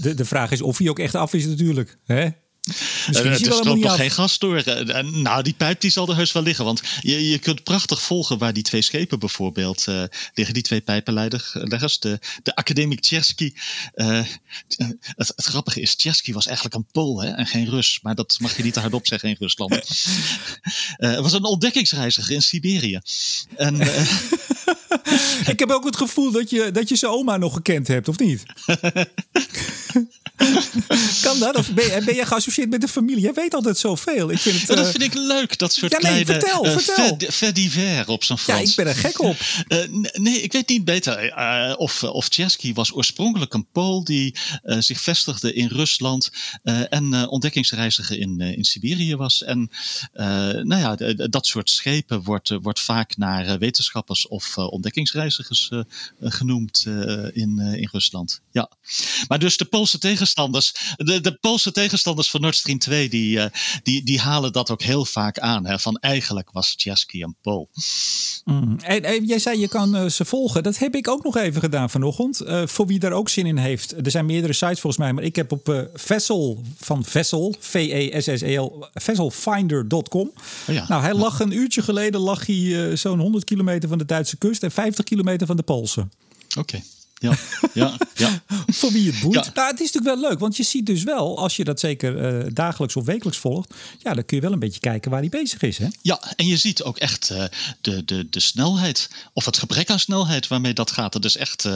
De, 0.00 0.14
de 0.14 0.24
vraag 0.24 0.50
is 0.50 0.62
of 0.62 0.78
hij 0.78 0.88
ook 0.88 0.98
echt 0.98 1.14
af 1.14 1.34
is 1.34 1.46
natuurlijk. 1.46 1.98
Hè? 2.04 2.28
Misschien 3.06 3.30
er 3.30 3.36
stroomt 3.36 3.80
nog 3.80 3.96
geen 3.96 4.10
gas 4.10 4.38
door. 4.38 4.62
Uh, 4.66 5.00
nou, 5.00 5.42
die 5.42 5.52
pijp 5.52 5.80
die 5.80 5.90
zal 5.90 6.08
er 6.08 6.16
heus 6.16 6.32
wel 6.32 6.42
liggen. 6.42 6.64
Want 6.64 6.82
je, 7.00 7.28
je 7.28 7.38
kunt 7.38 7.64
prachtig 7.64 8.02
volgen 8.02 8.38
waar 8.38 8.52
die 8.52 8.62
twee 8.62 8.82
schepen 8.82 9.18
bijvoorbeeld 9.18 9.86
uh, 9.88 10.02
liggen. 10.34 10.54
Die 10.54 10.62
twee 10.62 10.80
pijpenleggers. 10.80 11.98
De, 11.98 12.18
de 12.42 12.54
academic 12.54 13.00
Tjersky. 13.00 13.52
Het, 13.94 14.40
het, 15.16 15.32
grappige 15.36 15.80
is, 15.80 15.94
Tjersky 15.94 16.32
was 16.32 16.46
eigenlijk 16.46 16.76
een 16.76 16.86
Pool 16.92 17.22
hè, 17.22 17.28
en 17.28 17.46
geen 17.46 17.68
Rus. 17.68 17.98
Maar 18.02 18.14
dat 18.14 18.36
mag 18.40 18.56
je 18.56 18.62
niet 18.62 18.72
te 18.72 18.80
hardop 18.80 19.06
zeggen 19.06 19.28
in 19.28 19.36
Rusland. 19.38 19.74
Het 20.96 21.20
was 21.20 21.32
een 21.32 21.44
ontdekkingsreiziger 21.44 22.34
in 22.34 22.42
Siberië. 22.42 23.00
En... 23.56 23.78
Ik 25.52 25.58
heb 25.58 25.70
ook 25.70 25.84
het 25.84 25.96
gevoel 25.96 26.30
dat 26.30 26.50
je, 26.50 26.70
dat 26.70 26.88
je 26.88 26.96
zijn 26.96 27.12
oma 27.12 27.36
nog 27.36 27.54
gekend 27.54 27.88
hebt, 27.88 28.08
of 28.08 28.18
niet? 28.18 28.42
kan 31.26 31.38
dat? 31.38 31.56
Of 31.56 31.70
ben 31.74 31.84
je, 31.84 32.02
ben 32.04 32.14
je 32.14 32.26
geassocieerd 32.26 32.70
met 32.70 32.80
de 32.80 32.88
familie? 32.88 33.22
Jij 33.22 33.32
weet 33.32 33.54
altijd 33.54 33.78
zoveel. 33.78 34.30
Ik 34.30 34.38
vind 34.38 34.58
het, 34.58 34.66
dat 34.66 34.78
eh, 34.78 34.84
vind 34.84 35.02
ik 35.02 35.14
leuk, 35.14 35.58
dat 35.58 35.72
soort 35.72 35.92
ja, 35.92 35.98
nee, 35.98 36.24
kleine 36.24 36.40
vertel, 36.40 36.66
uh, 36.66 36.72
vertel. 36.72 38.14
op 38.14 38.24
zijn 38.24 38.38
Frans. 38.38 38.60
Ja, 38.60 38.68
ik 38.68 38.76
ben 38.76 38.86
er 38.86 38.94
gek 38.94 39.20
op. 39.20 39.36
Uh, 39.68 39.78
nee, 40.12 40.42
ik 40.42 40.52
weet 40.52 40.68
niet 40.68 40.84
beter 40.84 41.36
of, 41.76 42.02
of 42.02 42.28
Tjersky 42.28 42.72
was 42.72 42.92
oorspronkelijk 42.92 43.54
een 43.54 43.66
Pool 43.72 44.04
die 44.04 44.36
zich 44.62 45.00
vestigde 45.00 45.52
in 45.52 45.66
Rusland 45.66 46.30
en 46.62 47.28
ontdekkingsreiziger 47.28 48.18
in, 48.18 48.40
in 48.40 48.64
Siberië 48.64 49.16
was. 49.16 49.42
En 49.42 49.70
nou 50.62 50.76
ja, 50.76 51.14
dat 51.28 51.46
soort 51.46 51.70
schepen 51.70 52.22
wordt, 52.22 52.48
wordt 52.62 52.80
vaak 52.80 53.16
naar 53.16 53.58
wetenschappers 53.58 54.28
of 54.28 54.56
ontdekkingsreizigers 54.56 55.70
genoemd 56.20 56.86
in, 57.32 57.58
in 57.58 57.88
Rusland. 57.92 58.40
Ja. 58.50 58.70
Maar 59.28 59.38
dus 59.38 59.56
de 59.56 59.64
Poolse 59.64 59.98
tegenstander 59.98 60.29
tegenstanders, 60.34 60.94
de, 60.96 61.20
de 61.20 61.34
Poolse 61.34 61.72
tegenstanders 61.72 62.30
van 62.30 62.40
Nord 62.40 62.56
Stream 62.56 62.78
2, 62.78 63.08
die, 63.08 63.36
uh, 63.36 63.44
die, 63.82 64.02
die 64.04 64.20
halen 64.20 64.52
dat 64.52 64.70
ook 64.70 64.82
heel 64.82 65.04
vaak 65.04 65.38
aan. 65.38 65.66
Hè, 65.66 65.78
van 65.78 65.96
eigenlijk 65.96 66.50
was 66.52 66.74
Tjaski 66.74 67.22
een 67.22 67.36
Pool. 67.42 67.68
Mm. 68.44 68.76
En, 68.80 69.04
en, 69.04 69.24
jij 69.24 69.38
zei 69.38 69.60
je 69.60 69.68
kan 69.68 69.96
uh, 69.96 70.08
ze 70.08 70.24
volgen. 70.24 70.62
Dat 70.62 70.78
heb 70.78 70.94
ik 70.94 71.08
ook 71.08 71.24
nog 71.24 71.36
even 71.36 71.60
gedaan 71.60 71.90
vanochtend. 71.90 72.42
Uh, 72.42 72.66
voor 72.66 72.86
wie 72.86 72.98
daar 72.98 73.12
ook 73.12 73.28
zin 73.28 73.46
in 73.46 73.56
heeft. 73.56 74.06
Er 74.06 74.10
zijn 74.10 74.26
meerdere 74.26 74.52
sites 74.52 74.80
volgens 74.80 75.02
mij. 75.02 75.12
Maar 75.12 75.24
ik 75.24 75.36
heb 75.36 75.52
op 75.52 75.88
Vessel 75.94 76.62
van 76.80 77.04
Vessel, 77.04 77.54
V-E-S-S-E-L, 77.58 78.86
vesselfinder.com. 78.94 80.32
Oh 80.68 80.74
ja. 80.74 80.84
Nou, 80.88 81.02
hij 81.02 81.14
lag 81.14 81.40
een 81.40 81.52
uurtje 81.52 81.82
geleden 81.82 82.20
lag 82.20 82.46
hij 82.46 82.96
zo'n 82.96 83.18
100 83.18 83.44
kilometer 83.44 83.88
van 83.88 83.98
de 83.98 84.04
Duitse 84.04 84.36
kust 84.36 84.62
en 84.62 84.70
50 84.70 85.04
kilometer 85.04 85.46
van 85.46 85.56
de 85.56 85.62
Poolse. 85.62 86.06
Oké 86.58 86.82
ja, 87.20 87.36
ja, 87.74 87.96
ja. 88.14 88.42
Voor 88.78 88.92
wie 88.92 89.10
het 89.10 89.20
boeit. 89.20 89.44
Ja. 89.44 89.50
Nou, 89.54 89.70
het 89.70 89.80
is 89.80 89.92
natuurlijk 89.92 90.20
wel 90.20 90.30
leuk, 90.30 90.38
want 90.38 90.56
je 90.56 90.62
ziet 90.62 90.86
dus 90.86 91.02
wel, 91.02 91.38
als 91.38 91.56
je 91.56 91.64
dat 91.64 91.80
zeker 91.80 92.44
uh, 92.44 92.50
dagelijks 92.52 92.96
of 92.96 93.04
wekelijks 93.04 93.38
volgt, 93.38 93.74
ja, 93.98 94.14
dan 94.14 94.24
kun 94.24 94.36
je 94.36 94.42
wel 94.42 94.52
een 94.52 94.58
beetje 94.58 94.80
kijken 94.80 95.10
waar 95.10 95.20
hij 95.20 95.28
bezig 95.28 95.62
is. 95.62 95.78
Hè? 95.78 95.86
Ja, 96.02 96.34
en 96.36 96.46
je 96.46 96.56
ziet 96.56 96.82
ook 96.82 96.98
echt 96.98 97.30
uh, 97.30 97.44
de, 97.80 98.04
de, 98.04 98.28
de 98.30 98.40
snelheid, 98.40 99.10
of 99.32 99.44
het 99.44 99.58
gebrek 99.58 99.90
aan 99.90 99.98
snelheid 99.98 100.48
waarmee 100.48 100.74
dat 100.74 100.90
gaat. 100.90 101.12
Dat 101.12 101.24
is 101.24 101.36
echt, 101.36 101.64
uh, 101.64 101.72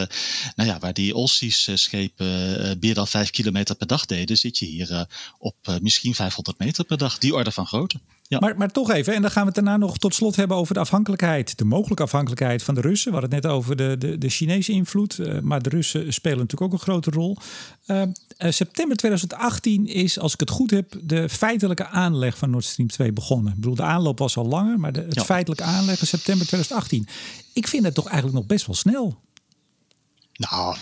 nou 0.56 0.68
ja, 0.68 0.78
waar 0.78 0.94
die 0.94 1.14
Olsies-schepen 1.14 2.78
meer 2.80 2.94
dan 2.94 3.08
vijf 3.08 3.30
kilometer 3.30 3.74
per 3.74 3.86
dag 3.86 4.06
deden, 4.06 4.36
zit 4.36 4.58
je 4.58 4.66
hier 4.66 5.06
op 5.38 5.78
misschien 5.80 6.14
500 6.14 6.58
meter 6.58 6.84
per 6.84 6.98
dag. 6.98 7.18
Die 7.18 7.34
orde 7.34 7.52
van 7.52 7.66
grootte. 7.66 8.00
Ja. 8.28 8.38
Maar, 8.38 8.56
maar 8.56 8.70
toch 8.70 8.90
even, 8.90 9.14
en 9.14 9.22
dan 9.22 9.30
gaan 9.30 9.42
we 9.42 9.46
het 9.46 9.64
daarna 9.64 9.76
nog 9.76 9.98
tot 9.98 10.14
slot 10.14 10.36
hebben 10.36 10.56
over 10.56 10.74
de 10.74 10.80
afhankelijkheid, 10.80 11.58
de 11.58 11.64
mogelijke 11.64 12.02
afhankelijkheid 12.02 12.62
van 12.62 12.74
de 12.74 12.80
Russen. 12.80 13.12
We 13.12 13.18
hadden 13.18 13.34
het 13.34 13.44
net 13.44 13.52
over 13.52 13.76
de, 13.76 13.96
de, 13.98 14.18
de 14.18 14.28
Chinese 14.28 14.72
invloed, 14.72 15.18
uh, 15.18 15.40
maar 15.40 15.62
de 15.62 15.68
Russen 15.68 16.12
spelen 16.12 16.38
natuurlijk 16.38 16.72
ook 16.72 16.78
een 16.78 16.84
grote 16.84 17.10
rol. 17.10 17.36
Uh, 17.86 18.02
uh, 18.02 18.50
september 18.50 18.96
2018 18.96 19.86
is, 19.86 20.18
als 20.18 20.32
ik 20.32 20.40
het 20.40 20.50
goed 20.50 20.70
heb, 20.70 20.94
de 21.02 21.28
feitelijke 21.28 21.86
aanleg 21.86 22.38
van 22.38 22.50
Nord 22.50 22.64
Stream 22.64 22.88
2 22.88 23.12
begonnen. 23.12 23.52
Ik 23.52 23.60
bedoel, 23.60 23.74
de 23.74 23.82
aanloop 23.82 24.18
was 24.18 24.36
al 24.36 24.46
langer, 24.46 24.78
maar 24.78 24.92
de, 24.92 25.00
het 25.00 25.14
ja. 25.14 25.24
feitelijke 25.24 25.64
aanleg 25.64 26.02
is 26.02 26.08
september 26.08 26.46
2018. 26.46 27.08
Ik 27.52 27.68
vind 27.68 27.84
het 27.84 27.94
toch 27.94 28.06
eigenlijk 28.06 28.36
nog 28.36 28.46
best 28.46 28.66
wel 28.66 28.76
snel. 28.76 29.20
Nou, 30.32 30.76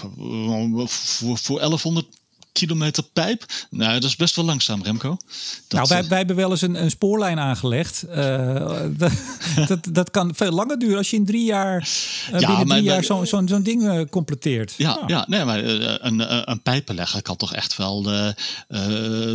voor, 0.87 1.38
voor 1.38 1.59
1100 1.59 2.07
kilometer 2.52 3.02
pijp. 3.02 3.44
Nou, 3.70 3.92
dat 3.92 4.04
is 4.04 4.16
best 4.16 4.36
wel 4.36 4.44
langzaam, 4.44 4.82
Remco. 4.82 5.08
Dat, 5.08 5.18
nou, 5.68 5.88
wij, 5.88 6.08
wij 6.08 6.18
hebben 6.18 6.36
wel 6.36 6.50
eens 6.50 6.62
een, 6.62 6.82
een 6.82 6.90
spoorlijn 6.90 7.38
aangelegd. 7.38 8.04
dat, 8.96 9.12
dat, 9.68 9.88
dat, 9.92 10.10
kan 10.10 10.34
veel 10.34 10.50
langer 10.50 10.78
duren 10.78 10.96
als 10.96 11.10
je 11.10 11.16
in 11.16 11.24
drie 11.24 11.44
jaar, 11.44 11.88
ja, 12.30 12.38
binnen 12.38 12.66
drie 12.66 12.82
jaar 12.82 13.04
zo'n 13.04 13.26
zo, 13.26 13.42
zo'n 13.46 13.62
ding 13.62 14.10
completeert. 14.10 14.74
Ja, 14.76 14.98
ja. 15.00 15.04
ja 15.06 15.24
nee, 15.28 15.44
maar 15.44 15.64
een, 15.64 16.50
een 16.50 16.62
pijpenlegger 16.62 17.22
kan 17.22 17.36
toch 17.36 17.54
echt 17.54 17.76
wel 17.76 18.02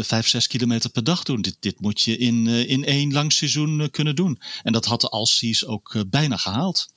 vijf, 0.01 0.27
zes 0.27 0.47
kilometer 0.47 0.89
per 0.89 1.03
dag 1.03 1.23
doen. 1.23 1.41
Dit, 1.41 1.57
dit 1.59 1.79
moet 1.79 2.01
je 2.01 2.17
in, 2.17 2.47
in 2.47 2.85
één 2.85 3.13
lang 3.13 3.33
seizoen 3.33 3.87
kunnen 3.91 4.15
doen. 4.15 4.39
En 4.63 4.73
dat 4.73 4.85
had 4.85 5.01
de 5.01 5.09
Alsies 5.09 5.65
ook 5.65 6.03
bijna 6.09 6.37
gehaald. 6.37 6.87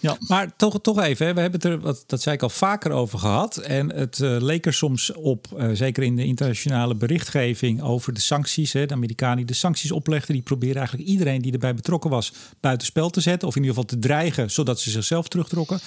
Ja. 0.00 0.16
Maar 0.20 0.56
toch, 0.56 0.80
toch 0.80 1.00
even, 1.00 1.26
hè. 1.26 1.34
we 1.34 1.40
hebben 1.40 1.60
het 1.60 1.70
er, 1.70 1.80
wat, 1.80 2.04
dat 2.06 2.22
zei 2.22 2.34
ik 2.34 2.42
al 2.42 2.48
vaker 2.48 2.90
over 2.90 3.18
gehad. 3.18 3.56
En 3.56 3.94
het 3.94 4.18
uh, 4.18 4.36
leek 4.40 4.66
er 4.66 4.74
soms 4.74 5.12
op, 5.12 5.46
uh, 5.56 5.70
zeker 5.72 6.02
in 6.02 6.16
de 6.16 6.24
internationale 6.24 6.94
berichtgeving 6.94 7.82
over 7.82 8.12
de 8.12 8.20
sancties. 8.20 8.72
Hè, 8.72 8.86
de 8.86 8.94
Amerikanen 8.94 9.36
die 9.36 9.46
de 9.46 9.54
sancties 9.54 9.92
oplegden, 9.92 10.34
die 10.34 10.42
proberen 10.42 10.76
eigenlijk 10.76 11.08
iedereen 11.08 11.42
die 11.42 11.52
erbij 11.52 11.74
betrokken 11.74 12.10
was 12.10 12.32
buitenspel 12.60 13.10
te 13.10 13.20
zetten. 13.20 13.48
Of 13.48 13.56
in 13.56 13.62
ieder 13.62 13.76
geval 13.76 13.90
te 13.90 14.06
dreigen, 14.06 14.50
zodat 14.50 14.80
ze 14.80 14.90
zichzelf 14.90 15.28
terugtrokken. 15.28 15.80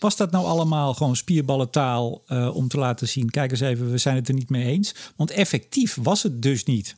Was 0.00 0.16
dat 0.16 0.30
nou 0.30 0.44
allemaal 0.44 0.94
gewoon 0.94 1.16
spierballentaal 1.16 2.22
uh, 2.28 2.56
om 2.56 2.68
te 2.68 2.78
laten 2.78 3.08
zien, 3.08 3.30
kijk 3.30 3.50
eens 3.50 3.60
even, 3.60 3.90
we 3.90 3.98
zijn 3.98 4.16
het 4.16 4.28
er 4.28 4.34
niet 4.34 4.50
mee 4.50 4.64
eens. 4.64 4.94
Want 5.16 5.30
effectief 5.30 5.98
was 6.02 6.22
het 6.22 6.42
dus 6.42 6.64
niet. 6.64 6.96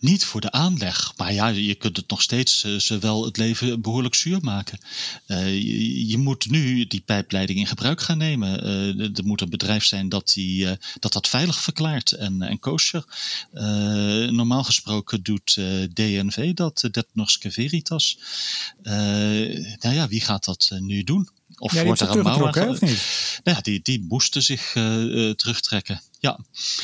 Niet 0.00 0.24
voor 0.24 0.40
de 0.40 0.50
aanleg, 0.50 1.12
maar 1.16 1.32
ja, 1.32 1.48
je 1.48 1.74
kunt 1.74 1.96
het 1.96 2.08
nog 2.08 2.22
steeds 2.22 2.64
uh, 2.64 2.78
ze 2.78 2.98
wel 2.98 3.24
het 3.24 3.36
leven 3.36 3.80
behoorlijk 3.80 4.14
zuur 4.14 4.38
maken. 4.40 4.78
Uh, 5.26 5.54
je, 5.54 6.06
je, 6.06 6.18
moet 6.18 6.50
nu 6.50 6.86
die 6.86 7.00
pijpleiding 7.00 7.58
in 7.58 7.66
gebruik 7.66 8.00
gaan 8.00 8.18
nemen. 8.18 8.66
Uh, 8.66 9.18
er 9.18 9.24
moet 9.24 9.40
een 9.40 9.50
bedrijf 9.50 9.84
zijn 9.84 10.08
dat 10.08 10.32
die, 10.34 10.66
dat, 10.98 11.12
dat 11.12 11.28
veilig 11.28 11.60
verklaart 11.60 12.12
en, 12.12 12.42
en 12.42 12.58
kosher. 12.58 13.04
normaal 14.30 14.64
gesproken 14.64 15.22
doet 15.22 15.54
DNV 15.94 16.54
dat, 16.54 16.88
Det 16.90 17.06
Norske 17.12 17.50
Veritas. 17.50 18.18
nou 18.82 19.94
ja, 19.94 20.08
wie 20.08 20.20
gaat 20.20 20.44
dat 20.44 20.70
nu 20.78 21.02
doen? 21.02 21.28
Of 21.58 21.72
ja, 21.72 21.84
wordt 21.84 22.00
er 22.00 22.10
een 22.10 22.22
mouw 22.22 22.50
niet? 22.72 22.80
Nou 23.44 23.56
ja, 23.56 23.60
die, 23.60 23.80
die 23.82 24.04
moesten 24.08 24.42
zich 24.42 24.72
terugtrekken. 25.36 26.00
Ja, 26.26 26.38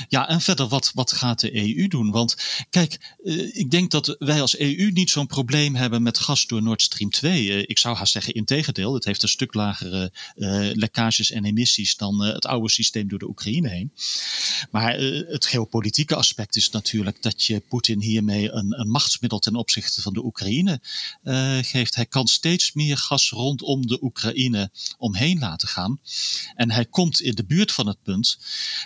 ja 0.08 0.28
en 0.28 0.40
verder, 0.40 0.68
wat, 0.68 0.90
wat 0.94 1.12
gaat 1.12 1.40
de 1.40 1.56
EU 1.56 1.88
doen? 1.88 2.10
Want 2.10 2.36
kijk, 2.70 3.16
uh, 3.22 3.56
ik 3.56 3.70
denk 3.70 3.90
dat 3.90 4.16
wij 4.18 4.40
als 4.40 4.58
EU 4.58 4.90
niet 4.90 5.10
zo'n 5.10 5.26
probleem 5.26 5.74
hebben 5.74 6.02
met 6.02 6.18
gas 6.18 6.46
door 6.46 6.62
Nord 6.62 6.82
Stream 6.82 7.10
2. 7.10 7.46
Uh, 7.46 7.58
ik 7.58 7.78
zou 7.78 7.96
haast 7.96 8.12
zeggen, 8.12 8.34
integendeel, 8.34 8.94
het 8.94 9.04
heeft 9.04 9.22
een 9.22 9.28
stuk 9.28 9.54
lagere 9.54 10.12
lekkages 10.74 11.30
en 11.30 11.44
emissies 11.44 11.96
dan 11.96 12.22
het 12.22 12.46
oude 12.46 12.70
systeem 12.70 13.08
door 13.08 13.18
de 13.18 13.28
Oekraïne 13.28 13.68
heen. 13.68 13.92
Maar 14.70 14.98
het 15.26 15.46
geopolitieke 15.46 16.14
aspect 16.14 16.56
is 16.56 16.70
natuurlijk 16.70 17.22
dat 17.22 17.44
je 17.44 17.60
Poetin 17.60 18.00
hiermee 18.00 18.50
een, 18.50 18.80
een 18.80 18.90
machtsmiddel 18.90 19.38
ten 19.38 19.56
opzichte 19.56 20.02
van 20.02 20.12
de 20.12 20.24
Oekraïne 20.24 20.80
geeft. 21.62 21.94
Hij 21.94 22.06
kan 22.06 22.26
steeds 22.26 22.72
meer 22.72 22.96
gas 22.96 23.30
rondom 23.30 23.86
de 23.86 24.02
Oekraïne 24.02 24.70
omheen 24.98 25.38
laten 25.38 25.68
gaan. 25.68 26.00
En 26.54 26.70
hij 26.70 26.84
komt 26.84 27.20
in 27.20 27.34
de 27.34 27.44
buurt 27.44 27.72
van 27.72 27.86
het 27.86 28.02
punt 28.02 28.38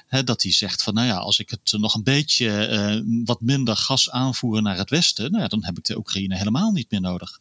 hè, 0.07 0.25
dat 0.25 0.45
hij 0.47 0.55
zegt 0.57 0.83
van 0.83 0.95
nou 0.95 1.07
ja, 1.07 1.17
als 1.17 1.39
ik 1.39 1.51
het 1.51 1.73
nog 1.79 1.95
een 1.95 2.03
beetje 2.03 2.69
uh, 2.71 3.23
wat 3.25 3.41
minder 3.41 3.77
gas 3.77 4.11
aanvoeren 4.11 4.63
naar 4.63 4.77
het 4.77 4.91
westen, 4.91 5.31
nou 5.31 5.43
ja, 5.43 5.49
dan 5.49 5.65
heb 5.65 5.79
ik 5.79 5.85
de 5.85 5.97
Oekraïne 5.97 6.37
helemaal 6.37 6.73
niet 6.73 6.91
meer 6.91 7.01
nodig. 7.01 7.41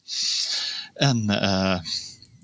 En 0.94 1.18
uh, 1.30 1.80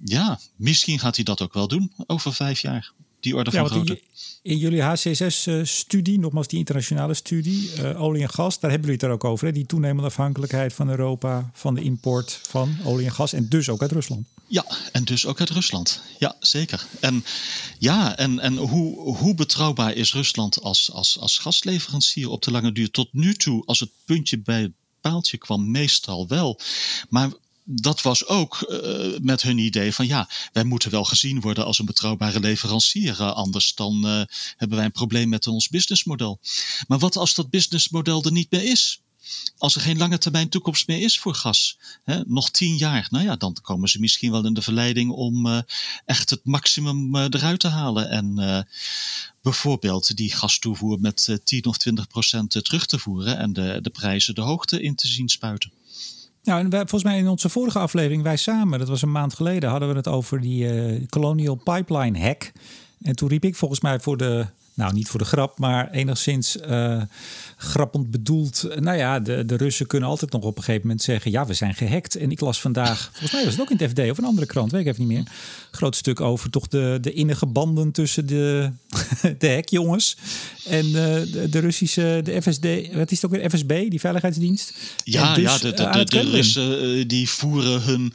ja, 0.04 0.40
misschien 0.56 1.00
gaat 1.00 1.16
hij 1.16 1.24
dat 1.26 1.42
ook 1.42 1.54
wel 1.54 1.68
doen 1.68 1.92
over 2.08 2.34
vijf 2.34 2.62
jaar 2.62 2.92
die 3.22 3.36
orde 3.36 3.52
van 3.52 3.70
grootte. 3.70 4.02
In 4.42 4.58
jullie 4.58 4.82
HCSS-studie, 4.82 6.20
nogmaals 6.20 6.48
die 6.48 6.58
internationale 6.58 7.14
studie, 7.14 7.70
uh, 7.80 8.02
olie 8.02 8.22
en 8.22 8.30
gas, 8.30 8.60
daar 8.60 8.72
hebben 8.72 8.90
jullie 8.90 9.06
het 9.06 9.10
er 9.10 9.16
ook 9.16 9.32
over. 9.32 9.46
Hè? 9.46 9.54
Die 9.54 9.66
toenemende 9.66 10.10
afhankelijkheid 10.10 10.74
van 10.74 10.90
Europa 10.90 11.52
van 11.54 11.76
de 11.76 11.82
import 11.82 12.40
van 12.48 12.78
olie 12.84 13.06
en 13.06 13.12
gas 13.12 13.34
en 13.34 13.50
dus 13.50 13.70
ook 13.70 13.82
uit 13.82 13.92
Rusland. 13.92 14.28
Ja, 14.48 14.66
en 14.92 15.04
dus 15.04 15.26
ook 15.26 15.40
uit 15.40 15.50
Rusland. 15.50 16.02
Ja, 16.20 16.36
zeker. 16.40 16.86
En 17.00 17.24
ja, 17.80 18.18
en, 18.18 18.40
en 18.40 18.58
hoe, 18.58 19.16
hoe 19.16 19.36
betrouwbaar 19.36 19.94
is 19.94 20.14
Rusland 20.14 20.62
als, 20.62 20.92
als, 20.92 21.20
als 21.20 21.38
gasleverancier 21.38 22.30
op 22.30 22.44
de 22.44 22.52
lange 22.52 22.72
duur? 22.72 22.92
Tot 22.92 23.14
nu 23.14 23.34
toe, 23.34 23.66
als 23.66 23.80
het 23.80 23.90
puntje 24.06 24.40
bij 24.40 24.62
het 24.62 24.72
paaltje 25.02 25.38
kwam, 25.38 25.72
meestal 25.72 26.28
wel. 26.28 26.60
Maar 27.10 27.32
dat 27.64 28.02
was 28.02 28.28
ook 28.28 28.66
uh, 28.70 29.20
met 29.20 29.42
hun 29.42 29.58
idee 29.58 29.94
van 29.94 30.08
ja, 30.08 30.30
wij 30.54 30.64
moeten 30.64 30.92
wel 30.92 31.04
gezien 31.04 31.42
worden 31.42 31.66
als 31.66 31.80
een 31.80 31.86
betrouwbare 31.86 32.40
leverancier. 32.40 33.20
Uh, 33.20 33.32
anders 33.32 33.76
dan 33.76 34.06
uh, 34.06 34.22
hebben 34.58 34.78
wij 34.78 34.86
een 34.86 34.92
probleem 34.92 35.30
met 35.30 35.48
ons 35.48 35.70
businessmodel. 35.70 36.40
Maar 36.88 37.00
wat 37.00 37.16
als 37.16 37.34
dat 37.34 37.50
businessmodel 37.50 38.24
er 38.24 38.32
niet 38.32 38.52
meer 38.52 38.64
is? 38.64 39.02
Als 39.58 39.76
er 39.76 39.82
geen 39.82 39.98
lange 39.98 40.18
termijn 40.18 40.50
toekomst 40.50 40.88
meer 40.88 41.02
is 41.02 41.20
voor 41.20 41.36
gas, 41.36 41.78
hè, 42.04 42.22
nog 42.26 42.50
tien 42.50 42.78
jaar, 42.78 43.08
nou 43.10 43.26
ja, 43.26 43.36
dan 43.36 43.58
komen 43.62 43.90
ze 43.90 44.00
misschien 44.00 44.32
wel 44.32 44.46
in 44.46 44.54
de 44.54 44.62
verleiding 44.62 45.12
om 45.12 45.64
echt 46.06 46.30
het 46.30 46.46
maximum 46.46 47.16
eruit 47.16 47.60
te 47.60 47.68
halen. 47.68 48.10
En 48.10 48.68
bijvoorbeeld 49.42 50.18
die 50.18 50.34
gastoevoer 50.34 51.00
met 51.00 51.40
10 51.44 51.66
of 51.66 51.78
20 51.78 52.08
procent 52.08 52.64
terug 52.64 52.86
te 52.86 53.00
voeren 53.00 53.38
en 53.38 53.54
de, 53.54 53.80
de 53.82 53.90
prijzen 53.90 54.36
de 54.36 54.42
hoogte 54.42 54.82
in 54.82 54.96
te 54.96 55.08
zien 55.08 55.30
spuiten. 55.30 55.72
Nou, 56.44 56.60
en 56.60 56.70
wij, 56.70 56.80
volgens 56.80 57.04
mij 57.04 57.18
in 57.18 57.28
onze 57.28 57.50
vorige 57.50 57.80
aflevering, 57.80 58.24
wij 58.24 58.38
samen, 58.38 58.80
dat 58.80 58.88
was 58.88 59.02
een 59.02 59.12
maand 59.12 59.34
geleden, 59.34 59.70
hadden 59.70 59.90
we 59.90 59.96
het 59.96 60.08
over 60.08 60.42
die 60.42 60.64
uh, 60.64 61.08
Colonial 61.10 61.56
Pipeline 61.56 62.20
hack. 62.20 62.52
En 63.02 63.16
toen 63.16 63.30
riep 63.30 63.46
ik 63.46 63.56
volgens 63.56 63.82
mij 63.82 64.00
voor 64.00 64.18
de 64.18 64.46
nou 64.82 64.94
niet 64.94 65.08
voor 65.08 65.20
de 65.20 65.26
grap, 65.26 65.60
maar 65.60 65.92
enigszins 65.92 66.58
uh, 66.70 67.02
grappend 67.58 68.12
bedoeld. 68.12 68.68
Nou 68.80 68.98
ja, 68.98 69.20
de, 69.20 69.46
de 69.46 69.56
Russen 69.56 69.88
kunnen 69.88 70.10
altijd 70.10 70.32
nog 70.32 70.44
op 70.44 70.58
een 70.58 70.64
gegeven 70.64 70.88
moment 70.88 71.02
zeggen: 71.02 71.32
ja, 71.32 71.46
we 71.46 71.54
zijn 71.54 71.74
gehackt. 71.74 72.16
En 72.16 72.32
ik 72.32 72.40
las 72.40 72.62
vandaag, 72.62 73.04
volgens 73.12 73.32
mij 73.32 73.44
was 73.44 73.54
het 73.54 73.62
ook 73.62 73.70
in 73.70 73.78
het 73.78 73.90
FD 73.90 74.10
of 74.12 74.18
een 74.18 74.26
andere 74.26 74.48
krant, 74.48 74.72
weet 74.72 74.82
ik 74.82 74.88
even 74.88 75.08
niet 75.08 75.18
meer. 75.18 75.32
Groot 75.72 75.96
stuk 75.96 76.22
over 76.22 76.50
toch 76.50 76.68
de, 76.68 76.98
de 77.02 77.14
innige 77.14 77.46
banden 77.46 77.92
tussen 77.92 78.26
de, 78.26 78.72
de 79.38 79.54
hackjongens 79.54 80.18
en 80.66 80.86
uh, 80.86 80.94
de, 80.94 81.48
de, 81.50 81.60
Russische, 81.60 82.22
de 82.24 82.42
FSD, 82.42 82.94
wat 82.96 83.12
is 83.12 83.22
het 83.22 83.26
ook 83.26 83.38
weer, 83.38 83.50
FSB, 83.50 83.90
die 83.90 84.00
veiligheidsdienst. 84.00 84.74
Ja, 85.04 85.34
dus, 85.34 85.44
ja 85.44 85.58
de, 85.58 85.74
de, 85.74 86.06
de, 86.06 86.22
Russen 86.22 86.98
uh, 86.98 87.04
die 87.08 87.30
voeren 87.30 87.82
hun, 87.82 88.14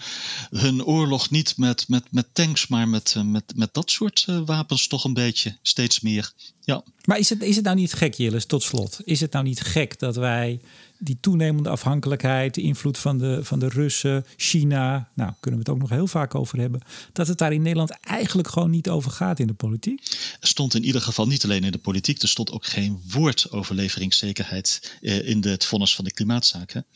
hun 0.51 0.85
oorlog 0.85 1.31
niet 1.31 1.57
met, 1.57 1.85
met, 1.89 2.05
met 2.11 2.27
tanks, 2.33 2.67
maar 2.67 2.89
met, 2.89 3.17
met, 3.25 3.53
met 3.55 3.75
dat 3.75 3.91
soort 3.91 4.27
wapens 4.45 4.87
toch 4.87 5.05
een 5.05 5.15
beetje, 5.15 5.57
steeds 5.63 6.01
meer. 6.01 6.33
Ja. 6.67 6.83
Maar 7.05 7.19
is 7.19 7.31
het, 7.31 7.43
is 7.43 7.57
het 7.57 7.65
nou 7.65 7.77
niet 7.77 7.93
gek, 7.93 8.15
Jillis, 8.15 8.47
tot 8.47 8.63
slot? 8.63 9.01
Is 9.05 9.21
het 9.21 9.33
nou 9.33 9.45
niet 9.45 9.61
gek 9.61 9.99
dat 9.99 10.17
wij 10.17 10.61
die 10.99 11.19
toenemende 11.21 11.69
afhankelijkheid, 11.69 12.55
de 12.55 12.63
invloed 12.63 12.99
van 12.99 13.19
de, 13.19 13.45
van 13.45 13.59
de 13.59 13.69
Russen, 13.69 14.27
China, 14.37 15.09
nou 15.15 15.33
kunnen 15.41 15.61
we 15.61 15.67
het 15.67 15.75
ook 15.75 15.89
nog 15.89 15.91
heel 15.91 16.07
vaak 16.07 16.35
over 16.35 16.59
hebben, 16.59 16.81
dat 17.13 17.29
het 17.29 17.39
daar 17.39 17.53
in 17.53 17.63
Nederland 17.63 17.91
eigenlijk 18.01 18.49
gewoon 18.49 18.71
niet 18.71 18.89
over 18.89 19.11
gaat 19.11 19.39
in 19.39 19.47
de 19.47 19.55
politiek? 19.55 20.01
Er 20.41 20.49
stond 20.49 20.75
in 20.75 20.85
ieder 20.85 21.01
geval 21.01 21.27
niet 21.27 21.45
alleen 21.45 21.65
in 21.65 21.73
de 21.73 21.79
politiek, 21.79 22.23
er 22.23 22.29
stond 22.29 22.53
ook 22.53 22.67
geen 22.67 23.01
woord 23.09 23.51
over 23.51 23.75
leveringszekerheid 23.75 24.99
eh, 25.01 25.29
in 25.29 25.41
de, 25.41 25.49
het 25.49 25.65
vonnis 25.65 25.95
van 25.95 26.05
de 26.05 26.13
klimaatzaken. 26.13 26.87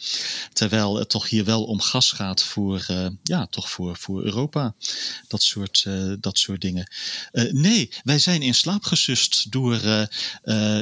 Terwijl 0.52 0.96
het 0.96 1.08
toch 1.08 1.28
hier 1.28 1.44
wel 1.44 1.64
om 1.64 1.80
gas 1.80 2.12
gaat 2.12 2.42
voor, 2.42 2.86
uh, 2.90 3.06
ja, 3.22 3.46
toch 3.46 3.70
voor, 3.70 3.96
voor 3.96 4.22
Europa. 4.24 4.74
Dat 5.28 5.42
soort, 5.42 5.84
uh, 5.88 6.12
dat 6.20 6.38
soort 6.38 6.60
dingen. 6.60 6.92
nee, 7.50 7.90
wij 8.04 8.18
zijn 8.18 8.42
in 8.42 8.54
slaap 8.54 8.84
gesust 8.84 9.52
door, 9.52 9.80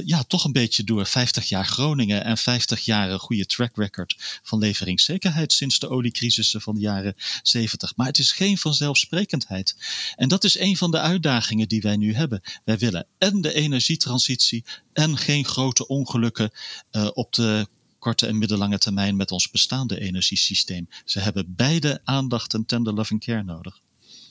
ja, 0.04 0.22
toch 0.26 0.44
een 0.44 0.52
beetje 0.52 0.84
door 0.84 1.06
50 1.06 1.48
jaar 1.48 1.66
Groningen 1.66 2.24
en 2.24 2.38
50 2.38 2.84
jaar 2.84 3.07
een 3.12 3.18
goede 3.18 3.46
track 3.46 3.76
record 3.76 4.40
van 4.42 4.58
leveringszekerheid 4.58 5.52
sinds 5.52 5.78
de 5.78 5.88
oliecrisissen 5.88 6.60
van 6.60 6.74
de 6.74 6.80
jaren 6.80 7.14
70. 7.42 7.96
Maar 7.96 8.06
het 8.06 8.18
is 8.18 8.32
geen 8.32 8.58
vanzelfsprekendheid. 8.58 9.76
En 10.16 10.28
dat 10.28 10.44
is 10.44 10.58
een 10.58 10.76
van 10.76 10.90
de 10.90 11.00
uitdagingen 11.00 11.68
die 11.68 11.80
wij 11.80 11.96
nu 11.96 12.14
hebben. 12.14 12.40
Wij 12.64 12.78
willen 12.78 13.06
en 13.18 13.40
de 13.40 13.52
energietransitie 13.54 14.64
en 14.92 15.16
geen 15.16 15.44
grote 15.44 15.86
ongelukken 15.86 16.50
uh, 16.92 17.08
op 17.12 17.32
de 17.32 17.66
korte 17.98 18.26
en 18.26 18.38
middellange 18.38 18.78
termijn 18.78 19.16
met 19.16 19.30
ons 19.30 19.50
bestaande 19.50 20.00
energiesysteem. 20.00 20.88
Ze 21.04 21.20
hebben 21.20 21.54
beide 21.56 22.00
aandacht 22.04 22.54
en 22.54 22.66
tender 22.66 22.94
loving 22.94 23.24
care 23.24 23.42
nodig. 23.42 23.80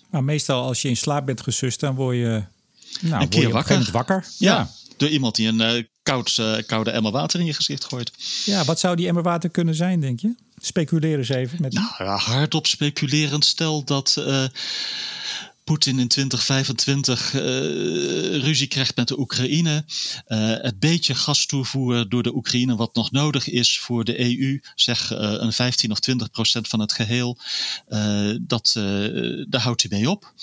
Maar 0.10 0.24
meestal 0.24 0.64
als 0.64 0.82
je 0.82 0.88
in 0.90 0.98
slaap 0.98 1.26
bent 1.26 1.42
gesust, 1.42 1.80
dan 1.80 1.96
word 1.96 2.16
je, 2.16 2.44
nou, 3.02 3.22
een 3.22 3.30
keer 3.30 3.42
je 3.42 3.50
wakker. 3.50 3.90
wakker. 3.92 4.28
Ja. 4.38 4.70
door 4.98 5.10
iemand 5.10 5.36
die 5.36 5.48
een 5.48 5.76
uh, 5.76 5.84
koud, 6.08 6.38
uh, 6.40 6.58
koude 6.66 6.92
emmer 6.92 7.12
water 7.12 7.40
in 7.40 7.46
je 7.46 7.54
gezicht 7.54 7.84
gooit. 7.86 8.12
Ja, 8.46 8.64
wat 8.64 8.80
zou 8.80 8.96
die 8.96 9.08
emmer 9.08 9.24
water 9.24 9.50
kunnen 9.50 9.76
zijn, 9.76 10.00
denk 10.00 10.20
je? 10.20 10.36
Speculeer 10.62 11.18
eens 11.18 11.30
even. 11.30 11.62
Met... 11.62 11.74
Nou 11.74 11.88
ja, 11.98 12.16
hardop 12.16 12.68
speculerend. 12.68 13.46
Stel 13.46 13.84
dat 13.84 14.16
uh, 14.20 14.44
Poetin 15.68 16.00
in 16.00 16.08
2025 16.08 17.34
uh, 17.34 17.42
ruzie 18.44 18.68
krijgt 18.68 18.96
met 18.96 19.08
de 19.08 19.20
Oekraïne. 19.20 19.84
Uh, 20.28 20.38
het 20.62 20.80
beetje 20.80 21.16
gastoevoer 21.16 22.10
door 22.10 22.24
de 22.24 22.36
Oekraïne 22.36 22.76
wat 22.76 22.96
nog 22.96 23.12
nodig 23.12 23.50
is 23.50 23.80
voor 23.80 24.04
de 24.04 24.20
EU, 24.20 24.62
zeg 24.76 25.12
uh, 25.12 25.18
een 25.20 25.54
15 25.54 25.92
of 25.92 26.00
20 26.00 26.32
procent 26.32 26.68
van 26.68 26.80
het 26.80 26.94
geheel, 26.94 27.38
dat, 28.42 28.72
daar 29.50 29.62
houdt 29.62 29.82
hij 29.82 30.00
mee 30.00 30.10
op. 30.10 30.34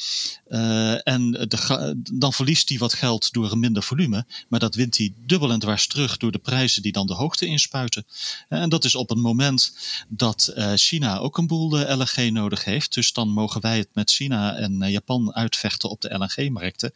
en 1.04 1.30
de, 1.30 1.96
dan 2.12 2.32
verliest 2.32 2.68
hij 2.68 2.78
wat 2.78 2.94
geld 2.94 3.32
door 3.32 3.52
een 3.52 3.58
minder 3.58 3.82
volume, 3.82 4.26
maar 4.48 4.60
dat 4.60 4.74
wint 4.74 4.96
hij 4.96 5.12
dubbel 5.26 5.52
en 5.52 5.58
dwars 5.58 5.86
terug 5.86 6.16
door 6.16 6.32
de 6.32 6.38
prijzen 6.38 6.82
die 6.82 6.92
dan 6.92 7.06
de 7.06 7.14
hoogte 7.14 7.46
inspuiten. 7.46 8.06
en 8.48 8.68
dat 8.68 8.84
is 8.84 8.94
op 8.94 9.08
het 9.08 9.18
moment 9.18 9.76
dat 10.08 10.52
China 10.74 11.18
ook 11.18 11.38
een 11.38 11.46
boel 11.46 11.78
LNG 11.78 12.30
nodig 12.30 12.64
heeft. 12.64 12.94
Dus 12.94 13.12
dan 13.12 13.28
mogen 13.28 13.60
wij 13.60 13.78
het 13.78 13.88
met 13.92 14.10
China 14.10 14.54
en 14.56 14.90
Japan 14.90 15.13
uitvechten 15.32 15.90
op 15.90 16.00
de 16.00 16.14
LNG-markten. 16.14 16.92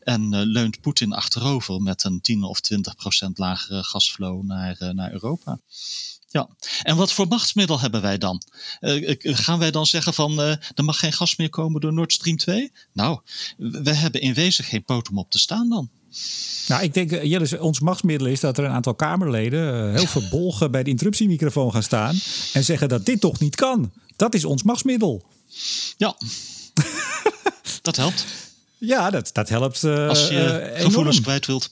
En 0.00 0.22
uh, 0.22 0.40
leunt 0.44 0.80
Poetin 0.80 1.12
achterover 1.12 1.80
met 1.80 2.04
een 2.04 2.20
10 2.20 2.42
of 2.42 2.60
20 2.60 2.94
procent 2.94 3.38
lagere 3.38 3.82
gasflow 3.82 4.42
naar, 4.42 4.76
uh, 4.80 4.88
naar 4.88 5.12
Europa. 5.12 5.58
Ja, 6.28 6.48
en 6.82 6.96
wat 6.96 7.12
voor 7.12 7.28
machtsmiddel 7.28 7.80
hebben 7.80 8.02
wij 8.02 8.18
dan? 8.18 8.42
Uh, 8.80 9.14
gaan 9.18 9.58
wij 9.58 9.70
dan 9.70 9.86
zeggen 9.86 10.14
van 10.14 10.40
uh, 10.40 10.50
er 10.50 10.84
mag 10.84 10.98
geen 10.98 11.12
gas 11.12 11.36
meer 11.36 11.50
komen 11.50 11.80
door 11.80 11.92
Nord 11.92 12.12
Stream 12.12 12.36
2? 12.36 12.72
Nou, 12.92 13.20
we 13.56 13.94
hebben 13.94 14.20
in 14.20 14.34
wezen 14.34 14.64
geen 14.64 14.84
poot 14.84 15.08
om 15.08 15.18
op 15.18 15.30
te 15.30 15.38
staan 15.38 15.68
dan. 15.68 15.90
Nou, 16.66 16.82
ik 16.82 16.94
denk, 16.94 17.10
Jelle, 17.10 17.62
ons 17.62 17.80
machtsmiddel 17.80 18.26
is 18.26 18.40
dat 18.40 18.58
er 18.58 18.64
een 18.64 18.70
aantal 18.70 18.94
Kamerleden 18.94 19.92
heel 19.94 20.06
verbolgen 20.06 20.70
bij 20.70 20.82
de 20.82 20.90
interruptiemicrofoon 20.90 21.72
gaan 21.72 21.82
staan 21.82 22.16
en 22.52 22.64
zeggen 22.64 22.88
dat 22.88 23.06
dit 23.06 23.20
toch 23.20 23.38
niet 23.38 23.54
kan. 23.54 23.92
Dat 24.16 24.34
is 24.34 24.44
ons 24.44 24.62
machtsmiddel. 24.62 25.22
Ja. 25.96 26.16
dat 27.82 27.96
helpt. 27.96 28.26
Ja, 28.78 29.10
dat, 29.10 29.30
dat 29.32 29.48
helpt. 29.48 29.82
Uh, 29.82 30.08
Als 30.08 30.28
je 30.28 30.72
uh, 30.76 30.84
gevoelens 30.84 31.20
kwijt 31.20 31.46
wilt. 31.46 31.70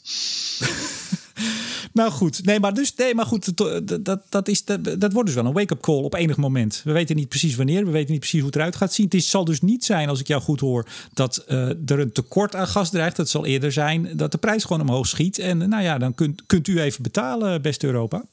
nou 1.93 2.11
goed, 2.11 2.45
nee, 2.45 2.61
maar, 2.61 2.75
dus, 2.75 2.95
nee, 2.95 3.14
maar 3.14 3.27
goed, 3.27 3.57
dat, 3.57 4.05
dat, 4.05 4.21
dat, 4.29 4.49
is, 4.49 4.64
dat, 4.64 5.01
dat 5.01 5.12
wordt 5.12 5.27
dus 5.27 5.35
wel 5.35 5.47
een 5.47 5.53
wake-up 5.53 5.81
call 5.81 6.03
op 6.03 6.14
enig 6.14 6.37
moment. 6.37 6.81
We 6.85 6.93
weten 6.93 7.16
niet 7.16 7.29
precies 7.29 7.55
wanneer, 7.55 7.85
we 7.85 7.91
weten 7.91 8.11
niet 8.11 8.21
precies 8.21 8.41
hoe 8.41 8.49
het 8.49 8.57
eruit 8.57 8.77
gaat 8.77 8.93
zien. 8.93 9.05
Het 9.05 9.14
is, 9.14 9.31
zal 9.31 9.45
dus 9.45 9.61
niet 9.61 9.85
zijn, 9.85 10.09
als 10.09 10.21
ik 10.21 10.27
jou 10.27 10.43
goed 10.43 10.61
hoor, 10.61 10.87
dat 11.12 11.45
uh, 11.49 11.68
er 11.68 11.99
een 11.99 12.12
tekort 12.12 12.55
aan 12.55 12.68
gas 12.68 12.91
dreigt. 12.91 13.16
Het 13.16 13.29
zal 13.29 13.47
eerder 13.47 13.73
zijn 13.73 14.16
dat 14.16 14.33
de 14.33 14.39
prijs 14.39 14.64
gewoon 14.64 14.81
omhoog 14.81 15.07
schiet. 15.07 15.39
En 15.39 15.68
nou 15.68 15.83
ja, 15.83 15.99
dan 15.99 16.14
kunt, 16.14 16.43
kunt 16.47 16.68
u 16.68 16.81
even 16.81 17.03
betalen, 17.03 17.62
beste 17.62 17.87
Europa. 17.87 18.25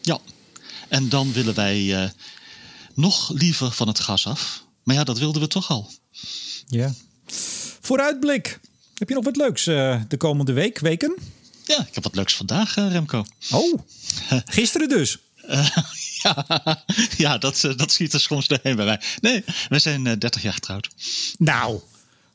Ja, 0.00 0.18
en 0.88 1.08
dan 1.08 1.32
willen 1.32 1.54
wij 1.54 2.12
nog 2.94 3.30
liever 3.34 3.70
van 3.70 3.88
het 3.88 4.00
gas 4.00 4.26
af. 4.26 4.64
Maar 4.82 4.94
ja, 4.94 5.04
dat 5.04 5.18
wilden 5.18 5.42
we 5.42 5.48
toch 5.48 5.70
al. 5.70 5.90
Ja. 6.66 6.92
Vooruitblik. 7.80 8.60
Heb 8.94 9.08
je 9.08 9.14
nog 9.14 9.24
wat 9.24 9.36
leuks 9.36 9.66
uh, 9.66 10.00
de 10.08 10.16
komende 10.16 10.52
week, 10.52 10.78
weken? 10.78 11.14
Ja, 11.64 11.86
ik 11.88 11.94
heb 11.94 12.04
wat 12.04 12.14
leuks 12.14 12.34
vandaag, 12.34 12.76
uh, 12.76 12.92
Remco. 12.92 13.24
Oh, 13.50 13.78
gisteren 14.44 14.88
dus. 14.88 15.18
Uh, 15.48 15.76
ja, 16.22 16.46
ja 17.16 17.38
dat, 17.38 17.60
dat 17.76 17.92
schiet 17.92 18.12
er 18.12 18.20
soms 18.20 18.48
doorheen 18.48 18.76
bij 18.76 18.84
mij. 18.84 19.00
Nee, 19.20 19.44
we 19.68 19.78
zijn 19.78 20.18
30 20.18 20.42
jaar 20.42 20.52
getrouwd. 20.52 20.88
Nou, 21.38 21.80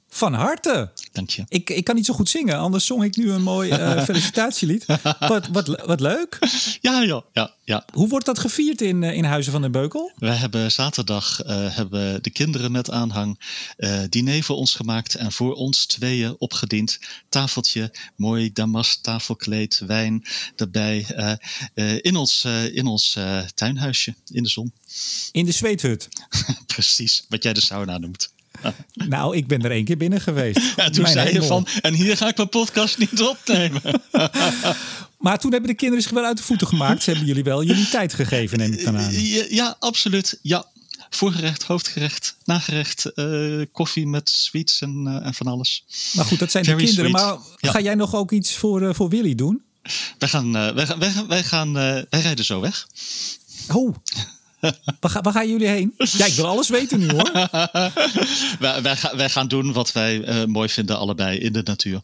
van 0.10 0.34
harte. 0.34 0.92
Dank 1.12 1.30
je. 1.30 1.44
Ik, 1.48 1.70
ik 1.70 1.84
kan 1.84 1.96
niet 1.96 2.06
zo 2.06 2.14
goed 2.14 2.30
zingen, 2.30 2.58
anders 2.58 2.86
zong 2.86 3.04
ik 3.04 3.16
nu 3.16 3.32
een 3.32 3.42
mooi 3.42 3.70
uh, 3.72 4.04
felicitatielied. 4.10 4.86
wat, 5.20 5.48
wat, 5.48 5.68
wat 5.86 6.00
leuk. 6.00 6.38
Ja, 6.82 7.02
ja, 7.02 7.24
ja, 7.34 7.54
ja. 7.64 7.86
Hoe 7.94 8.08
wordt 8.08 8.26
dat 8.26 8.40
gevierd 8.40 8.82
in, 8.82 9.04
in 9.04 9.24
Huizen 9.24 9.52
van 9.52 9.62
den 9.62 9.72
Beukel? 9.72 10.12
Wij 10.16 10.36
hebben 10.36 10.72
zaterdag 10.72 11.46
uh, 11.46 11.76
hebben 11.76 12.24
de 12.24 12.30
kinderen 12.30 12.72
met 12.72 12.92
aanhang 12.92 13.40
uh, 13.78 14.02
diner 14.10 14.44
voor 14.44 14.56
ons 14.56 14.76
gemaakt 14.76 15.16
en 15.16 15.32
voor 15.32 15.54
ons 15.54 15.86
tweeën 15.86 16.36
opgediend. 16.40 17.00
Tafeltje, 17.30 17.94
mooi 18.16 18.54
damast 18.54 19.04
tafelkleed, 19.04 19.82
wijn 19.88 20.26
erbij. 20.56 21.06
in 22.02 22.16
ons, 22.16 22.46
in 22.72 22.88
ons 22.88 23.18
tuinhuisje 23.56 24.16
in 24.28 24.44
de 24.44 24.50
zon. 24.50 24.74
In 25.32 25.46
de 25.46 25.52
zweethut. 25.52 26.08
Precies, 26.66 27.26
wat 27.30 27.44
jij 27.44 27.54
de 27.54 27.62
sauna 27.62 27.98
noemt. 27.98 28.32
Nou, 29.08 29.36
ik 29.36 29.48
ben 29.48 29.62
er 29.62 29.72
één 29.72 29.86
keer 29.86 29.98
binnen 29.98 30.22
geweest. 30.22 30.74
Ja, 30.76 30.90
toen 30.90 31.08
zei 31.08 31.34
je 31.34 31.44
van, 31.44 31.68
en 31.82 31.94
hier 31.94 32.18
ga 32.18 32.28
ik 32.28 32.38
mijn 32.38 32.50
podcast 32.50 32.98
niet 32.98 33.22
opnemen. 33.22 33.82
maar 35.26 35.40
toen 35.40 35.52
hebben 35.52 35.70
de 35.70 35.76
kinderen 35.76 36.04
zich 36.04 36.12
wel 36.12 36.24
uit 36.24 36.38
de 36.38 36.44
voeten 36.44 36.68
gemaakt. 36.68 37.04
Ze 37.04 37.10
hebben 37.10 37.28
jullie 37.28 37.44
wel 37.44 37.64
jullie 37.64 37.90
tijd 37.90 38.14
gegeven, 38.14 38.58
neem 38.58 38.74
ik 38.74 38.84
dan 38.84 38.98
aan. 38.98 39.12
Ja, 39.12 39.46
ja 39.50 39.76
absoluut. 39.80 40.40
Ja. 40.42 40.66
Voorgerecht, 41.10 41.64
hoofdgerecht, 41.64 42.36
nagerecht, 42.46 43.12
uh, 43.16 43.66
koffie 43.72 44.08
met 44.08 44.30
sweets 44.30 44.82
en, 44.82 45.06
uh, 45.08 45.26
en 45.26 45.34
van 45.34 45.48
alles. 45.48 45.86
Maar 46.14 46.26
goed, 46.26 46.40
dat 46.40 46.52
zijn 46.52 46.64
Very 46.66 46.78
de 46.78 46.84
kinderen. 46.84 47.10
Sweet. 47.10 47.26
Maar 47.26 47.38
ja. 47.58 47.72
ga 47.72 47.80
jij 47.80 47.96
nog 47.96 48.16
ook 48.16 48.32
iets 48.32 48.56
voor, 48.56 48.82
uh, 48.82 48.94
voor 48.94 49.10
Willy 49.10 49.36
doen? 49.36 49.62
Wij, 50.18 50.30
gaan, 50.30 50.52
wij, 50.52 50.74
wij, 50.98 51.14
wij, 51.28 51.44
gaan, 51.44 51.74
wij 51.74 52.06
rijden 52.10 52.46
zo 52.46 52.60
weg. 52.60 52.88
Oh, 53.68 53.96
waar, 55.00 55.12
ga, 55.12 55.22
waar, 55.22 55.34
gaan 55.34 55.50
jullie 55.50 55.68
heen? 55.68 55.94
Ja, 55.98 56.26
ik 56.26 56.34
wil 56.34 56.48
alles 56.48 56.70
weten 56.70 57.00
nu 57.00 57.10
hoor. 57.10 57.32
wij, 58.60 58.82
wij, 58.82 58.98
wij, 59.16 59.30
gaan 59.30 59.48
doen 59.48 59.74
wat 59.74 59.92
wij 59.92 60.18
uh, 60.18 60.46
mooi 60.46 60.70
vinden, 60.70 60.98
allebei 60.98 61.38
in 61.38 61.54
de 61.54 61.62
natuur. 61.64 62.02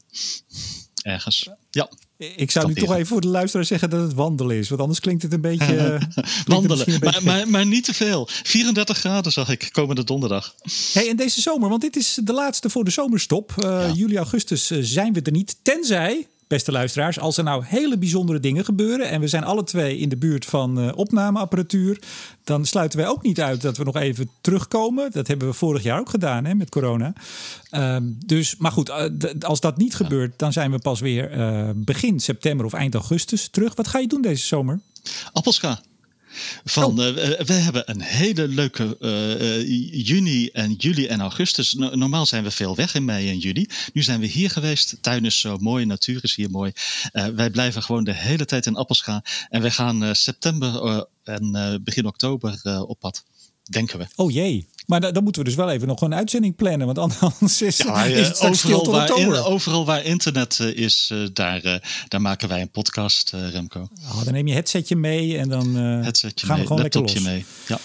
Ergens. 1.02 1.50
Ja. 1.72 1.90
Ik 2.18 2.52
zou 2.52 2.68
nu 2.68 2.74
toch 2.74 2.94
even 2.94 3.06
voor 3.06 3.22
de 3.22 3.28
luisteraar 3.28 3.66
zeggen 3.66 3.90
dat 3.90 4.02
het 4.02 4.14
wandelen 4.14 4.58
is. 4.58 4.70
Want 4.70 4.82
anders 4.82 5.00
klinkt 5.00 5.22
het 5.22 5.34
een 5.34 5.42
beetje. 5.42 6.00
Wandelen. 6.46 6.90
Een 6.90 7.00
beetje 7.00 7.22
maar, 7.22 7.24
maar, 7.24 7.50
maar, 7.50 7.66
niet 7.66 7.84
te 7.84 7.94
veel. 7.94 8.28
34 8.44 8.98
graden 8.98 9.32
zag 9.32 9.50
ik 9.50 9.70
komende 9.72 10.04
donderdag. 10.04 10.56
Hey, 10.94 11.10
en 11.10 11.16
deze 11.16 11.42
zomer, 11.42 11.70
want 11.70 11.82
dit 11.82 11.96
is 11.96 12.20
de 12.24 12.34
laatste 12.34 12.70
voor 12.70 12.84
de 12.84 12.92
zomerstop. 12.92 13.54
Uh, 13.58 13.66
ja. 13.66 13.92
Juli, 13.92 14.18
augustus 14.18 14.66
zijn 14.80 15.14
we 15.14 15.22
er 15.22 15.32
niet. 15.32 15.58
Tenzij 15.62 16.28
beste 16.56 16.72
luisteraars, 16.72 17.20
als 17.20 17.38
er 17.38 17.44
nou 17.44 17.64
hele 17.66 17.98
bijzondere 17.98 18.40
dingen 18.40 18.66
gebeuren 18.66 19.10
en 19.10 19.20
we 19.20 19.28
zijn 19.28 19.44
alle 19.44 19.64
twee 19.64 19.98
in 19.98 20.10
de 20.10 20.18
buurt 20.18 20.46
van 20.46 20.80
uh, 20.80 20.92
opnameapparatuur, 20.96 22.00
dan 22.44 22.66
sluiten 22.66 23.00
wij 23.00 23.08
ook 23.08 23.24
niet 23.24 23.42
uit 23.42 23.62
dat 23.62 23.78
we 23.78 23.84
nog 23.84 23.96
even 23.96 24.30
terugkomen. 24.42 25.12
Dat 25.12 25.28
hebben 25.28 25.48
we 25.48 25.54
vorig 25.54 25.84
jaar 25.84 26.00
ook 26.00 26.10
gedaan 26.10 26.46
hè, 26.46 26.56
met 26.56 26.70
corona. 26.70 27.14
Um, 27.72 28.18
dus, 28.26 28.56
maar 28.58 28.72
goed, 28.72 28.90
uh, 28.90 29.06
als 29.40 29.60
dat 29.60 29.78
niet 29.78 29.96
gebeurt, 29.96 30.40
dan 30.40 30.54
zijn 30.54 30.72
we 30.72 30.80
pas 30.80 31.00
weer 31.00 31.38
uh, 31.38 31.70
begin 31.76 32.20
september 32.20 32.66
of 32.66 32.74
eind 32.74 32.94
augustus 32.94 33.48
terug. 33.48 33.76
Wat 33.76 33.88
ga 33.88 34.00
je 34.00 34.08
doen 34.08 34.22
deze 34.22 34.46
zomer? 34.46 34.80
Appelska. 35.34 35.80
Van, 36.64 37.00
oh. 37.00 37.08
uh, 37.08 37.40
we 37.40 37.54
hebben 37.54 37.90
een 37.90 38.02
hele 38.02 38.48
leuke 38.48 38.98
uh, 39.00 40.06
juni 40.06 40.48
en 40.48 40.74
juli 40.74 41.08
en 41.08 41.22
augustus. 41.22 41.74
No 41.74 41.96
normaal 41.96 42.26
zijn 42.26 42.44
we 42.44 42.52
veel 42.52 42.76
weg 42.76 42.96
in 42.96 43.06
mei 43.06 43.30
en 43.30 43.38
juli. 43.38 43.68
Nu 43.94 44.04
zijn 44.04 44.20
we 44.20 44.26
hier 44.26 44.50
geweest. 44.50 44.98
Tuin 45.02 45.26
is 45.26 45.40
zo 45.40 45.58
mooi, 45.58 45.86
natuur 45.86 46.24
is 46.24 46.36
hier 46.36 46.50
mooi. 46.50 46.72
Uh, 47.14 47.26
wij 47.26 47.50
blijven 47.50 47.84
gewoon 47.84 48.04
de 48.04 48.14
hele 48.14 48.46
tijd 48.46 48.66
in 48.66 48.76
Appelscha. 48.76 49.24
En 49.50 49.62
we 49.62 49.72
gaan 49.72 50.16
september 50.16 51.06
en 51.24 51.82
begin 51.84 52.06
oktober 52.06 52.84
op 52.88 53.00
pad. 53.00 53.24
Denken 53.64 54.00
we. 54.00 54.08
Oh 54.16 54.32
jee. 54.32 54.68
Maar 54.86 55.14
dan 55.14 55.24
moeten 55.24 55.42
we 55.42 55.48
dus 55.48 55.58
wel 55.58 55.70
even 55.70 55.88
nog 55.88 56.02
een 56.02 56.14
uitzending 56.14 56.56
plannen. 56.56 56.88
Want 56.94 57.18
anders 57.20 57.62
is, 57.62 57.78
ja, 57.78 58.04
is 58.04 58.28
het 58.28 58.42
overal, 58.42 58.92
waar 58.92 59.18
in, 59.18 59.34
overal 59.34 59.86
waar 59.86 60.04
internet 60.04 60.60
uh, 60.62 60.78
is, 60.78 61.10
uh, 61.14 61.28
daar, 61.34 61.66
uh, 61.66 61.76
daar 62.08 62.22
maken 62.22 62.48
wij 62.48 62.62
een 62.62 62.70
podcast, 62.70 63.32
Remco. 63.32 63.90
Oh, 64.04 64.24
dan 64.24 64.34
neem 64.34 64.48
je 64.48 64.54
headsetje 64.54 64.96
mee 64.96 65.38
en 65.38 65.50
dan 65.50 65.76
headsetje 65.76 66.46
gaan 66.46 66.56
mee, 66.56 66.64
we 66.64 66.68
gewoon 66.68 66.82
lekker 66.82 67.02
los. 67.02 67.20
mee. 67.20 67.46
Ja. 67.68 67.80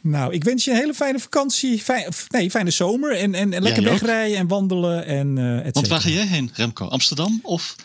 Nou, 0.00 0.32
ik 0.32 0.44
wens 0.44 0.64
je 0.64 0.70
een 0.70 0.76
hele 0.76 0.94
fijne 0.94 1.18
vakantie. 1.18 1.82
Fijn, 1.82 2.12
nee, 2.28 2.50
fijne 2.50 2.70
zomer. 2.70 3.16
En, 3.16 3.34
en, 3.34 3.52
en 3.52 3.62
lekker 3.62 3.82
ja, 3.82 3.90
wegrijden 3.90 4.36
en 4.36 4.48
wandelen. 4.48 5.06
En, 5.06 5.34
Want 5.72 5.88
waar 5.88 6.00
ga 6.00 6.08
jij 6.08 6.26
heen, 6.26 6.50
Remco? 6.54 6.86
Amsterdam? 6.86 7.40
Of 7.42 7.76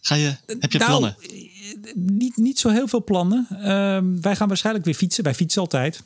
ga 0.00 0.14
je, 0.14 0.36
heb 0.58 0.72
je 0.72 0.78
nou, 0.78 0.90
plannen? 0.90 1.16
Niet, 1.94 2.36
niet 2.36 2.58
zo 2.58 2.68
heel 2.68 2.88
veel 2.88 3.04
plannen. 3.04 3.46
Ehm, 3.50 4.20
wij 4.20 4.36
gaan 4.36 4.48
waarschijnlijk 4.48 4.84
weer 4.84 4.94
fietsen. 4.94 5.24
Wij 5.24 5.34
fietsen 5.34 5.60
altijd. 5.60 6.02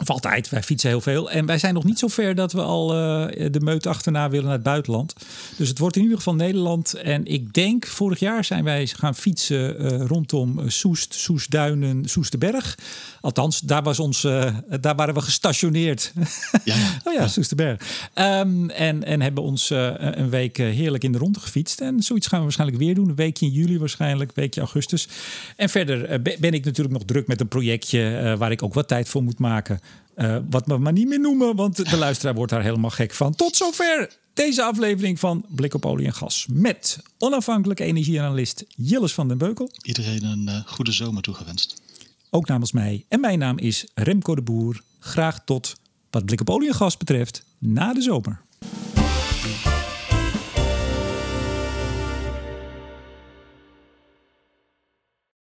Of 0.00 0.10
altijd, 0.10 0.48
wij 0.48 0.62
fietsen 0.62 0.88
heel 0.88 1.00
veel. 1.00 1.30
En 1.30 1.46
wij 1.46 1.58
zijn 1.58 1.74
nog 1.74 1.84
niet 1.84 1.98
zo 1.98 2.08
ver 2.08 2.34
dat 2.34 2.52
we 2.52 2.62
al 2.62 2.94
uh, 2.94 3.46
de 3.50 3.60
meut 3.60 3.86
achterna 3.86 4.28
willen 4.28 4.44
naar 4.44 4.54
het 4.54 4.62
buitenland. 4.62 5.14
Dus 5.56 5.68
het 5.68 5.78
wordt 5.78 5.96
in 5.96 6.02
ieder 6.02 6.16
geval 6.16 6.34
Nederland. 6.34 6.94
En 6.94 7.26
ik 7.26 7.52
denk, 7.52 7.86
vorig 7.86 8.18
jaar 8.18 8.44
zijn 8.44 8.64
wij 8.64 8.86
gaan 8.86 9.14
fietsen 9.14 9.82
uh, 9.82 10.06
rondom 10.06 10.70
Soest, 10.70 11.14
Soestduinen, 11.14 12.04
Soesterberg. 12.04 12.78
Althans, 13.20 13.60
daar, 13.60 13.82
was 13.82 13.98
ons, 13.98 14.24
uh, 14.24 14.54
daar 14.80 14.94
waren 14.94 15.14
we 15.14 15.20
gestationeerd. 15.20 16.12
Ja. 16.64 16.76
oh 17.04 17.14
ja, 17.14 17.28
Soesterberg. 17.28 18.10
Um, 18.14 18.70
en, 18.70 19.04
en 19.04 19.20
hebben 19.20 19.42
ons 19.42 19.70
een 19.70 20.30
week 20.30 20.56
heerlijk 20.56 21.04
in 21.04 21.12
de 21.12 21.18
ronde 21.18 21.40
gefietst. 21.40 21.80
En 21.80 22.02
zoiets 22.02 22.26
gaan 22.26 22.38
we 22.38 22.44
waarschijnlijk 22.44 22.78
weer 22.78 22.94
doen. 22.94 23.08
Een 23.08 23.14
weekje 23.14 23.46
in 23.46 23.52
juli 23.52 23.78
waarschijnlijk, 23.78 24.28
een 24.28 24.42
weekje 24.42 24.60
augustus. 24.60 25.08
En 25.56 25.68
verder 25.68 26.22
ben 26.22 26.52
ik 26.52 26.64
natuurlijk 26.64 26.94
nog 26.94 27.04
druk 27.04 27.26
met 27.26 27.40
een 27.40 27.48
projectje 27.48 28.34
waar 28.38 28.50
ik 28.50 28.62
ook 28.62 28.74
wat 28.74 28.88
tijd 28.88 29.08
voor 29.08 29.22
moet 29.22 29.38
maken. 29.38 29.80
Uh, 30.16 30.36
wat 30.50 30.66
we 30.66 30.78
maar 30.78 30.92
niet 30.92 31.08
meer 31.08 31.20
noemen, 31.20 31.56
want 31.56 31.90
de 31.90 31.96
luisteraar 31.96 32.34
wordt 32.34 32.52
daar 32.52 32.62
helemaal 32.62 32.90
gek 32.90 33.12
van. 33.12 33.34
Tot 33.34 33.56
zover 33.56 34.10
deze 34.34 34.62
aflevering 34.62 35.18
van 35.18 35.44
Blik 35.48 35.74
op 35.74 35.86
olie 35.86 36.06
en 36.06 36.14
gas. 36.14 36.46
Met 36.52 37.02
onafhankelijke 37.18 37.84
energieanalist 37.84 38.64
Jilles 38.68 39.14
van 39.14 39.28
den 39.28 39.38
Beukel. 39.38 39.70
Iedereen 39.82 40.24
een 40.24 40.48
uh, 40.48 40.60
goede 40.66 40.92
zomer 40.92 41.22
toegewenst. 41.22 41.82
Ook 42.30 42.46
namens 42.46 42.72
mij. 42.72 43.04
En 43.08 43.20
mijn 43.20 43.38
naam 43.38 43.58
is 43.58 43.86
Remco 43.94 44.34
de 44.34 44.42
Boer. 44.42 44.82
Graag 44.98 45.44
tot, 45.44 45.74
wat 46.10 46.24
Blik 46.24 46.40
op 46.40 46.50
olie 46.50 46.68
en 46.68 46.74
gas 46.74 46.96
betreft, 46.96 47.44
na 47.58 47.92
de 47.92 48.02
zomer. 48.02 48.40